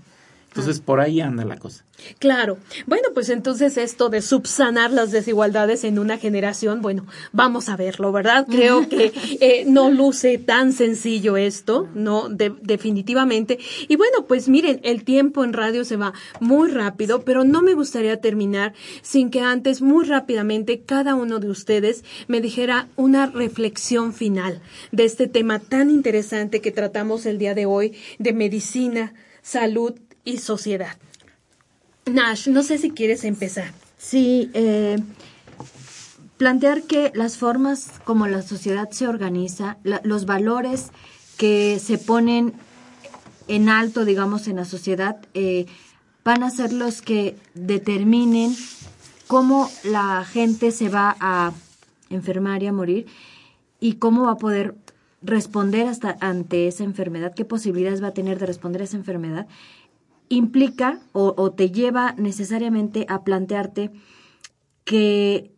Entonces, 0.55 0.79
por 0.79 1.01
ahí 1.01 1.21
anda 1.21 1.45
la 1.45 1.57
cosa. 1.57 1.85
Claro. 2.21 2.59
Bueno, 2.87 3.09
pues 3.13 3.29
entonces 3.29 3.77
esto 3.77 4.09
de 4.09 4.23
subsanar 4.23 4.93
las 4.93 5.11
desigualdades 5.11 5.83
en 5.83 5.99
una 5.99 6.17
generación, 6.17 6.81
bueno, 6.81 7.07
vamos 7.33 7.69
a 7.69 7.77
verlo, 7.77 8.13
¿verdad? 8.13 8.47
Creo 8.49 8.89
que 8.89 9.13
eh, 9.41 9.65
no 9.67 9.91
luce 9.91 10.39
tan 10.39 10.73
sencillo 10.73 11.37
esto, 11.37 11.89
¿no? 11.95 12.29
definitivamente. 12.29 13.59
Y 13.89 13.97
bueno, 13.97 14.27
pues 14.29 14.49
miren, 14.49 14.81
el 14.85 15.03
tiempo 15.03 15.43
en 15.43 15.53
radio 15.53 15.85
se 15.85 15.97
va 15.97 16.13
muy 16.39 16.71
rápido, 16.71 17.25
pero 17.25 17.43
no 17.43 17.61
me 17.61 17.75
gustaría 17.75 18.21
terminar 18.21 18.75
sin 19.03 19.31
que 19.31 19.41
antes, 19.41 19.83
muy 19.83 20.05
rápidamente, 20.05 20.83
cada 20.83 21.17
uno 21.17 21.41
de 21.41 21.51
ustedes 21.51 22.05
me 22.29 22.41
dijera 22.41 22.89
una 22.95 23.27
reflexión 23.27 24.13
final 24.13 24.61
de 24.93 25.05
este 25.05 25.27
tema 25.27 25.59
tan 25.59 25.91
interesante 25.91 26.61
que 26.61 26.71
tratamos 26.71 27.27
el 27.27 27.39
día 27.39 27.55
de 27.55 27.67
hoy 27.67 27.97
de 28.19 28.33
medicina, 28.33 29.15
salud 29.43 29.95
y 30.25 30.39
sociedad. 30.39 30.97
Nash, 32.07 32.49
no 32.49 32.63
sé 32.63 32.79
si 32.79 32.91
quieres 32.91 33.25
empezar. 33.25 33.73
Sí, 33.99 34.51
eh, 34.55 34.99
plantear 36.37 36.83
que 36.83 37.13
las 37.15 37.39
formas 37.39 37.91
como 38.05 38.27
la 38.27 38.43
sociedad 38.43 38.91
se 38.91 39.09
organiza, 39.09 39.79
los 39.83 40.27
valores 40.27 40.91
que 41.37 41.79
se 41.79 41.99
ponen 41.99 42.53
en 43.49 43.69
alto, 43.69 44.05
digamos, 44.05 44.49
en 44.49 44.57
la 44.57 44.65
sociedad, 44.65 45.17
eh, 45.35 45.67
van 46.25 46.43
a 46.43 46.51
ser 46.51 46.73
los 46.73 47.03
que 47.03 47.37
determinen 47.55 48.55
cómo 49.27 49.71
la 49.85 50.25
gente 50.25 50.71
se 50.71 50.89
va 50.89 51.17
a 51.21 51.53
enfermar 52.11 52.63
y 52.63 52.67
a 52.67 52.73
morir 52.73 53.07
y 53.81 53.95
cómo 53.95 54.25
va 54.25 54.33
a 54.33 54.39
poder 54.39 54.75
responder 55.23 55.89
hasta 55.89 56.17
ante 56.21 56.69
esa 56.69 56.85
enfermedad, 56.85 57.35
qué 57.35 57.45
posibilidades 57.45 58.03
va 58.03 58.09
a 58.09 58.15
tener 58.15 58.39
de 58.39 58.47
responder 58.47 58.83
a 58.83 58.85
esa 58.85 58.97
enfermedad 58.97 59.47
implica 60.29 61.01
o, 61.13 61.53
te 61.53 61.71
lleva 61.71 62.15
necesariamente 62.17 63.07
a 63.09 63.25
plantearte 63.25 63.91
que 64.85 65.53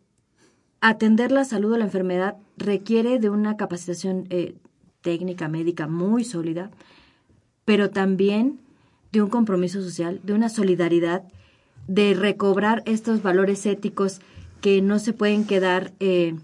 atender 0.81 1.31
la 1.31 1.45
salud 1.45 1.73
o 1.73 1.77
la 1.77 1.85
enfermedad 1.85 2.37
requiere 2.57 3.19
de 3.19 3.29
una 3.29 3.57
capacitación 3.57 4.27
eh, 4.29 4.55
técnica, 5.01 5.47
médica 5.47 5.87
muy 5.87 6.23
sólida, 6.23 6.71
pero 7.65 7.89
también 7.89 8.59
de 9.11 9.21
un 9.21 9.29
compromiso 9.29 9.81
social, 9.81 10.19
de 10.23 10.33
una 10.33 10.49
solidaridad, 10.49 11.23
de 11.87 12.13
recobrar 12.13 12.83
estos 12.85 13.21
valores 13.23 13.65
éticos 13.65 14.19
que 14.61 14.81
no 14.81 14.99
se 14.99 15.13
pueden 15.13 15.45
quedar 15.45 15.93
eh, 15.99 16.35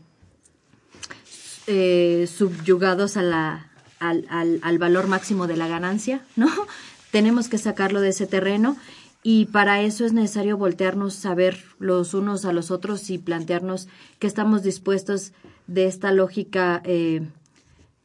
eh, 1.67 2.27
subyugados 2.27 3.17
a 3.17 3.21
la, 3.21 3.71
al, 3.99 4.25
al, 4.29 4.59
al, 4.63 4.77
valor 4.77 5.07
máximo 5.07 5.47
de 5.47 5.57
la 5.57 5.67
ganancia, 5.67 6.25
¿no? 6.35 6.47
Tenemos 7.13 7.47
que 7.47 7.59
sacarlo 7.59 8.01
de 8.01 8.09
ese 8.09 8.25
terreno 8.25 8.75
y 9.21 9.45
para 9.45 9.83
eso 9.83 10.03
es 10.03 10.13
necesario 10.13 10.57
voltearnos 10.57 11.23
a 11.27 11.35
ver 11.35 11.63
los 11.77 12.15
unos 12.15 12.43
a 12.43 12.53
los 12.53 12.71
otros 12.71 13.11
y 13.11 13.19
plantearnos 13.19 13.87
que 14.17 14.25
estamos 14.25 14.63
dispuestos 14.63 15.31
de 15.67 15.85
esta 15.85 16.11
lógica 16.11 16.81
eh, 16.85 17.21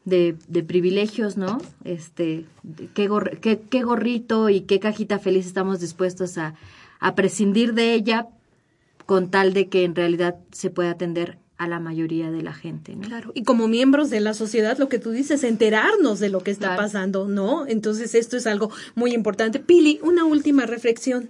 de, 0.04 0.36
privilegios, 0.62 1.38
¿no? 1.38 1.56
Este, 1.84 2.44
qué, 2.92 3.60
qué, 3.70 3.82
gorrito 3.82 4.50
y 4.50 4.60
qué 4.60 4.78
cajita 4.78 5.18
feliz 5.18 5.46
estamos 5.46 5.80
dispuestos 5.80 6.36
a 6.36 7.14
prescindir 7.14 7.72
de 7.72 7.94
ella 7.94 8.28
con 9.06 9.30
tal 9.30 9.54
de 9.54 9.68
que 9.68 9.84
en 9.84 9.94
realidad 9.94 10.36
se 10.52 10.68
pueda 10.68 10.90
atender 10.90 11.38
a 11.58 11.66
la 11.66 11.80
mayoría 11.80 12.30
de 12.30 12.42
la 12.42 12.54
gente. 12.54 12.94
¿no? 12.94 13.02
Claro, 13.02 13.32
y 13.34 13.42
como 13.42 13.66
miembros 13.66 14.10
de 14.10 14.20
la 14.20 14.32
sociedad, 14.32 14.78
lo 14.78 14.88
que 14.88 15.00
tú 15.00 15.10
dices, 15.10 15.42
enterarnos 15.42 16.20
de 16.20 16.28
lo 16.28 16.40
que 16.40 16.52
está 16.52 16.76
pasando, 16.76 17.26
¿no? 17.26 17.66
Entonces, 17.66 18.14
esto 18.14 18.36
es 18.36 18.46
algo 18.46 18.70
muy 18.94 19.12
importante. 19.12 19.58
Pili, 19.58 19.98
una 20.02 20.24
última 20.24 20.66
reflexión. 20.66 21.28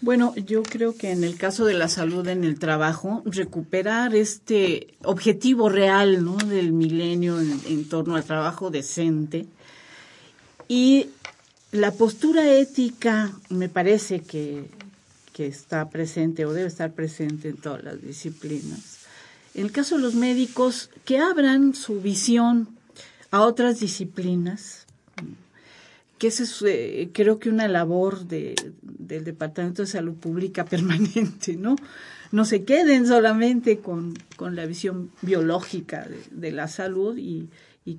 Bueno, 0.00 0.34
yo 0.34 0.64
creo 0.64 0.96
que 0.96 1.12
en 1.12 1.22
el 1.22 1.36
caso 1.36 1.64
de 1.64 1.74
la 1.74 1.86
salud 1.86 2.26
en 2.26 2.42
el 2.42 2.58
trabajo, 2.58 3.22
recuperar 3.24 4.16
este 4.16 4.88
objetivo 5.04 5.68
real, 5.68 6.24
¿no? 6.24 6.36
Del 6.36 6.72
milenio 6.72 7.40
en, 7.40 7.88
torno 7.88 8.16
al 8.16 8.24
trabajo 8.24 8.70
decente 8.70 9.46
y 10.66 11.06
la 11.70 11.92
postura 11.92 12.52
ética 12.52 13.30
me 13.48 13.68
parece 13.68 14.20
que, 14.20 14.64
que 15.32 15.46
está 15.46 15.88
presente 15.88 16.46
o 16.46 16.52
debe 16.52 16.66
estar 16.66 16.92
presente 16.92 17.50
en 17.50 17.58
todas 17.58 17.84
las 17.84 18.02
disciplinas 18.02 18.91
en 19.54 19.66
el 19.66 19.72
caso 19.72 19.96
de 19.96 20.02
los 20.02 20.14
médicos, 20.14 20.90
que 21.04 21.18
abran 21.18 21.74
su 21.74 22.00
visión 22.00 22.68
a 23.30 23.42
otras 23.42 23.80
disciplinas, 23.80 24.86
que 26.18 26.28
es 26.28 26.62
eh, 26.64 27.10
creo 27.12 27.38
que 27.38 27.48
una 27.48 27.66
labor 27.68 28.26
de, 28.26 28.54
del 28.82 29.24
Departamento 29.24 29.82
de 29.82 29.88
Salud 29.88 30.14
Pública 30.14 30.64
permanente, 30.66 31.56
¿no? 31.56 31.76
No 32.30 32.44
se 32.46 32.64
queden 32.64 33.06
solamente 33.06 33.80
con, 33.80 34.14
la 34.38 34.64
visión 34.64 35.10
biológica 35.20 36.08
de, 36.30 36.52
la 36.52 36.66
salud 36.66 37.18
y, 37.18 37.50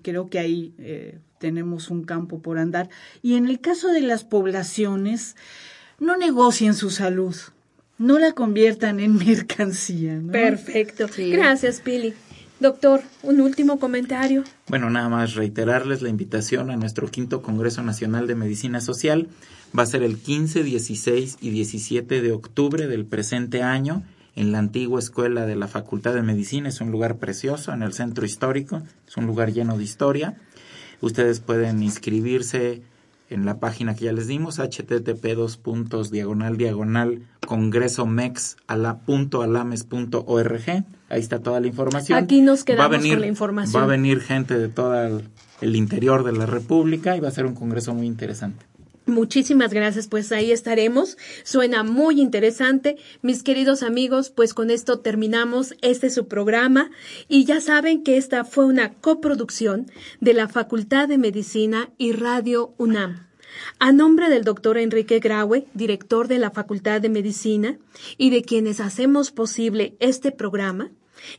creo 0.01 0.30
que 0.30 0.39
ahí 0.39 0.74
eh, 0.80 1.20
tenemos 1.38 1.91
un 1.91 2.04
campo 2.04 2.39
por 2.39 2.58
andar. 2.58 2.89
Y 3.22 3.36
en 3.36 3.47
el 3.47 3.60
caso 3.60 3.89
de 3.89 4.01
las 4.01 4.24
poblaciones, 4.24 5.36
no 5.99 6.18
negocien 6.18 6.74
su 6.74 6.89
salud 6.89 7.36
no 8.04 8.20
la 8.20 8.34
conviertan 8.34 8.99
en 8.99 9.16
mercancía. 9.26 10.22
Perfecto. 10.32 11.08
Gracias, 11.18 11.80
Pili. 11.80 12.14
Doctor, 12.60 13.01
un 13.24 13.41
último 13.41 13.80
comentario. 13.80 14.43
Bueno, 14.68 14.89
nada 14.89 15.10
más 15.10 15.36
reiterarles 15.36 16.01
la 16.01 16.10
invitación 16.10 16.70
a 16.70 16.78
nuestro 16.78 17.08
quinto 17.08 17.41
Congreso 17.41 17.82
Nacional 17.82 18.28
de 18.28 18.36
Medicina 18.36 18.80
Social. 18.80 19.28
Va 19.78 19.84
a 19.84 19.88
ser 19.88 20.04
el 20.04 20.18
15, 20.18 20.64
16 20.64 21.38
y 21.41 21.49
17 21.49 22.22
de 22.22 22.32
octubre 22.32 22.88
del 22.88 23.06
presente 23.06 23.64
año 23.64 24.04
en 24.36 24.51
la 24.51 24.60
antigua 24.60 24.99
escuela 24.99 25.45
de 25.45 25.56
la 25.56 25.68
Facultad 25.68 26.14
de 26.14 26.22
Medicina. 26.22 26.70
Es 26.70 26.80
un 26.80 26.91
lugar 26.91 27.18
precioso 27.18 27.74
en 27.74 27.84
el 27.84 27.93
centro 27.93 28.26
histórico, 28.26 28.82
es 29.08 29.18
un 29.18 29.26
lugar 29.26 29.51
lleno 29.51 29.78
de 29.78 29.84
historia. 29.84 30.36
Ustedes 31.01 31.39
pueden 31.39 31.82
inscribirse 31.84 32.82
en 33.34 33.45
la 33.45 33.59
página 33.59 33.95
que 33.95 34.05
ya 34.05 34.13
les 34.13 34.27
dimos, 34.27 34.59
http 34.59 35.36
dos 35.36 35.57
puntos 35.57 36.11
diagonal 36.11 36.57
diagonal 36.57 37.23
congreso 37.45 38.05
mex 38.05 38.57
Ahí 41.09 41.19
está 41.19 41.39
toda 41.39 41.59
la 41.59 41.67
información. 41.67 42.17
Aquí 42.17 42.41
nos 42.41 42.63
quedamos 42.63 42.97
con 42.97 43.19
la 43.19 43.27
información. 43.27 43.81
Va 43.81 43.86
a 43.86 43.89
venir 43.89 44.19
gente 44.19 44.57
de 44.57 44.69
todo 44.69 45.21
el 45.61 45.75
interior 45.75 46.23
de 46.23 46.34
la 46.34 46.45
República 46.45 47.15
y 47.15 47.19
va 47.19 47.27
a 47.27 47.31
ser 47.31 47.45
un 47.45 47.55
congreso 47.55 47.93
muy 47.93 48.07
interesante. 48.07 48.65
Muchísimas 49.06 49.74
gracias, 49.74 50.08
pues 50.08 50.32
ahí 50.32 50.54
estaremos. 50.54 51.18
Suena 51.43 51.84
muy 51.84 52.22
interesante. 52.22 52.95
Mis 53.22 53.43
queridos 53.43 53.84
amigos, 53.84 54.30
pues 54.30 54.54
con 54.54 54.70
esto 54.70 54.99
terminamos 54.99 55.76
este 55.82 56.10
su 56.10 56.30
programa 56.30 56.89
y 57.28 57.43
ya 57.43 57.60
saben 57.60 58.04
que 58.04 58.16
esta 58.16 58.45
fue 58.45 58.66
una 58.66 58.93
coproducción 58.93 59.91
de 60.22 60.34
la 60.34 60.47
Facultad 60.47 61.10
de 61.10 61.18
Medicina 61.18 61.89
y 61.97 62.14
Radio 62.14 62.74
UNAM. 62.78 63.28
A 63.78 63.91
nombre 63.91 64.30
del 64.30 64.45
doctor 64.45 64.78
Enrique 64.78 65.20
Graue, 65.20 65.68
director 65.74 66.30
de 66.30 66.39
la 66.39 66.51
Facultad 66.51 67.01
de 67.01 67.10
Medicina, 67.10 67.78
y 68.18 68.30
de 68.30 68.41
quienes 68.41 68.80
hacemos 68.80 69.32
posible 69.32 69.95
este 69.99 70.32
programa, 70.32 70.91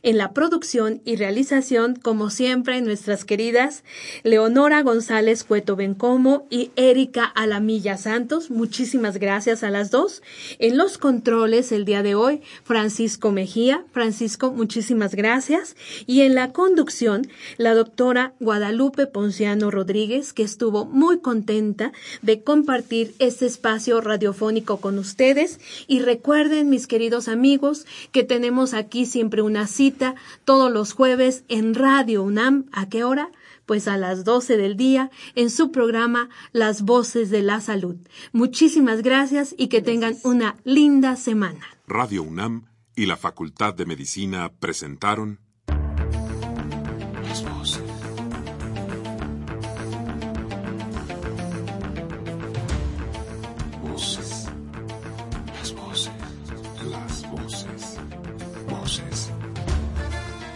En 0.03 0.17
la 0.17 0.33
producción 0.33 1.01
y 1.05 1.15
realización, 1.15 1.95
como 1.95 2.29
siempre, 2.29 2.81
nuestras 2.81 3.25
queridas 3.25 3.83
Leonora 4.23 4.81
González 4.81 5.43
Cueto 5.43 5.75
Bencomo 5.75 6.47
y 6.49 6.71
Erika 6.75 7.25
Alamilla 7.25 7.97
Santos. 7.97 8.49
Muchísimas 8.51 9.17
gracias 9.17 9.63
a 9.63 9.69
las 9.69 9.91
dos. 9.91 10.21
En 10.59 10.77
los 10.77 10.97
controles 10.97 11.71
el 11.71 11.85
día 11.85 12.03
de 12.03 12.15
hoy, 12.15 12.41
Francisco 12.63 13.31
Mejía. 13.31 13.85
Francisco, 13.91 14.51
muchísimas 14.51 15.15
gracias. 15.15 15.75
Y 16.05 16.21
en 16.21 16.35
la 16.35 16.51
conducción, 16.51 17.27
la 17.57 17.73
doctora 17.73 18.33
Guadalupe 18.39 19.07
Ponciano 19.07 19.71
Rodríguez, 19.71 20.33
que 20.33 20.43
estuvo 20.43 20.85
muy 20.85 21.19
contenta 21.19 21.91
de 22.21 22.41
compartir 22.43 23.15
este 23.19 23.45
espacio 23.45 24.01
radiofónico 24.01 24.77
con 24.77 24.97
ustedes. 24.97 25.59
Y 25.87 25.99
recuerden, 25.99 26.69
mis 26.69 26.87
queridos 26.87 27.27
amigos, 27.27 27.85
que 28.11 28.23
tenemos 28.23 28.73
aquí 28.73 29.05
siempre 29.05 29.41
una 29.41 29.67
cita 29.75 30.15
todos 30.45 30.71
los 30.71 30.93
jueves 30.93 31.43
en 31.47 31.75
Radio 31.75 32.23
UNAM. 32.23 32.65
¿A 32.71 32.89
qué 32.89 33.03
hora? 33.03 33.29
Pues 33.65 33.87
a 33.87 33.97
las 33.97 34.23
12 34.23 34.57
del 34.57 34.77
día 34.77 35.11
en 35.35 35.49
su 35.49 35.71
programa 35.71 36.29
Las 36.51 36.83
Voces 36.83 37.29
de 37.29 37.41
la 37.41 37.61
Salud. 37.61 37.95
Muchísimas 38.31 39.01
gracias 39.01 39.53
y 39.57 39.67
que 39.67 39.81
tengan 39.81 40.17
una 40.23 40.55
linda 40.63 41.15
semana. 41.15 41.65
Radio 41.87 42.23
UNAM 42.23 42.65
y 42.95 43.05
la 43.05 43.17
Facultad 43.17 43.73
de 43.73 43.85
Medicina 43.85 44.51
presentaron 44.59 45.39